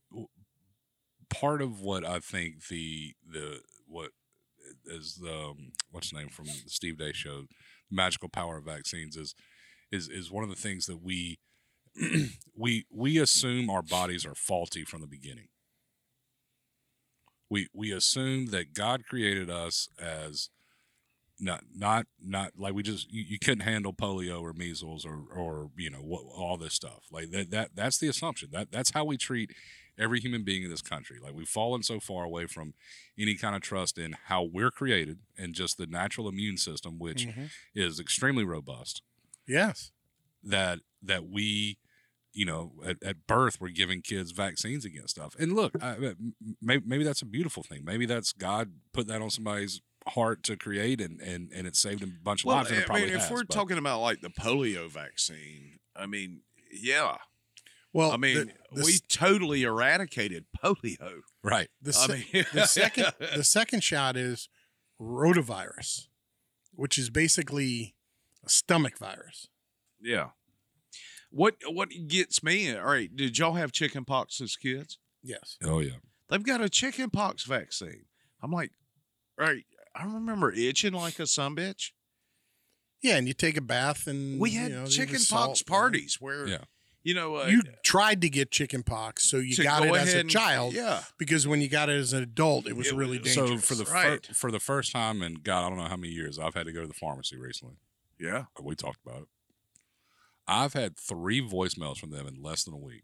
part 1.30 1.62
of 1.62 1.82
what 1.82 2.06
I 2.06 2.20
think 2.20 2.68
the 2.68 3.14
the 3.32 3.60
what 3.88 4.12
is 4.86 5.20
the 5.22 5.34
um, 5.34 5.72
what's 5.92 6.12
the 6.12 6.18
name 6.18 6.30
from 6.30 6.46
the 6.46 6.62
Steve 6.68 6.98
Day 6.98 7.12
show, 7.14 7.46
magical 7.90 8.30
power 8.30 8.58
of 8.58 8.66
vaccines 8.66 9.16
is 9.16 9.36
is 9.92 10.10
is 10.10 10.32
one 10.32 10.44
of 10.44 10.50
the 10.50 10.56
things 10.56 10.86
that 10.86 11.02
we 11.04 11.40
we 12.56 12.86
we 12.92 13.18
assume 13.18 13.70
our 13.70 13.82
bodies 13.82 14.26
are 14.26 14.36
faulty 14.36 14.84
from 14.84 15.02
the 15.02 15.08
beginning. 15.08 15.48
We 17.50 17.68
we 17.74 17.92
assume 17.92 18.48
that 18.48 18.74
God 18.74 19.06
created 19.06 19.50
us 19.50 19.90
as 20.00 20.50
not 21.40 21.64
not 21.74 22.06
not 22.22 22.52
like 22.58 22.74
we 22.74 22.84
just 22.84 23.12
you, 23.12 23.24
you 23.28 23.40
couldn't 23.40 23.62
handle 23.62 23.94
polio 23.94 24.42
or 24.42 24.54
measles 24.54 25.06
or 25.06 25.24
or 25.34 25.70
you 25.78 25.90
know 25.90 26.00
what 26.00 26.24
all 26.36 26.58
this 26.58 26.74
stuff. 26.74 27.06
Like 27.12 27.32
that 27.32 27.52
that 27.52 27.70
that's 27.76 27.98
the 27.98 28.08
assumption. 28.08 28.50
That 28.52 28.72
that's 28.72 28.92
how 28.92 29.06
we 29.06 29.18
treat 29.18 29.52
every 29.98 30.20
human 30.20 30.44
being 30.44 30.64
in 30.64 30.70
this 30.70 30.82
country. 30.82 31.18
Like 31.22 31.34
we've 31.34 31.48
fallen 31.48 31.84
so 31.84 32.00
far 32.00 32.24
away 32.24 32.46
from 32.46 32.74
any 33.18 33.36
kind 33.36 33.56
of 33.56 33.62
trust 33.62 33.98
in 33.98 34.16
how 34.26 34.44
we're 34.44 34.72
created 34.72 35.20
and 35.38 35.54
just 35.54 35.78
the 35.78 35.88
natural 35.88 36.28
immune 36.28 36.58
system 36.58 37.00
which 37.00 37.28
mm-hmm. 37.28 37.46
is 37.76 38.00
extremely 38.00 38.44
robust. 38.44 39.02
Yes. 39.48 39.92
that 40.44 40.80
that 41.02 41.28
we 41.28 41.78
you 42.34 42.46
know 42.46 42.74
at, 42.86 43.02
at 43.04 43.28
birth 43.28 43.60
we're 43.60 43.70
giving 43.70 44.02
kids 44.02 44.32
vaccines 44.32 44.86
against 44.86 45.12
stuff. 45.12 45.36
And 45.40 45.54
look 45.54 45.74
I, 45.82 46.16
maybe, 46.62 46.84
maybe 46.86 47.04
that's 47.04 47.22
a 47.22 47.26
beautiful 47.26 47.64
thing. 47.64 47.84
Maybe 47.84 48.06
that's 48.06 48.34
god 48.34 48.72
put 48.94 49.08
that 49.08 49.22
on 49.22 49.30
somebody's 49.30 49.82
heart 50.10 50.44
to 50.44 50.56
create 50.58 51.00
and 51.02 51.20
and, 51.22 51.52
and 51.54 51.66
it 51.68 51.76
saved 51.76 52.04
a 52.04 52.08
bunch 52.08 52.42
of 52.44 52.48
Well, 52.48 52.58
lives 52.58 52.72
and 52.72 52.86
I 52.90 52.94
mean, 53.00 53.10
if 53.10 53.22
has, 53.22 53.32
we're 53.32 53.44
but- 53.44 53.50
talking 53.54 53.78
about 53.78 54.02
like 54.02 54.22
the 54.22 54.30
polio 54.30 54.90
vaccine, 54.90 55.80
I 55.96 56.06
mean, 56.06 56.42
yeah. 56.72 57.18
Well, 57.92 58.12
I 58.12 58.18
mean, 58.18 58.52
the, 58.72 58.82
the, 58.82 58.86
we 58.86 59.00
totally 59.10 59.64
eradicated 59.64 60.46
polio. 60.64 61.22
right 61.44 61.70
the, 61.82 61.90
I 61.90 62.08
se- 62.08 62.26
mean, 62.34 62.46
the 62.54 62.66
second 62.68 63.08
the 63.36 63.44
second 63.44 63.84
shot 63.84 64.16
is 64.16 64.48
rotavirus, 65.02 66.08
which 66.74 66.98
is 66.98 67.10
basically 67.10 67.96
a 68.46 68.50
stomach 68.50 68.98
virus. 68.98 69.48
yeah. 70.02 70.30
What 71.32 71.56
what 71.68 71.90
gets 72.08 72.42
me? 72.44 72.76
All 72.76 72.86
right, 72.86 73.16
did 73.16 73.38
y'all 73.38 73.54
have 73.54 73.72
chicken 73.72 74.04
pox 74.04 74.42
as 74.42 74.56
kids? 74.56 74.98
Yes. 75.22 75.58
oh 75.64 75.80
yeah 75.80 75.98
They've 76.30 76.44
got 76.44 76.62
a 76.62 76.70
chicken 76.70 77.10
pox 77.12 77.44
vaccine. 77.44 78.06
I'm 78.42 78.52
like, 78.52 78.72
all 79.40 79.46
right. 79.48 79.64
I 79.96 80.04
remember 80.06 80.52
itching 80.52 80.94
like 80.94 81.20
a 81.20 81.28
son 81.28 81.56
bitch. 81.56 81.92
Yeah, 83.02 83.16
and 83.18 83.28
you 83.28 83.34
take 83.34 83.58
a 83.58 83.62
bath 83.62 84.08
and 84.08 84.40
We 84.40 84.52
you 84.52 84.60
had 84.60 84.72
know, 84.72 84.86
chicken 84.86 85.20
pox 85.30 85.62
you 85.62 85.66
know. 85.68 85.78
parties 85.78 86.18
where, 86.20 86.48
Yeah. 86.48 86.64
you 87.02 87.14
know, 87.14 87.38
uh, 87.38 87.46
You 87.48 87.64
tried 87.84 88.22
to 88.22 88.30
get 88.30 88.52
chicken 88.52 88.84
pox, 88.84 89.24
so 89.24 89.38
you 89.38 89.56
got 89.64 89.84
go 89.84 89.94
it 89.94 89.98
as 90.00 90.08
a 90.10 90.12
ahead 90.12 90.20
and- 90.22 90.30
child. 90.30 90.74
Yeah. 90.74 91.04
Because 91.18 91.48
when 91.48 91.62
you 91.62 91.70
got 91.70 91.90
it 91.90 91.94
as 91.98 92.12
an 92.14 92.24
adult, 92.24 92.68
it 92.68 92.74
was 92.76 92.88
It 92.88 92.96
really 92.96 93.18
dangerous. 93.20 93.52
so 93.52 93.58
for 93.60 93.76
the 93.76 93.86
fir- 93.86 94.20
for 94.34 94.52
the 94.52 94.60
first 94.60 94.92
time 94.92 95.22
in 95.22 95.36
god 95.36 95.66
i 95.66 95.70
don't 95.70 95.78
know 95.78 95.86
how 95.88 95.96
many 95.96 96.12
years 96.14 96.38
i've 96.38 96.54
had 96.56 96.66
to 96.66 96.74
go 96.74 96.82
to 96.82 96.88
the 96.88 96.94
pharmacy 96.94 97.38
recently 97.38 97.76
Yeah. 98.20 98.46
we 98.62 98.76
talked 98.76 99.00
about 99.06 99.22
it 99.24 99.28
i've 100.48 100.74
had 100.74 100.98
three 100.98 101.42
voicemails 101.42 101.98
from 102.00 102.10
them 102.12 102.28
in 102.28 102.42
less 102.42 102.64
than 102.66 102.74
a 102.74 102.78
week 102.78 103.04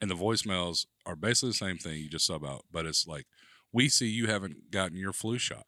and 0.00 0.10
the 0.10 0.14
voicemails 0.16 0.86
are 1.06 1.14
basically 1.16 1.50
the 1.50 1.54
same 1.54 1.78
thing 1.78 2.02
you 2.02 2.08
just 2.08 2.26
sub 2.26 2.44
out 2.44 2.64
but 2.72 2.84
it's 2.84 3.06
like 3.06 3.26
we 3.72 3.88
see 3.88 4.06
you 4.08 4.26
haven't 4.26 4.70
gotten 4.70 4.96
your 4.96 5.12
flu 5.12 5.38
shot 5.38 5.66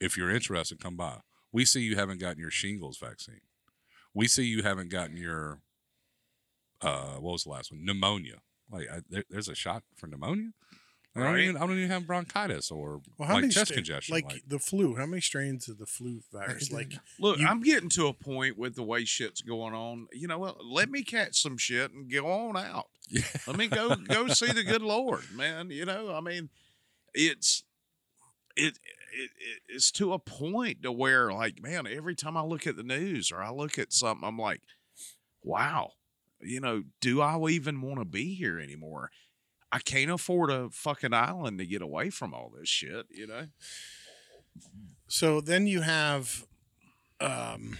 if 0.00 0.16
you're 0.16 0.30
interested 0.30 0.80
come 0.80 0.96
by 0.96 1.18
we 1.52 1.64
see 1.64 1.80
you 1.80 1.96
haven't 1.96 2.20
gotten 2.20 2.38
your 2.40 2.50
shingles 2.50 2.98
vaccine 2.98 3.40
we 4.14 4.26
see 4.26 4.44
you 4.44 4.62
haven't 4.62 4.90
gotten 4.90 5.16
your 5.16 5.60
uh 6.82 7.14
what 7.16 7.32
was 7.32 7.44
the 7.44 7.50
last 7.50 7.70
one 7.72 7.84
pneumonia 7.84 8.36
like 8.70 8.86
I, 8.92 9.00
there, 9.08 9.24
there's 9.28 9.48
a 9.48 9.54
shot 9.54 9.82
for 9.96 10.06
pneumonia 10.06 10.50
I, 11.16 11.18
don't 11.24 11.32
Right. 11.32 11.40
even, 11.42 11.56
I 11.56 11.60
don't 11.66 11.76
even 11.76 11.90
have 11.90 12.06
bronchitis 12.06 12.70
or 12.70 13.00
well, 13.18 13.26
how 13.26 13.34
like 13.34 13.40
many 13.42 13.52
chest 13.52 13.66
sta- 13.66 13.74
congestion 13.74 14.14
Like, 14.14 14.42
the 14.46 14.60
flu, 14.60 14.94
how 14.94 15.06
many 15.06 15.20
strains 15.20 15.68
of 15.68 15.76
the 15.78 15.84
flu 15.86 16.20
virus? 16.32 16.70
Like 16.70 16.92
Look, 17.18 17.40
You- 17.40 17.48
I'm 17.48 17.62
getting 17.62 17.88
to 17.90 18.06
a 18.06 18.12
point 18.12 18.56
with 18.56 18.76
the 18.76 18.84
way 18.84 19.04
shit's 19.04 19.40
going 19.40 19.74
on. 19.74 20.06
You 20.12 20.28
know 20.28 20.38
what? 20.38 20.64
Let 20.64 20.88
me 20.88 21.02
catch 21.02 21.42
some 21.42 21.58
shit 21.58 21.90
and 21.92 22.08
go 22.08 22.28
on 22.30 22.56
out. 22.56 22.86
Let 23.46 23.56
me 23.56 23.66
go 23.68 23.96
go 23.96 24.28
see 24.28 24.52
the 24.52 24.64
good 24.64 24.82
Lord, 24.82 25.24
man. 25.34 25.70
You 25.70 25.84
know, 25.84 26.14
I 26.14 26.20
mean, 26.20 26.48
it's 27.14 27.64
it, 28.56 28.78
it 29.12 29.30
it- 29.38 29.62
it's 29.68 29.90
to 29.92 30.12
a 30.12 30.18
point 30.18 30.82
to 30.82 30.92
where 30.92 31.32
like, 31.32 31.60
man, 31.62 31.86
every 31.86 32.14
time 32.14 32.36
I 32.36 32.42
look 32.42 32.66
at 32.66 32.76
the 32.76 32.82
news 32.82 33.30
or 33.32 33.42
I 33.42 33.50
look 33.50 33.78
at 33.78 33.92
something, 33.92 34.26
I'm 34.26 34.38
like, 34.38 34.60
wow, 35.42 35.92
you 36.40 36.60
know, 36.60 36.84
do 37.00 37.20
I 37.20 37.38
even 37.48 37.80
want 37.80 37.98
to 38.00 38.04
be 38.04 38.34
here 38.34 38.58
anymore? 38.58 39.10
I 39.72 39.78
can't 39.78 40.10
afford 40.10 40.50
a 40.50 40.68
fucking 40.70 41.12
island 41.14 41.58
to 41.58 41.66
get 41.66 41.82
away 41.82 42.10
from 42.10 42.34
all 42.34 42.50
this 42.56 42.68
shit, 42.68 43.06
you 43.10 43.26
know? 43.26 43.46
So 45.08 45.40
then 45.40 45.66
you 45.66 45.82
have 45.82 46.44
um, 47.20 47.78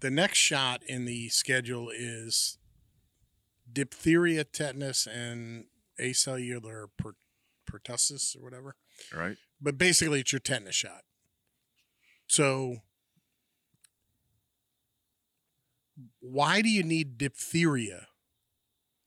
the 0.00 0.10
next 0.10 0.38
shot 0.38 0.82
in 0.84 1.04
the 1.04 1.28
schedule 1.28 1.90
is 1.90 2.58
diphtheria, 3.72 4.44
tetanus, 4.44 5.06
and 5.06 5.66
acellular 6.00 6.86
per- 6.96 7.14
pertussis 7.70 8.36
or 8.36 8.42
whatever. 8.42 8.76
Right. 9.14 9.36
But 9.60 9.78
basically, 9.78 10.20
it's 10.20 10.32
your 10.32 10.40
tetanus 10.40 10.74
shot. 10.74 11.02
So 12.26 12.76
why 16.20 16.62
do 16.62 16.68
you 16.68 16.82
need 16.82 17.18
diphtheria 17.18 18.08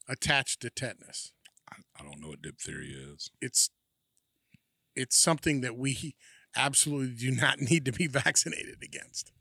attached 0.07 0.61
to 0.61 0.69
tetanus? 0.69 1.31
I, 1.71 1.77
I 1.99 2.03
don't 2.03 2.19
know 2.19 2.29
what 2.29 2.41
diphtheria 2.41 3.13
is 3.13 3.31
It's 3.41 3.69
it's 4.95 5.17
something 5.17 5.61
that 5.61 5.77
we 5.77 6.15
absolutely 6.55 7.15
do 7.15 7.31
not 7.31 7.59
need 7.59 7.85
to 7.85 7.91
be 7.91 8.07
vaccinated 8.07 8.77
against. 8.83 9.31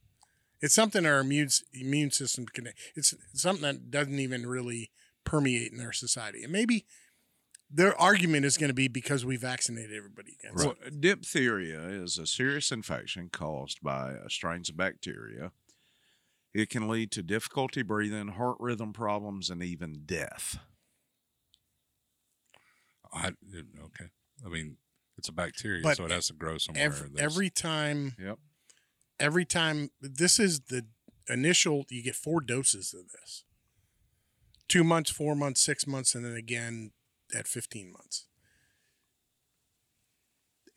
It's 0.61 0.75
something 0.75 1.05
our 1.05 1.18
immune 1.20 1.49
immune 1.73 2.12
system 2.12 2.47
can. 2.47 2.68
It's 2.95 3.14
something 3.35 3.62
that 3.62 3.91
doesn't 3.91 4.18
even 4.18 4.47
really 4.47 4.91
permeate 5.25 5.73
in 5.73 5.81
our 5.81 5.93
society, 5.93 6.43
and 6.43 6.53
maybe 6.53 6.85
their 7.70 7.99
argument 7.99 8.45
is 8.45 8.59
going 8.59 8.68
to 8.68 8.75
be 8.75 8.89
because 8.89 9.25
we 9.25 9.37
vaccinated 9.37 9.97
everybody 9.97 10.37
against. 10.43 10.64
Well, 10.64 10.75
diphtheria 11.01 11.81
is 11.81 12.18
a 12.18 12.27
serious 12.27 12.70
infection 12.70 13.31
caused 13.33 13.81
by 13.83 14.12
uh, 14.12 14.29
strains 14.29 14.68
of 14.68 14.77
bacteria. 14.77 15.53
It 16.55 16.68
can 16.68 16.87
lead 16.87 17.11
to 17.12 17.23
difficulty 17.23 17.83
breathing, 17.83 18.29
heart 18.29 18.59
rhythm 18.61 18.93
problems, 18.93 19.49
and 19.49 19.62
even 19.62 20.03
death. 20.05 20.59
I 23.12 23.29
okay. 23.29 24.07
I 24.45 24.49
mean, 24.49 24.77
it's 25.16 25.29
a 25.29 25.33
bacteria, 25.33 25.83
But 25.83 25.97
so 25.97 26.05
it 26.05 26.11
has 26.11 26.27
to 26.27 26.35
grow 26.35 26.59
somewhere. 26.59 26.85
Every, 26.85 27.11
every 27.18 27.51
time, 27.51 28.16
Yep. 28.18 28.39
every 29.20 29.45
time, 29.45 29.91
this 30.01 30.39
is 30.39 30.61
the 30.61 30.87
initial. 31.29 31.85
You 31.89 32.03
get 32.03 32.16
four 32.16 32.41
doses 32.41 32.95
of 32.95 33.11
this. 33.12 33.45
Two 34.73 34.85
months, 34.85 35.11
four 35.11 35.37
months, 35.37 35.62
six 35.62 35.87
months, 35.87 36.14
and 36.14 36.25
then 36.25 36.33
again 36.33 36.93
at 37.37 37.47
15 37.47 37.93
months. 37.93 38.27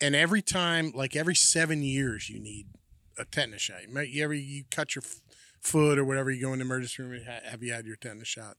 And 0.01 0.13
every 0.13 0.41
time, 0.41 0.91
like 0.93 1.15
every 1.15 1.33
seven 1.33 1.81
years, 1.81 2.29
you 2.29 2.41
need 2.41 2.67
a 3.17 3.23
tetanus 3.23 3.61
shot. 3.61 3.83
You, 3.87 3.93
might, 3.93 4.09
you 4.09 4.21
ever 4.25 4.33
you 4.33 4.65
cut 4.69 4.95
your 4.95 5.03
foot 5.61 5.97
or 5.97 6.03
whatever, 6.03 6.29
you 6.29 6.41
go 6.41 6.51
in 6.51 6.59
the 6.59 6.65
emergency 6.65 7.03
room. 7.03 7.21
Have 7.45 7.63
you 7.63 7.71
had 7.71 7.85
your 7.85 7.95
tetanus 7.95 8.27
shot? 8.27 8.57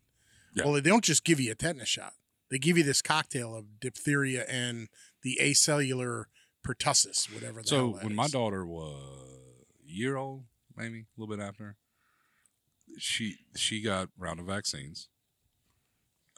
Yeah. 0.54 0.64
Well, 0.64 0.72
they 0.72 0.80
don't 0.80 1.04
just 1.04 1.22
give 1.22 1.38
you 1.38 1.52
a 1.52 1.54
tetanus 1.54 1.90
shot. 1.90 2.14
They 2.50 2.58
give 2.58 2.78
you 2.78 2.84
this 2.84 3.02
cocktail 3.02 3.54
of 3.54 3.78
diphtheria 3.78 4.46
and 4.48 4.88
the 5.22 5.38
acellular 5.42 6.24
pertussis, 6.66 7.30
whatever. 7.34 7.60
The 7.60 7.68
So 7.68 7.98
when 8.00 8.14
my 8.14 8.28
daughter 8.28 8.64
was 8.64 8.94
a 9.84 9.86
year 9.86 10.16
old, 10.16 10.44
maybe 10.74 11.00
a 11.00 11.20
little 11.20 11.36
bit 11.36 11.44
after, 11.44 11.76
she 12.96 13.36
she 13.54 13.82
got 13.82 14.08
round 14.16 14.40
of 14.40 14.46
vaccines. 14.46 15.10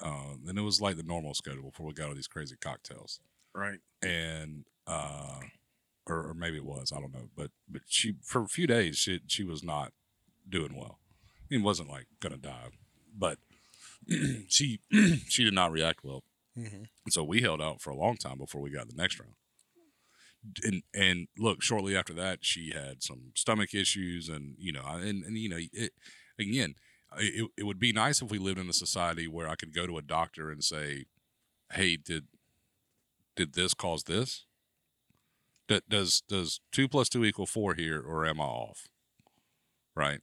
Uh, 0.01 0.35
then 0.45 0.57
it 0.59 0.63
was 0.63 0.81
like 0.81 0.97
the 0.97 1.03
normal 1.03 1.35
schedule 1.35 1.65
before 1.71 1.87
we 1.87 1.93
got 1.93 2.09
all 2.09 2.15
these 2.15 2.29
crazy 2.29 2.57
cocktails, 2.61 3.21
Right. 3.55 3.81
and 4.03 4.65
uh, 4.87 5.41
or, 6.07 6.29
or 6.29 6.35
maybe 6.35 6.57
it 6.57 6.65
was 6.65 6.93
I 6.93 7.01
don't 7.01 7.13
know, 7.13 7.29
but 7.37 7.51
but 7.69 7.83
she 7.89 8.15
for 8.23 8.43
a 8.43 8.47
few 8.49 8.67
days 8.67 8.97
she 8.97 9.21
she 9.27 9.43
was 9.45 9.63
not 9.63 9.93
doing 10.49 10.77
well. 10.77 10.99
I 11.51 11.55
mean, 11.55 11.63
wasn't 11.65 11.89
like 11.91 12.07
gonna 12.21 12.37
die, 12.37 12.69
but 13.17 13.39
she 14.49 14.81
she 15.29 15.45
did 15.45 15.55
not 15.55 15.73
react 15.73 16.05
well. 16.05 16.23
Mhm. 16.57 16.87
And 17.05 17.13
so 17.13 17.23
we 17.25 17.41
held 17.43 17.61
out 17.63 17.81
for 17.81 17.91
a 17.91 17.97
long 17.97 18.17
time 18.17 18.39
before 18.39 18.61
we 18.61 18.71
got 18.71 18.89
the 18.89 18.95
next 18.97 19.19
round. 19.19 19.35
And 20.63 20.83
and 20.95 21.29
look, 21.37 21.63
shortly 21.63 21.97
after 21.97 22.15
that, 22.15 22.39
she 22.43 22.71
had 22.73 23.03
some 23.03 23.33
stomach 23.35 23.75
issues, 23.75 24.29
and 24.29 24.55
you 24.59 24.73
know, 24.73 24.85
and 24.87 25.25
and 25.25 25.37
you 25.37 25.49
know, 25.49 25.59
it 25.73 25.93
again, 26.39 26.75
it 27.17 27.51
it 27.57 27.63
would 27.65 27.79
be 27.79 27.93
nice 27.93 28.23
if 28.23 28.31
we 28.31 28.39
lived 28.39 28.59
in 28.59 28.69
a 28.69 28.75
society 28.75 29.27
where 29.27 29.49
I 29.49 29.57
could 29.57 29.75
go 29.75 29.87
to 29.87 29.99
a 29.99 30.03
doctor 30.03 30.51
and 30.51 30.63
say, 30.63 31.07
"Hey, 31.73 31.97
did 31.97 32.27
did 33.37 33.55
this 33.55 33.75
cause 33.75 34.05
this? 34.05 34.45
Does 35.89 36.23
does 36.29 36.61
two 36.73 36.89
plus 36.89 37.09
two 37.09 37.25
equal 37.25 37.47
four 37.47 37.75
here, 37.75 38.01
or 38.01 38.27
am 38.27 38.41
I 38.41 38.45
off?" 38.45 38.89
Right. 39.95 40.21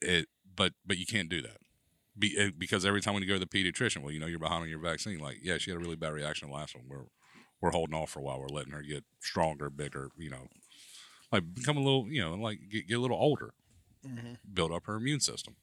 It, 0.00 0.26
but 0.54 0.72
but 0.84 0.98
you 0.98 1.06
can't 1.06 1.28
do 1.28 1.40
that. 1.42 1.58
Be, 2.18 2.36
eh, 2.38 2.50
because 2.56 2.84
every 2.84 3.00
time 3.00 3.14
when 3.14 3.22
you 3.22 3.28
go 3.28 3.38
to 3.38 3.40
the 3.40 3.46
pediatrician, 3.46 4.02
well, 4.02 4.12
you 4.12 4.20
know, 4.20 4.26
you're 4.26 4.38
behind 4.38 4.62
on 4.62 4.68
your 4.68 4.78
vaccine. 4.78 5.18
Like, 5.18 5.38
yeah, 5.42 5.58
she 5.58 5.70
had 5.70 5.78
a 5.78 5.82
really 5.82 5.96
bad 5.96 6.12
reaction 6.12 6.50
last 6.50 6.76
one. 6.76 6.84
We're 6.88 7.06
we're 7.60 7.72
holding 7.72 7.96
off 7.96 8.10
for 8.10 8.20
a 8.20 8.22
while. 8.22 8.40
We're 8.40 8.48
letting 8.48 8.72
her 8.72 8.82
get 8.82 9.04
stronger, 9.20 9.70
bigger. 9.70 10.10
You 10.16 10.30
know, 10.30 10.48
like 11.32 11.54
become 11.54 11.76
a 11.76 11.80
little, 11.82 12.06
you 12.08 12.20
know, 12.20 12.34
like 12.34 12.58
get, 12.70 12.86
get 12.88 12.98
a 12.98 13.00
little 13.00 13.16
older, 13.18 13.54
build 14.52 14.72
up 14.72 14.86
her 14.86 14.96
immune 14.96 15.20
system. 15.20 15.56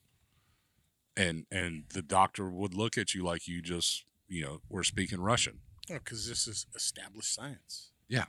And 1.22 1.46
and 1.52 1.84
the 1.94 2.02
doctor 2.02 2.50
would 2.50 2.74
look 2.74 2.98
at 2.98 3.14
you 3.14 3.24
like 3.24 3.48
you 3.48 3.62
just, 3.62 4.06
you 4.28 4.44
know, 4.44 4.62
were 4.70 4.84
speaking 4.84 5.20
Russian. 5.22 5.60
Oh, 5.90 5.96
because 5.96 6.28
this 6.28 6.48
is 6.48 6.66
established 6.76 7.34
science. 7.34 7.92
Yeah. 8.08 8.26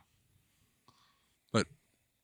But 1.53 1.67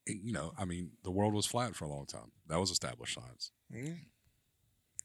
eh, 0.08 0.14
you 0.22 0.32
know, 0.32 0.52
I 0.58 0.64
mean, 0.64 0.90
the 1.04 1.10
world 1.10 1.32
was 1.34 1.46
flat 1.46 1.74
for 1.76 1.84
a 1.84 1.88
long 1.88 2.06
time. 2.06 2.32
That 2.48 2.58
was 2.60 2.70
established 2.70 3.14
science. 3.14 3.50
Mm. 3.74 3.98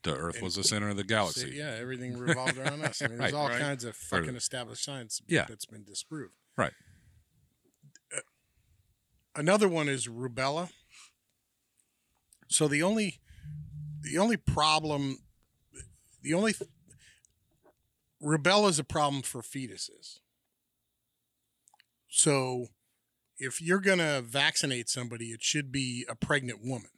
The 0.02 0.14
Earth 0.14 0.34
And- 0.36 0.44
was 0.44 0.54
the 0.56 0.64
center 0.64 0.88
of 0.90 0.96
the 0.96 1.02
So, 1.02 1.06
galaxy. 1.08 1.52
yeah, 1.54 1.76
everything 1.80 2.18
revolved 2.18 2.58
around 2.58 2.82
us. 2.82 3.00
I 3.00 3.06
mean, 3.08 3.18
there's 3.18 3.32
Right, 3.32 3.40
all 3.40 3.48
right. 3.48 3.60
kinds 3.60 3.84
of 3.84 3.96
fucking 3.96 4.36
established 4.36 4.84
science 4.84 5.22
Yeah. 5.26 5.46
that's 5.48 5.64
been 5.66 5.84
disproved. 5.84 6.34
Right. 6.58 6.72
Uh, 8.14 8.20
another 9.34 9.68
one 9.68 9.88
is 9.88 10.08
rubella. 10.08 10.70
So 12.48 12.68
the 12.68 12.82
only 12.82 13.20
the 14.02 14.18
only 14.18 14.36
problem 14.36 15.18
the 16.24 16.34
only 16.34 16.52
th- 16.54 16.70
rubella 18.22 18.68
is 18.70 18.78
a 18.78 18.84
problem 18.84 19.22
for 19.22 19.42
fetuses. 19.42 20.18
So 22.08 22.68
if 23.38 23.60
you're 23.60 23.80
going 23.80 23.98
to 23.98 24.22
vaccinate 24.26 24.88
somebody, 24.88 25.26
it 25.26 25.42
should 25.42 25.70
be 25.70 26.06
a 26.08 26.14
pregnant 26.14 26.60
woman, 26.64 26.90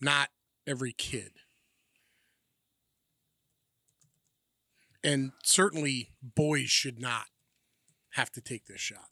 not 0.00 0.28
every 0.66 0.92
kid. 0.92 1.32
And 5.02 5.32
certainly 5.42 6.10
boys 6.22 6.70
should 6.70 6.98
not 6.98 7.26
have 8.12 8.30
to 8.32 8.40
take 8.40 8.66
this 8.66 8.80
shot 8.80 9.08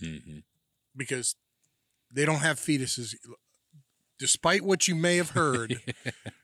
hmm 0.00 0.38
because 0.96 1.36
they 2.12 2.24
don't 2.24 2.40
have 2.40 2.58
fetuses. 2.58 3.14
Despite 4.18 4.62
what 4.62 4.88
you 4.88 4.94
may 4.96 5.16
have 5.16 5.30
heard, 5.30 5.80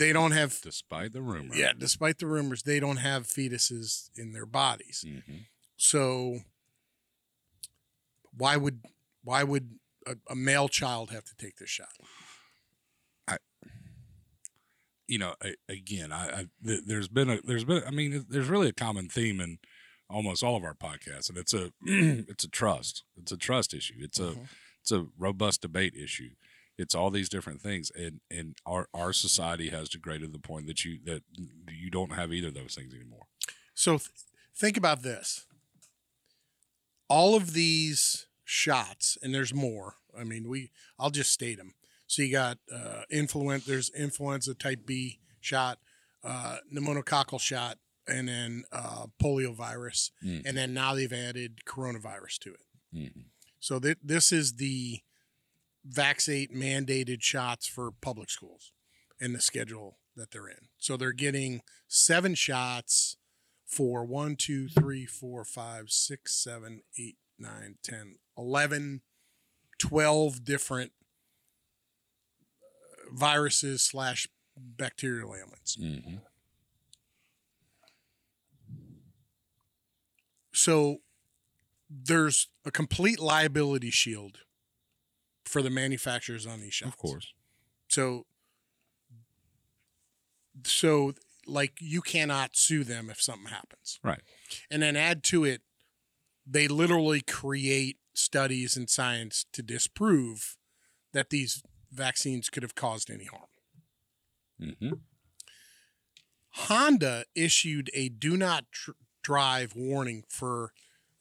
they 0.00 0.12
don't 0.12 0.32
have. 0.32 0.60
Despite 0.62 1.12
the 1.12 1.22
rumor. 1.22 1.54
Yeah, 1.54 1.72
despite 1.78 2.18
the 2.18 2.26
rumors, 2.26 2.64
they 2.64 2.80
don't 2.80 2.96
have 2.96 3.26
fetuses 3.28 4.10
in 4.16 4.32
their 4.32 4.46
bodies. 4.46 5.04
hmm 5.06 5.36
So 5.76 6.38
why 8.36 8.56
would 8.56 8.80
why 9.22 9.44
would 9.44 9.78
a, 10.06 10.16
a 10.28 10.34
male 10.34 10.68
child 10.68 11.10
have 11.10 11.24
to 11.24 11.34
take 11.36 11.56
this 11.56 11.70
shot? 11.70 11.88
I, 13.28 13.36
you 15.06 15.18
know, 15.18 15.34
a- 15.42 15.56
again, 15.72 16.12
I, 16.12 16.28
I 16.40 16.46
th- 16.64 16.84
there's 16.86 17.08
been 17.08 17.30
a 17.30 17.40
there's 17.42 17.64
been 17.64 17.82
I 17.86 17.90
mean, 17.90 18.26
there's 18.28 18.48
really 18.48 18.68
a 18.68 18.72
common 18.72 19.08
theme 19.08 19.40
in 19.40 19.58
almost 20.08 20.42
all 20.42 20.56
of 20.56 20.64
our 20.64 20.74
podcasts, 20.74 21.28
and 21.28 21.38
it's 21.38 21.54
a 21.54 21.72
it's 21.84 22.44
a 22.44 22.48
trust, 22.48 23.04
it's 23.16 23.32
a 23.32 23.36
trust 23.36 23.74
issue, 23.74 23.94
it's 24.00 24.18
a 24.18 24.32
Mhm. 24.32 24.48
it's 24.80 24.92
a 24.92 25.06
robust 25.18 25.60
debate 25.62 25.94
issue, 25.94 26.30
it's 26.80 26.94
all 26.94 27.10
these 27.10 27.28
different 27.28 27.60
things, 27.60 27.90
and 27.94 28.20
and 28.30 28.56
our 28.66 28.88
our 28.94 29.12
society 29.12 29.68
has 29.70 29.88
degraded 29.88 30.28
to 30.28 30.32
the 30.32 30.38
point 30.52 30.66
that 30.66 30.84
you 30.84 30.98
that 31.04 31.22
you 31.70 31.90
don't 31.90 32.12
have 32.12 32.32
either 32.32 32.48
of 32.48 32.54
those 32.54 32.74
things 32.74 32.94
anymore. 32.94 33.26
So 33.74 33.98
th- 33.98 34.10
think 34.54 34.76
about 34.76 35.02
this. 35.02 35.46
All 37.08 37.34
of 37.34 37.52
these 37.52 38.26
shots, 38.44 39.18
and 39.22 39.34
there's 39.34 39.52
more. 39.54 39.96
I 40.18 40.24
mean, 40.24 40.48
we 40.48 40.70
I'll 40.98 41.10
just 41.10 41.32
state 41.32 41.58
them. 41.58 41.74
So 42.06 42.22
you 42.22 42.32
got 42.32 42.58
uh, 42.72 43.02
influenza. 43.10 43.68
There's 43.70 43.90
influenza 43.90 44.54
type 44.54 44.86
B 44.86 45.20
shot, 45.40 45.78
uh, 46.24 46.58
pneumococcal 46.72 47.40
shot, 47.40 47.78
and 48.06 48.28
then 48.28 48.64
uh, 48.72 49.06
polio 49.22 49.54
virus, 49.54 50.10
Mm. 50.24 50.42
and 50.46 50.56
then 50.56 50.74
now 50.74 50.94
they've 50.94 51.12
added 51.12 51.60
coronavirus 51.66 52.38
to 52.40 52.54
it. 52.54 52.60
Mhm. 52.94 53.24
So 53.60 53.78
th- 53.78 53.98
this 54.02 54.32
is 54.32 54.54
the 54.54 55.00
Vaxate 55.88 56.54
mandated 56.54 57.22
shots 57.22 57.66
for 57.66 57.90
public 57.90 58.30
schools 58.30 58.72
and 59.20 59.34
the 59.34 59.40
schedule 59.40 59.98
that 60.16 60.30
they're 60.30 60.48
in. 60.48 60.68
So 60.78 60.96
they're 60.96 61.12
getting 61.12 61.62
seven 61.88 62.34
shots 62.34 63.16
for 63.66 64.04
one, 64.04 64.36
two, 64.36 64.68
three, 64.68 65.06
four, 65.06 65.44
five, 65.44 65.90
six, 65.90 66.34
seven, 66.34 66.82
eight, 66.98 67.16
nine, 67.38 67.76
10, 67.82 68.16
11, 68.36 69.00
12 69.78 70.44
different 70.44 70.92
uh, 72.62 73.14
viruses 73.14 73.82
slash 73.82 74.28
bacterial 74.56 75.34
ailments. 75.34 75.76
Mm-hmm. 75.76 76.16
So 80.52 80.98
there's 81.88 82.48
a 82.66 82.70
complete 82.70 83.18
liability 83.18 83.90
shield 83.90 84.40
for 85.50 85.62
the 85.62 85.70
manufacturers 85.70 86.46
on 86.46 86.60
these 86.60 86.72
shots. 86.74 86.92
Of 86.92 86.98
course, 86.98 87.32
So 87.88 88.26
so 90.64 91.12
like 91.46 91.74
you 91.80 92.00
cannot 92.02 92.56
sue 92.56 92.84
them 92.84 93.10
if 93.10 93.20
something 93.20 93.48
happens. 93.48 93.98
right? 94.02 94.20
And 94.70 94.82
then 94.82 94.96
add 94.96 95.22
to 95.24 95.44
it 95.44 95.62
they 96.46 96.68
literally 96.68 97.20
create 97.20 97.98
studies 98.14 98.76
and 98.76 98.88
science 98.90 99.46
to 99.52 99.62
disprove 99.62 100.56
that 101.12 101.30
these 101.30 101.62
vaccines 101.92 102.48
could 102.48 102.62
have 102.62 102.74
caused 102.74 103.10
any 103.10 103.24
harm. 103.26 103.42
Mm-hmm. 104.60 104.92
Honda 106.52 107.24
issued 107.34 107.90
a 107.94 108.08
do 108.08 108.36
not 108.36 108.64
tr- 108.72 108.92
drive 109.22 109.74
warning 109.76 110.24
for 110.28 110.72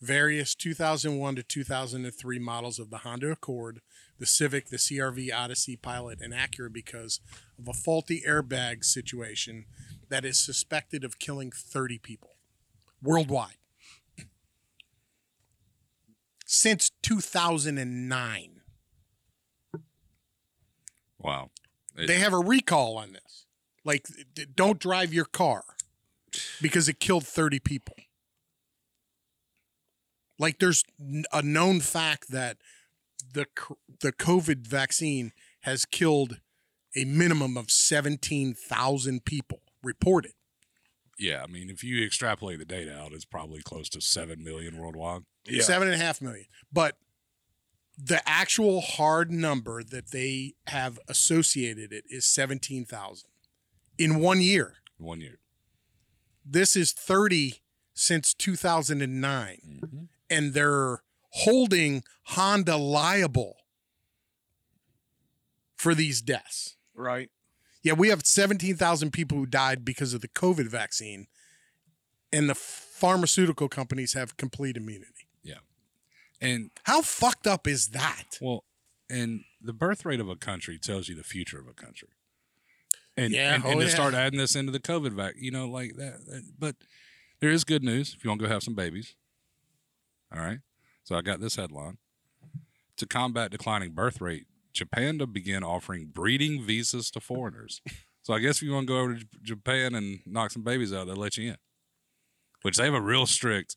various 0.01 0.55
2001 0.55 1.35
to 1.35 1.43
2003 1.43 2.39
models 2.39 2.79
of 2.79 2.89
the 2.89 2.99
Honda 2.99 3.29
Accord, 3.31 3.81
the 4.19 4.25
Civic, 4.25 4.67
the 4.67 4.77
CRV, 4.77 5.33
Odyssey, 5.33 5.75
Pilot, 5.75 6.19
and 6.21 6.33
Acura 6.33 6.71
because 6.71 7.19
of 7.57 7.67
a 7.67 7.73
faulty 7.73 8.21
airbag 8.27 8.83
situation 8.83 9.65
that 10.09 10.25
is 10.25 10.37
suspected 10.39 11.03
of 11.03 11.19
killing 11.19 11.51
30 11.51 11.97
people 11.99 12.35
worldwide 13.01 13.55
since 16.45 16.91
2009. 17.01 18.61
Wow. 21.19 21.51
It- 21.95 22.07
They 22.07 22.19
have 22.19 22.33
a 22.33 22.39
recall 22.39 22.97
on 22.97 23.13
this. 23.13 23.45
Like, 23.85 24.05
don't 24.55 24.79
drive 24.79 25.13
your 25.13 25.25
car 25.25 25.63
because 26.61 26.89
it 26.89 26.99
killed 26.99 27.25
30 27.25 27.59
people. 27.59 27.95
Like, 30.37 30.59
there's 30.59 30.83
a 31.31 31.41
known 31.41 31.81
fact 31.81 32.29
that 32.31 32.57
the 33.33 33.45
the 34.01 34.11
COVID 34.11 34.65
vaccine 34.67 35.31
has 35.61 35.85
killed 35.85 36.39
a 36.95 37.05
minimum 37.05 37.57
of 37.57 37.69
17,000 37.69 39.25
people 39.25 39.61
reported. 39.83 40.31
yeah, 41.19 41.43
I 41.43 41.47
mean, 41.47 41.69
if 41.69 41.83
you 41.83 42.03
extrapolate 42.03 42.59
the 42.59 42.65
data 42.65 42.97
out, 42.97 43.11
it's 43.13 43.25
probably 43.25 43.61
close 43.61 43.89
to 43.89 44.01
seven 44.01 44.43
million 44.43 44.77
worldwide. 44.77 45.23
Yeah. 45.45 45.61
seven 45.61 45.87
and 45.89 46.01
a 46.01 46.03
half 46.03 46.21
million. 46.21 46.45
But 46.71 46.97
the 47.97 48.21
actual 48.27 48.81
hard 48.81 49.31
number 49.31 49.83
that 49.83 50.11
they 50.11 50.53
have 50.67 50.97
associated 51.07 51.91
it 51.91 52.05
is 52.09 52.25
17,000 52.25 53.29
in 53.97 54.19
one 54.19 54.41
year. 54.41 54.75
One 54.97 55.19
year. 55.19 55.39
This 56.45 56.75
is 56.75 56.93
30 56.93 57.61
since 57.93 58.33
2009. 58.33 59.81
Mm-hmm. 59.83 60.03
And 60.29 60.53
they're 60.53 61.03
holding 61.31 62.03
Honda 62.25 62.77
liable 62.77 63.57
for 65.75 65.95
these 65.95 66.21
deaths. 66.21 66.75
Right. 66.93 67.29
Yeah, 67.83 67.93
we 67.93 68.09
have 68.09 68.21
17,000 68.25 69.11
people 69.11 69.37
who 69.37 69.45
died 69.45 69.85
because 69.85 70.13
of 70.13 70.21
the 70.21 70.27
COVID 70.27 70.67
vaccine, 70.67 71.27
and 72.33 72.49
the 72.49 72.55
pharmaceutical 72.55 73.69
companies 73.69 74.13
have 74.13 74.35
complete 74.37 74.75
immunity. 74.75 75.29
Yeah. 75.43 75.59
And 76.41 76.71
How 76.83 77.01
fucked 77.01 77.47
up 77.47 77.67
is 77.67 77.89
that? 77.89 78.37
well, 78.41 78.65
and 79.09 79.41
the 79.61 79.73
birth 79.73 80.05
rate 80.05 80.19
of 80.19 80.29
a 80.29 80.35
country 80.35 80.77
tells 80.77 81.07
you 81.09 81.15
the 81.15 81.23
future 81.23 81.59
of 81.59 81.67
a 81.67 81.73
country. 81.73 82.09
And 83.17 83.33
Yeah, 83.33 83.55
and, 83.55 83.65
oh, 83.65 83.69
and 83.71 83.79
to 83.81 83.85
yeah. 83.87 83.91
start 83.93 84.13
adding 84.13 84.37
this 84.39 84.55
into 84.55 84.71
the 84.71 84.79
COVID 84.79 85.13
vac, 85.13 85.35
you 85.37 85.51
know, 85.51 85.67
like 85.67 85.95
that. 85.95 86.25
that- 86.27 86.51
But 86.59 86.75
there 87.39 87.49
is 87.49 87.63
good 87.63 87.83
news 87.83 88.13
if 88.13 88.23
you 88.23 88.29
want 88.29 88.41
to 88.41 88.47
go 88.47 88.53
have 88.53 88.61
some 88.63 88.75
babies. 88.75 89.15
All 90.33 90.39
right. 90.41 90.59
So 91.09 91.15
I 91.15 91.21
got 91.21 91.39
this 91.41 91.55
headline: 91.55 91.97
To 92.97 93.07
combat 93.07 93.49
declining 93.49 93.93
birth 93.93 94.21
rate, 94.21 94.45
Japan 94.73 95.17
to 95.17 95.25
begin 95.25 95.63
offering 95.63 96.11
breeding 96.13 96.63
visas 96.63 97.09
to 97.09 97.19
foreigners. 97.19 97.81
so 98.21 98.31
I 98.35 98.37
guess 98.37 98.57
if 98.57 98.61
you 98.61 98.73
want 98.73 98.85
to 98.85 98.93
go 98.93 98.99
over 98.99 99.13
to 99.15 99.19
J- 99.21 99.25
Japan 99.41 99.95
and 99.95 100.19
knock 100.27 100.51
some 100.51 100.61
babies 100.61 100.93
out, 100.93 101.07
they'll 101.07 101.15
let 101.15 101.35
you 101.35 101.49
in. 101.49 101.57
Which 102.61 102.77
they 102.77 102.85
have 102.85 102.93
a 102.93 103.01
real 103.01 103.25
strict, 103.25 103.75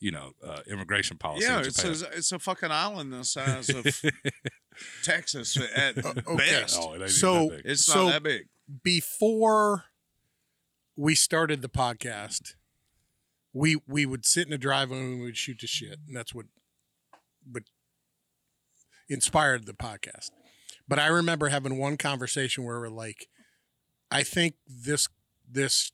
you 0.00 0.12
know, 0.12 0.30
uh, 0.42 0.60
immigration 0.66 1.18
policy. 1.18 1.44
Yeah, 1.44 1.58
in 1.60 1.66
it's 1.66 1.76
Japan. 1.82 2.10
a, 2.10 2.16
it's 2.16 2.32
a 2.32 2.38
fucking 2.38 2.70
island 2.70 3.12
the 3.12 3.22
size 3.22 3.68
of 3.68 3.84
Texas 5.04 5.58
at 5.76 5.98
okay. 6.02 6.22
best. 6.38 6.78
Oh, 6.80 6.94
it 6.94 7.02
ain't 7.02 7.02
even 7.02 7.08
So- 7.10 7.48
that 7.50 7.56
big. 7.58 7.62
It's 7.66 7.84
So- 7.84 8.04
not 8.04 8.12
that 8.12 8.22
big. 8.22 8.48
before 8.82 9.84
we 10.96 11.14
started 11.14 11.60
the 11.60 11.68
podcast, 11.68 12.54
we 13.52 13.76
we 13.86 14.06
would 14.06 14.24
sit 14.24 14.46
in 14.46 14.54
a 14.54 14.58
driveway 14.58 15.00
and 15.00 15.18
we 15.18 15.26
would 15.26 15.36
shoot 15.36 15.58
the 15.60 15.66
shit, 15.66 15.98
and 16.08 16.16
that's 16.16 16.34
what 16.34 16.46
what 17.50 17.64
inspired 19.08 19.66
the 19.66 19.72
podcast. 19.74 20.30
But 20.88 20.98
I 20.98 21.06
remember 21.06 21.48
having 21.48 21.78
one 21.78 21.96
conversation 21.96 22.64
where 22.64 22.80
we're 22.80 22.88
like, 22.88 23.28
I 24.10 24.22
think 24.22 24.54
this 24.66 25.08
this 25.50 25.92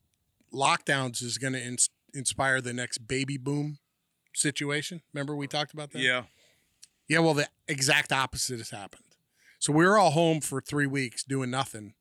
lockdowns 0.53 1.23
is 1.23 1.37
going 1.39 1.53
to 1.53 1.63
ins- 1.63 1.91
inspire 2.15 2.61
the 2.61 2.73
next 2.73 3.07
baby 3.07 3.37
boom 3.37 3.79
situation. 4.35 5.03
Remember 5.13 5.37
we 5.37 5.47
talked 5.47 5.73
about 5.73 5.93
that? 5.93 6.01
Yeah. 6.01 6.23
Yeah, 7.09 7.21
well, 7.21 7.35
the 7.35 7.49
exact 7.67 8.13
opposite 8.13 8.59
has 8.59 8.71
happened. 8.71 9.03
So 9.59 9.73
we 9.73 9.85
were 9.85 9.99
all 9.99 10.11
home 10.11 10.41
for 10.41 10.61
three 10.61 10.87
weeks 10.87 11.25
doing 11.25 11.51
nothing, 11.51 11.95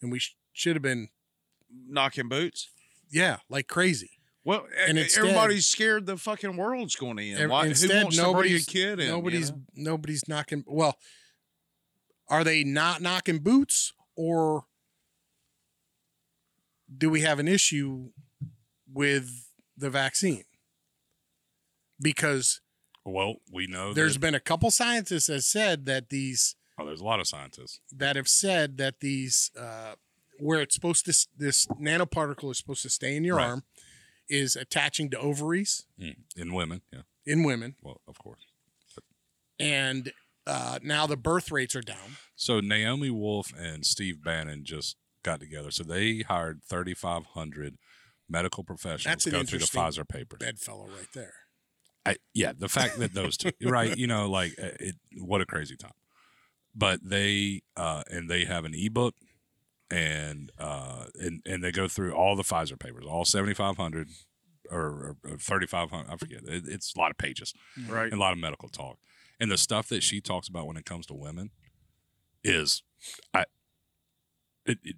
and 0.00 0.10
we 0.12 0.18
sh- 0.20 0.36
should 0.52 0.76
have 0.76 0.82
been, 0.82 1.08
Knocking 1.88 2.28
boots. 2.28 2.68
yeah, 3.10 3.38
like 3.48 3.66
crazy. 3.66 4.10
Well, 4.44 4.66
And 4.80 4.90
and 4.90 4.98
instead- 4.98 5.20
everybody's 5.24 5.66
scared 5.66 6.06
the 6.06 6.16
fucking 6.16 6.56
world's 6.56 6.96
going 6.96 7.16
to 7.18 7.22
end. 7.30 7.38
Ev- 7.40 7.50
Why, 7.50 7.62
who 7.64 7.68
Instead, 7.70 8.02
wants 8.04 8.16
to 8.16 8.22
bring 8.22 8.30
a 8.30 8.32
nobody's 8.32 8.66
kid 8.66 8.98
in? 9.00 9.06
you 9.06 9.12
nobody's 9.12 9.50
know? 9.52 9.62
nobody's 9.74 10.26
knocking. 10.28 10.64
Well, 10.66 10.98
are 12.28 12.42
they 12.44 12.64
not 12.64 13.00
knocking 13.02 13.38
boots, 13.38 13.92
or 14.16 14.64
do 16.94 17.08
we 17.10 17.20
have 17.22 17.38
an 17.38 17.48
issue 17.48 18.10
with 18.92 19.46
the 19.76 19.90
vaccine? 19.90 20.44
Because 22.00 22.60
well, 23.04 23.36
we 23.50 23.66
know 23.66 23.92
there's 23.92 24.14
that, 24.14 24.20
been 24.20 24.34
a 24.34 24.40
couple 24.40 24.70
scientists 24.70 25.26
that 25.26 25.42
said 25.42 25.86
that 25.86 26.08
these 26.08 26.56
oh, 26.78 26.86
there's 26.86 27.00
a 27.00 27.04
lot 27.04 27.20
of 27.20 27.28
scientists. 27.28 27.80
that 27.92 28.16
have 28.16 28.28
said 28.28 28.76
that 28.78 29.00
these 29.00 29.50
uh, 29.58 29.94
where 30.40 30.60
it's 30.60 30.74
supposed 30.74 31.04
to 31.04 31.14
this 31.36 31.66
nanoparticle 31.80 32.50
is 32.50 32.58
supposed 32.58 32.82
to 32.82 32.90
stay 32.90 33.14
in 33.16 33.22
your 33.24 33.36
Right. 33.36 33.46
arm 33.50 33.64
is 34.28 34.56
attaching 34.56 35.10
to 35.10 35.18
ovaries 35.18 35.84
Mm. 36.00 36.16
In 36.36 36.52
women, 36.54 36.82
yeah. 36.92 37.02
in 37.26 37.42
women 37.44 37.76
Well, 37.82 38.00
of 38.08 38.18
course. 38.18 38.46
and 39.58 40.12
uh, 40.46 40.78
now 40.82 41.06
the 41.06 41.16
birth 41.16 41.50
rates 41.52 41.76
are 41.76 41.82
down 41.82 42.16
So 42.34 42.60
Naomi 42.60 43.10
Wolf 43.10 43.52
and 43.56 43.86
Steve 43.86 44.22
Bannon 44.24 44.64
just 44.64 44.96
got 45.22 45.38
together. 45.40 45.70
So 45.70 45.84
they 45.84 46.20
hired 46.20 46.62
3,500 46.68 47.76
medical 48.28 48.64
professionals 48.64 49.04
That's 49.04 49.24
to 49.24 49.30
an 49.30 49.36
go 49.36 49.44
through 49.44 49.60
the 49.60 49.66
Pfizer 49.66 50.08
papers. 50.08 50.38
bedfellow 50.40 50.86
right 50.86 51.06
there 51.14 51.34
I, 52.04 52.16
yeah, 52.34 52.52
the 52.58 52.68
fact 52.68 52.98
that 52.98 53.14
those 53.14 53.36
two, 53.36 53.52
right? 53.62 53.96
You 53.96 54.08
know, 54.08 54.28
like 54.28 54.54
uh, 54.60 54.70
it. 54.80 54.96
What 55.18 55.40
a 55.40 55.46
crazy 55.46 55.76
time. 55.76 55.92
But 56.74 56.98
they 57.04 57.62
uh, 57.76 58.02
and 58.10 58.28
they 58.28 58.44
have 58.44 58.64
an 58.64 58.74
ebook, 58.74 59.14
and 59.92 60.50
uh, 60.58 61.04
and 61.20 61.42
and 61.46 61.62
they 61.62 61.70
go 61.70 61.86
through 61.86 62.14
all 62.14 62.34
the 62.34 62.42
Pfizer 62.42 62.78
papers, 62.78 63.04
all 63.06 63.24
seventy 63.24 63.54
five 63.54 63.76
hundred 63.76 64.08
or, 64.70 65.16
or 65.24 65.36
thirty 65.38 65.66
five 65.66 65.90
hundred. 65.90 66.10
I 66.12 66.16
forget. 66.16 66.40
It, 66.44 66.64
it's 66.66 66.94
a 66.96 66.98
lot 66.98 67.10
of 67.10 67.18
pages 67.18 67.52
Right. 67.88 68.04
and 68.10 68.14
a 68.14 68.18
lot 68.20 68.32
of 68.32 68.38
medical 68.38 68.68
talk, 68.68 68.98
and 69.38 69.50
the 69.50 69.58
stuff 69.58 69.88
that 69.90 70.02
she 70.02 70.20
talks 70.20 70.48
about 70.48 70.66
when 70.66 70.76
it 70.76 70.84
comes 70.86 71.06
to 71.06 71.14
women 71.14 71.50
is, 72.42 72.82
I, 73.34 73.44
it, 74.66 74.78
it 74.82 74.96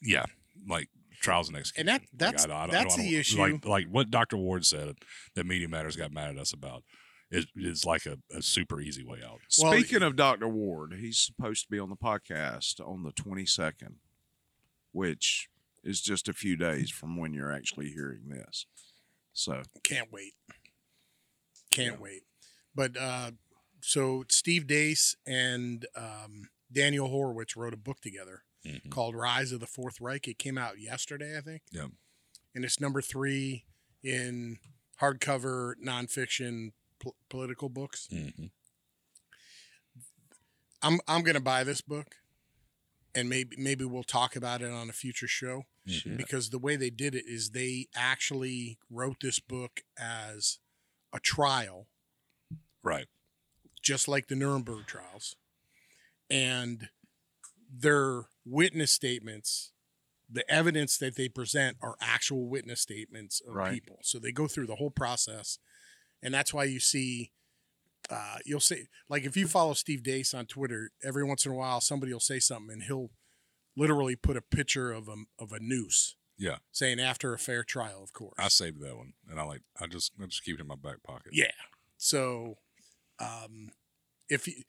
yeah, 0.00 0.24
like 0.68 0.88
trials 1.20 1.48
and 1.48 1.56
execution. 1.56 1.88
And 1.88 1.88
that- 1.88 2.00
Like, 2.02 2.08
that's- 2.12 2.46
I- 2.46 2.54
I 2.56 2.66
don't- 2.66 2.70
that's 2.72 2.94
I 2.94 2.96
don't- 2.98 3.06
the 3.06 3.16
issue. 3.16 3.38
Like 3.38 3.64
like 3.66 3.86
what 3.88 4.10
Dr. 4.10 4.36
Ward 4.36 4.64
said 4.64 4.94
that 5.34 5.44
Media 5.44 5.68
Matters 5.68 5.96
got 5.96 6.12
mad 6.12 6.30
at 6.30 6.38
us 6.38 6.52
about 6.52 6.84
is 7.30 7.46
is 7.56 7.84
like 7.84 8.06
a, 8.06 8.16
a 8.34 8.42
super 8.42 8.80
easy 8.80 9.04
way 9.04 9.20
out. 9.24 9.40
Well, 9.60 9.72
Speaking 9.72 10.02
of 10.02 10.16
Dr. 10.16 10.48
Ward, 10.48 10.94
he's 11.00 11.18
supposed 11.18 11.64
to 11.64 11.70
be 11.70 11.78
on 11.78 11.88
the 11.90 11.96
podcast 11.96 12.80
on 12.80 13.02
the 13.02 13.12
22nd, 13.12 13.96
which 14.92 15.48
is 15.82 16.00
just 16.00 16.28
a 16.28 16.32
few 16.32 16.56
days 16.56 16.90
from 16.90 17.16
when 17.16 17.32
you're 17.32 17.52
actually 17.52 17.90
hearing 17.90 18.28
this. 18.28 18.66
So, 19.32 19.62
can't 19.84 20.12
wait 20.12 20.34
can't 21.70 22.00
wait 22.00 22.22
but 22.74 22.96
uh, 22.96 23.30
so 23.80 24.24
steve 24.28 24.66
deace 24.66 25.14
and 25.24 25.86
um, 25.94 26.48
daniel 26.72 27.08
horowitz 27.08 27.56
wrote 27.56 27.72
a 27.72 27.76
book 27.78 28.00
together 28.00 28.42
Mhm. 28.66 28.90
called 28.90 29.14
rise 29.14 29.52
of 29.52 29.60
the 29.60 29.66
fourth 29.68 30.00
reich 30.00 30.26
it 30.28 30.36
came 30.38 30.58
out 30.58 30.80
yesterday 30.80 31.38
i 31.38 31.40
think 31.40 31.62
Yeah. 31.70 31.86
and 32.54 32.64
it's 32.64 32.80
number 32.80 33.00
three 33.00 33.64
in 34.02 34.58
hardcover 35.00 35.74
nonfiction 35.82 36.72
pol- 37.02 37.14
political 37.30 37.68
books. 37.70 38.08
Mm-hmm. 38.12 38.46
I'm 40.82 40.98
I'm 41.06 41.22
gonna 41.22 41.40
buy 41.40 41.64
this 41.64 41.80
book, 41.80 42.16
and 43.14 43.28
maybe 43.28 43.56
maybe 43.58 43.84
we'll 43.84 44.02
talk 44.04 44.36
about 44.36 44.62
it 44.62 44.70
on 44.70 44.88
a 44.88 44.92
future 44.92 45.28
show 45.28 45.64
Mhm. 45.86 46.16
because 46.16 46.50
the 46.50 46.58
way 46.58 46.76
they 46.76 46.90
did 46.90 47.14
it 47.14 47.24
is 47.26 47.50
they 47.50 47.88
actually 47.94 48.78
wrote 48.88 49.20
this 49.20 49.40
book 49.40 49.82
as 49.96 50.58
a 51.12 51.20
trial, 51.20 51.88
Right. 52.82 53.08
just 53.82 54.06
like 54.08 54.28
the 54.28 54.36
Nuremberg 54.36 54.86
trials, 54.86 55.36
and 56.28 56.90
their 57.68 58.28
witness 58.44 58.92
statements. 58.92 59.72
The 60.28 60.48
evidence 60.50 60.96
that 60.98 61.16
they 61.16 61.28
present 61.28 61.76
are 61.80 61.96
actual 62.00 62.48
witness 62.48 62.80
statements 62.80 63.40
of 63.40 63.54
Right. 63.54 63.72
people. 63.74 63.98
So 64.02 64.18
they 64.20 64.30
go 64.32 64.46
through 64.46 64.66
the 64.68 64.76
whole 64.76 64.90
process, 64.92 65.58
and 66.22 66.32
that's 66.32 66.54
why 66.54 66.64
you 66.64 66.78
see 66.78 67.32
uh, 68.08 68.36
you'll 68.44 68.60
see 68.60 68.84
like 69.08 69.24
if 69.24 69.36
you 69.36 69.46
follow 69.46 69.74
Steve 69.74 70.02
Deace 70.02 70.32
on 70.34 70.46
Twitter, 70.46 70.90
every 71.04 71.24
once 71.24 71.44
in 71.44 71.52
a 71.52 71.54
while 71.54 71.80
somebody 71.80 72.12
will 72.12 72.20
say 72.20 72.38
something 72.38 72.72
and 72.72 72.82
he'll 72.84 73.10
literally 73.76 74.16
put 74.16 74.36
a 74.36 74.42
picture 74.42 74.92
of 74.92 75.08
a 75.08 75.14
of 75.38 75.52
a 75.52 75.60
noose 75.60 76.16
Yeah. 76.38 76.58
saying 76.72 76.98
after 77.00 77.32
a 77.34 77.38
fair 77.38 77.62
trial, 77.62 78.02
of 78.02 78.12
course. 78.12 78.34
I 78.38 78.48
saved 78.48 78.80
that 78.82 78.96
one, 78.96 79.12
and 79.28 79.38
I 79.38 79.44
like 79.44 79.62
I 79.80 79.86
just 79.86 80.12
I 80.20 80.26
just 80.26 80.44
keep 80.44 80.56
it 80.56 80.60
in 80.60 80.66
my 80.66 80.74
back 80.76 81.02
pocket. 81.02 81.32
yeah. 81.32 81.50
So 81.96 82.56
um 83.18 83.70
if 84.28 84.46
you 84.48 84.62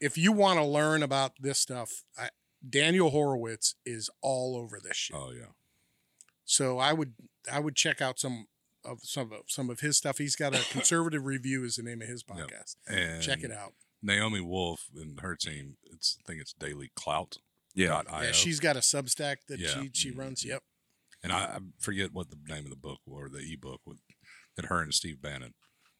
if 0.00 0.18
you 0.18 0.32
want 0.32 0.58
to 0.58 0.64
learn 0.64 1.02
about 1.02 1.32
this 1.40 1.60
stuff, 1.60 2.02
I, 2.18 2.30
Daniel 2.68 3.10
Horowitz 3.10 3.74
is 3.86 4.10
all 4.20 4.56
over 4.56 4.80
this 4.82 4.96
shit. 4.96 5.16
Oh 5.16 5.30
yeah. 5.30 5.52
So 6.44 6.78
I 6.78 6.92
would 6.92 7.14
I 7.50 7.60
would 7.60 7.76
check 7.76 8.00
out 8.00 8.18
some 8.18 8.46
of 8.84 9.00
some 9.02 9.32
of 9.32 9.40
some 9.48 9.70
of 9.70 9.80
his 9.80 9.96
stuff. 9.96 10.18
He's 10.18 10.36
got 10.36 10.54
a 10.54 10.62
conservative 10.72 11.24
review 11.24 11.64
is 11.64 11.76
the 11.76 11.82
name 11.82 12.02
of 12.02 12.08
his 12.08 12.24
Yep. 12.28 12.36
podcast. 12.48 12.76
And 12.86 13.22
Check 13.22 13.42
it 13.44 13.52
out. 13.52 13.72
Naomi 14.02 14.40
Wolf 14.40 14.86
and 14.96 15.20
her 15.20 15.36
team. 15.36 15.76
It's 15.84 16.16
I 16.20 16.22
think 16.26 16.40
it's 16.40 16.52
Daily 16.52 16.90
Clout. 16.96 17.38
yeah. 17.74 18.02
Yeah, 18.10 18.32
she's 18.32 18.60
got 18.60 18.76
a 18.76 18.80
Substack 18.80 19.36
that 19.48 19.58
Yeah. 19.58 19.68
she 19.68 19.90
she 19.92 20.10
mm-hmm. 20.10 20.20
runs. 20.20 20.40
Mm-hmm. 20.40 20.50
Yep. 20.50 20.62
and 21.22 21.32
I, 21.32 21.38
I 21.44 21.58
forget 21.78 22.12
what 22.12 22.30
the 22.30 22.38
name 22.48 22.64
of 22.64 22.70
the 22.70 22.76
book 22.76 22.98
or 23.06 23.28
the 23.28 23.38
ebook 23.52 23.80
with 23.86 23.98
that 24.56 24.66
her 24.66 24.82
and 24.82 24.92
Steve 24.92 25.22
Bannon. 25.22 25.54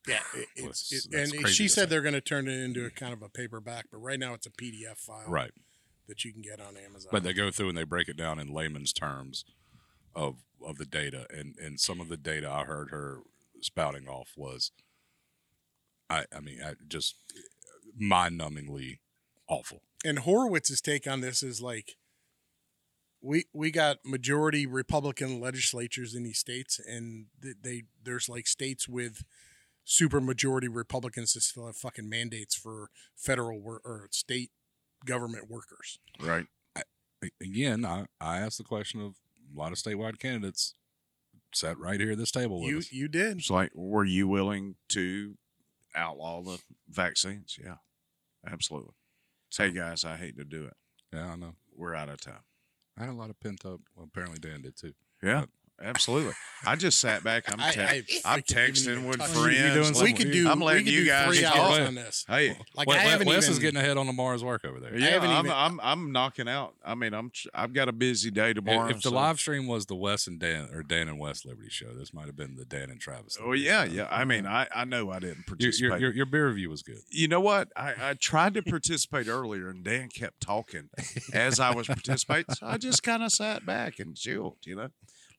Yeah, 0.09 0.18
it, 0.35 0.49
Well, 0.62 0.70
it's, 0.70 0.93
it's- 0.93 1.33
it, 1.33 1.39
and 1.39 1.49
she 1.49 1.68
said 1.68 1.85
say. 1.85 1.87
they're 1.91 2.03
going 2.03 2.14
to 2.14 2.20
turn 2.20 2.49
it 2.49 2.59
into 2.59 2.85
a 2.85 2.91
kind 2.91 3.12
of 3.12 3.22
a 3.22 3.28
paperback, 3.28 3.87
but 3.93 3.99
right 3.99 4.18
now 4.18 4.35
it's 4.35 4.47
a 4.47 4.51
PDF 4.51 4.99
file 4.99 5.24
Right. 5.28 5.53
that 6.09 6.24
you 6.24 6.33
can 6.33 6.43
get 6.43 6.61
on 6.61 6.76
Amazon. 6.76 7.11
But 7.12 7.22
they 7.22 7.33
go 7.33 7.51
through 7.53 7.68
and 7.68 7.78
they 7.78 7.85
break 7.85 8.09
it 8.09 8.16
down 8.16 8.41
in 8.41 8.49
layman's 8.53 8.93
terms 8.93 9.45
of 10.14 10.36
of 10.64 10.78
the 10.78 10.86
data, 10.86 11.26
and 11.30 11.56
and 11.58 11.80
some 11.80 12.00
of 12.00 12.08
the 12.08 12.16
data 12.16 12.50
I 12.50 12.64
heard 12.64 12.90
her 12.90 13.18
spouting 13.60 14.08
off 14.08 14.30
was, 14.36 14.70
I 16.10 16.24
I 16.34 16.40
mean, 16.40 16.60
I 16.64 16.74
just 16.88 17.16
mind 17.98 18.40
numbingly 18.40 18.98
awful. 19.48 19.82
and 20.04 20.18
Horowitz's 20.20 20.80
take 20.80 21.06
on 21.06 21.20
this 21.20 21.42
is 21.42 21.60
like 21.60 21.96
we 23.20 23.44
we 23.52 23.70
got 23.70 23.98
majority 24.04 24.66
Republican 24.66 25.40
legislatures 25.40 26.14
in 26.14 26.22
these 26.24 26.38
states, 26.38 26.78
and 26.78 27.26
th- 27.42 27.56
they 27.62 27.84
there's 28.02 28.28
like 28.28 28.46
states 28.46 28.88
with 28.88 29.22
super 29.84 30.20
majority 30.20 30.68
Republicans 30.68 31.32
that 31.32 31.42
still 31.42 31.66
have 31.66 31.76
fucking 31.76 32.08
mandates 32.08 32.54
for 32.54 32.88
federal 33.16 33.60
work 33.60 33.82
or 33.84 34.08
state 34.12 34.50
government 35.04 35.50
workers. 35.50 35.98
Right. 36.20 36.46
A- 36.76 36.82
Again, 37.40 37.84
I 37.84 38.06
I 38.20 38.38
asked 38.38 38.58
the 38.58 38.64
question 38.64 39.00
of 39.00 39.14
a 39.55 39.59
lot 39.59 39.72
of 39.72 39.78
statewide 39.78 40.18
candidates 40.18 40.74
sat 41.55 41.78
right 41.78 42.00
here 42.00 42.12
at 42.12 42.18
this 42.18 42.30
table 42.30 42.61
with 42.61 42.70
You 42.70 42.78
us. 42.78 42.92
you 42.92 43.09
did. 43.09 43.38
It's 43.38 43.50
like, 43.50 43.70
were 43.74 44.05
you 44.05 44.26
willing 44.28 44.76
to 44.90 45.36
outlaw 45.94 46.42
the 46.42 46.59
vaccines? 46.88 47.59
Yeah, 47.62 47.76
absolutely. 48.50 48.94
Say, 49.50 49.70
guys, 49.70 50.05
I 50.05 50.16
hate 50.16 50.36
to 50.38 50.44
do 50.44 50.64
it. 50.64 50.74
Yeah, 51.12 51.32
I 51.32 51.36
know. 51.36 51.55
We're 51.76 51.94
out 51.94 52.09
of 52.09 52.20
time. 52.20 52.40
I 52.96 53.03
had 53.05 53.11
a 53.11 53.16
lot 53.16 53.30
of 53.30 53.38
pent 53.40 53.64
up. 53.66 53.80
Well, 53.94 54.07
apparently 54.07 54.38
Dan 54.38 54.62
did 54.62 54.76
too. 54.76 54.94
Yeah, 55.22 55.44
absolutely. 55.83 56.33
I 56.64 56.76
just 56.76 57.01
sat 57.01 57.24
back. 57.24 57.51
I'm, 57.51 57.59
te- 57.72 57.80
I 57.80 58.05
I'm 58.24 58.41
texting 58.43 59.05
with 59.09 59.18
touched 59.18 59.35
it. 59.35 59.37
You- 59.37 59.47
you 59.51 59.72
friends. 59.72 59.74
doing 59.74 59.95
like, 59.95 60.05
we 60.05 60.12
could 60.12 60.30
do. 60.33 60.49
I'm 60.49 60.61
we 60.61 60.66
letting 60.66 60.85
could 60.85 60.93
you 60.93 61.01
do 61.01 61.07
guys 61.11 61.26
three 61.37 61.45
hours 61.45 61.89
on 61.89 61.95
this. 61.97 62.24
Hey, 62.28 62.57
Like 62.76 62.87
Wes, 62.87 62.99
I 62.99 63.03
haven't 63.03 63.26
Wes 63.26 63.45
even. 63.45 63.53
is 63.53 63.59
getting 63.59 63.80
ahead 63.80 63.97
on 63.97 64.07
tomorrow's 64.07 64.45
work 64.45 64.64
over 64.64 64.78
there. 64.78 64.97
Yeah, 64.97 65.09
haven't 65.11 65.30
I'm, 65.30 65.47
even- 65.47 65.51
I'm 65.57 65.80
I'm 65.83 66.12
knocking 66.12 66.49
out. 66.49 66.74
I 66.85 66.95
mean, 66.95 67.14
I'm 67.14 67.33
I've 67.53 67.72
got 67.72 67.89
a 67.89 67.93
busy 67.93 68.30
day 68.30 68.53
tomorrow. 68.53 68.89
If 68.91 68.99
the 69.03 69.09
so- 69.09 69.11
live 69.11 69.41
stream 69.41 69.66
was 69.66 69.87
the 69.87 69.97
Wes 69.97 70.28
and 70.28 70.39
Dan 70.39 70.68
or 70.72 70.85
Dan 70.85 71.09
and 71.09 71.18
Wes 71.18 71.45
Liberty 71.45 71.68
show, 71.68 71.93
this 71.95 72.14
might 72.14 72.26
have 72.26 72.37
been 72.37 72.55
the 72.55 72.64
Dan 72.64 72.91
and 72.91 73.01
Travis. 73.01 73.37
Oh 73.41 73.47
Liberty 73.47 73.62
yeah, 73.62 73.85
show. 73.87 73.93
yeah. 73.93 74.09
I 74.09 74.24
mean, 74.24 74.47
I 74.47 74.68
I 74.72 74.85
know 74.85 75.11
I 75.11 75.18
didn't 75.18 75.39
Your, 75.39 75.45
participate. 75.47 75.91
your, 75.91 75.99
your, 75.99 76.12
your 76.12 76.26
beer 76.26 76.47
review 76.47 76.70
was 76.70 76.83
good. 76.85 76.99
you 77.11 77.26
know 77.26 77.41
what? 77.41 77.70
I, 77.76 77.95
I 78.01 78.14
tried 78.14 78.55
to 78.55 78.62
participate 78.62 79.26
earlier, 79.26 79.68
and 79.68 79.83
Dan 79.83 80.11
kept 80.11 80.41
talking 80.41 80.91
as 81.33 81.59
I 81.59 81.74
was 81.74 81.89
participating. 81.89 82.55
So 82.55 82.68
I 82.68 82.78
just 82.78 83.03
kind 83.03 83.24
of 83.24 83.33
sat 83.33 83.66
back 83.66 83.99
and 83.99 84.14
chilled. 84.16 84.59
You 84.64 84.76
know, 84.76 84.89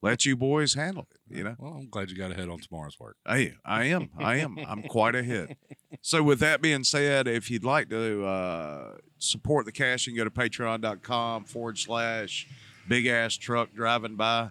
let 0.04 0.26
you 0.26 0.36
boys 0.36 0.76
handle 0.76 1.08
it. 1.10 1.36
You 1.36 1.44
know. 1.46 1.56
Well, 1.58 1.74
I'm 1.74 1.90
glad 1.90 2.12
you 2.12 2.18
got 2.18 2.30
ahead 2.32 2.50
on 2.50 2.60
tomorrow's 2.60 3.00
work. 3.00 3.16
Hey, 3.26 3.56
I 3.66 3.86
am. 3.86 4.10
I 4.20 4.36
am. 4.36 4.60
I'm 4.68 4.84
quite 4.84 5.16
ahead. 5.16 5.56
So, 6.06 6.22
with 6.22 6.40
that 6.40 6.62
being 6.62 6.84
said, 6.84 7.30
if 7.30 7.50
you'd 7.50 7.64
like 7.64 7.90
to 7.90 8.26
uh, 8.26 8.96
support 9.20 9.66
the 9.66 9.72
cash, 9.72 10.06
you 10.06 10.12
can 10.12 10.18
go 10.18 10.24
to 10.26 10.30
patreon.com 10.32 11.46
forward 11.46 11.78
slash 11.78 12.46
big 12.90 13.06
ass 13.06 13.36
truck 13.36 13.74
driving 13.74 14.16
by. 14.18 14.50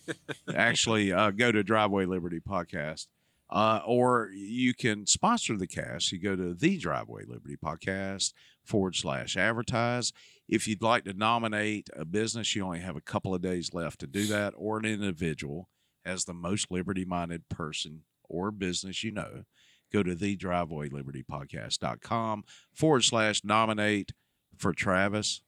Actually, 0.54 1.10
uh, 1.10 1.30
go 1.32 1.50
to 1.50 1.64
Driveway 1.64 2.04
Liberty 2.04 2.38
Podcast. 2.38 3.08
Uh, 3.50 3.80
or 3.84 4.30
you 4.32 4.74
can 4.74 5.06
sponsor 5.06 5.56
the 5.56 5.66
cast. 5.66 6.12
You 6.12 6.20
go 6.20 6.36
to 6.36 6.54
the 6.54 6.78
Driveway 6.78 7.24
Liberty 7.26 7.56
Podcast 7.56 8.32
forward 8.62 8.94
slash 8.94 9.36
advertise. 9.36 10.12
If 10.52 10.68
you'd 10.68 10.82
like 10.82 11.04
to 11.04 11.14
nominate 11.14 11.88
a 11.96 12.04
business, 12.04 12.54
you 12.54 12.62
only 12.62 12.80
have 12.80 12.94
a 12.94 13.00
couple 13.00 13.34
of 13.34 13.40
days 13.40 13.72
left 13.72 14.00
to 14.00 14.06
do 14.06 14.26
that, 14.26 14.52
or 14.54 14.76
an 14.76 14.84
individual 14.84 15.70
as 16.04 16.26
the 16.26 16.34
most 16.34 16.70
liberty 16.70 17.06
minded 17.06 17.48
person 17.48 18.02
or 18.24 18.50
business 18.50 19.02
you 19.02 19.12
know, 19.12 19.44
go 19.90 20.02
to 20.02 20.14
the 20.14 20.36
drivewaylibertypodcast.com 20.36 22.44
forward 22.70 23.02
slash 23.02 23.42
nominate 23.42 24.12
for 24.54 24.74
Travis 24.74 25.40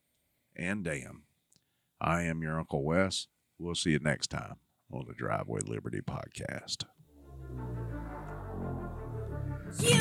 and 0.56 0.84
Dan. 0.84 1.24
I 2.00 2.22
am 2.22 2.40
your 2.40 2.58
Uncle 2.58 2.82
Wes. 2.82 3.26
We'll 3.58 3.74
see 3.74 3.90
you 3.90 3.98
next 3.98 4.28
time 4.28 4.54
on 4.90 5.04
the 5.06 5.12
Driveway 5.12 5.60
Liberty 5.66 6.00
Podcast. 6.00 6.84
You 9.82 9.98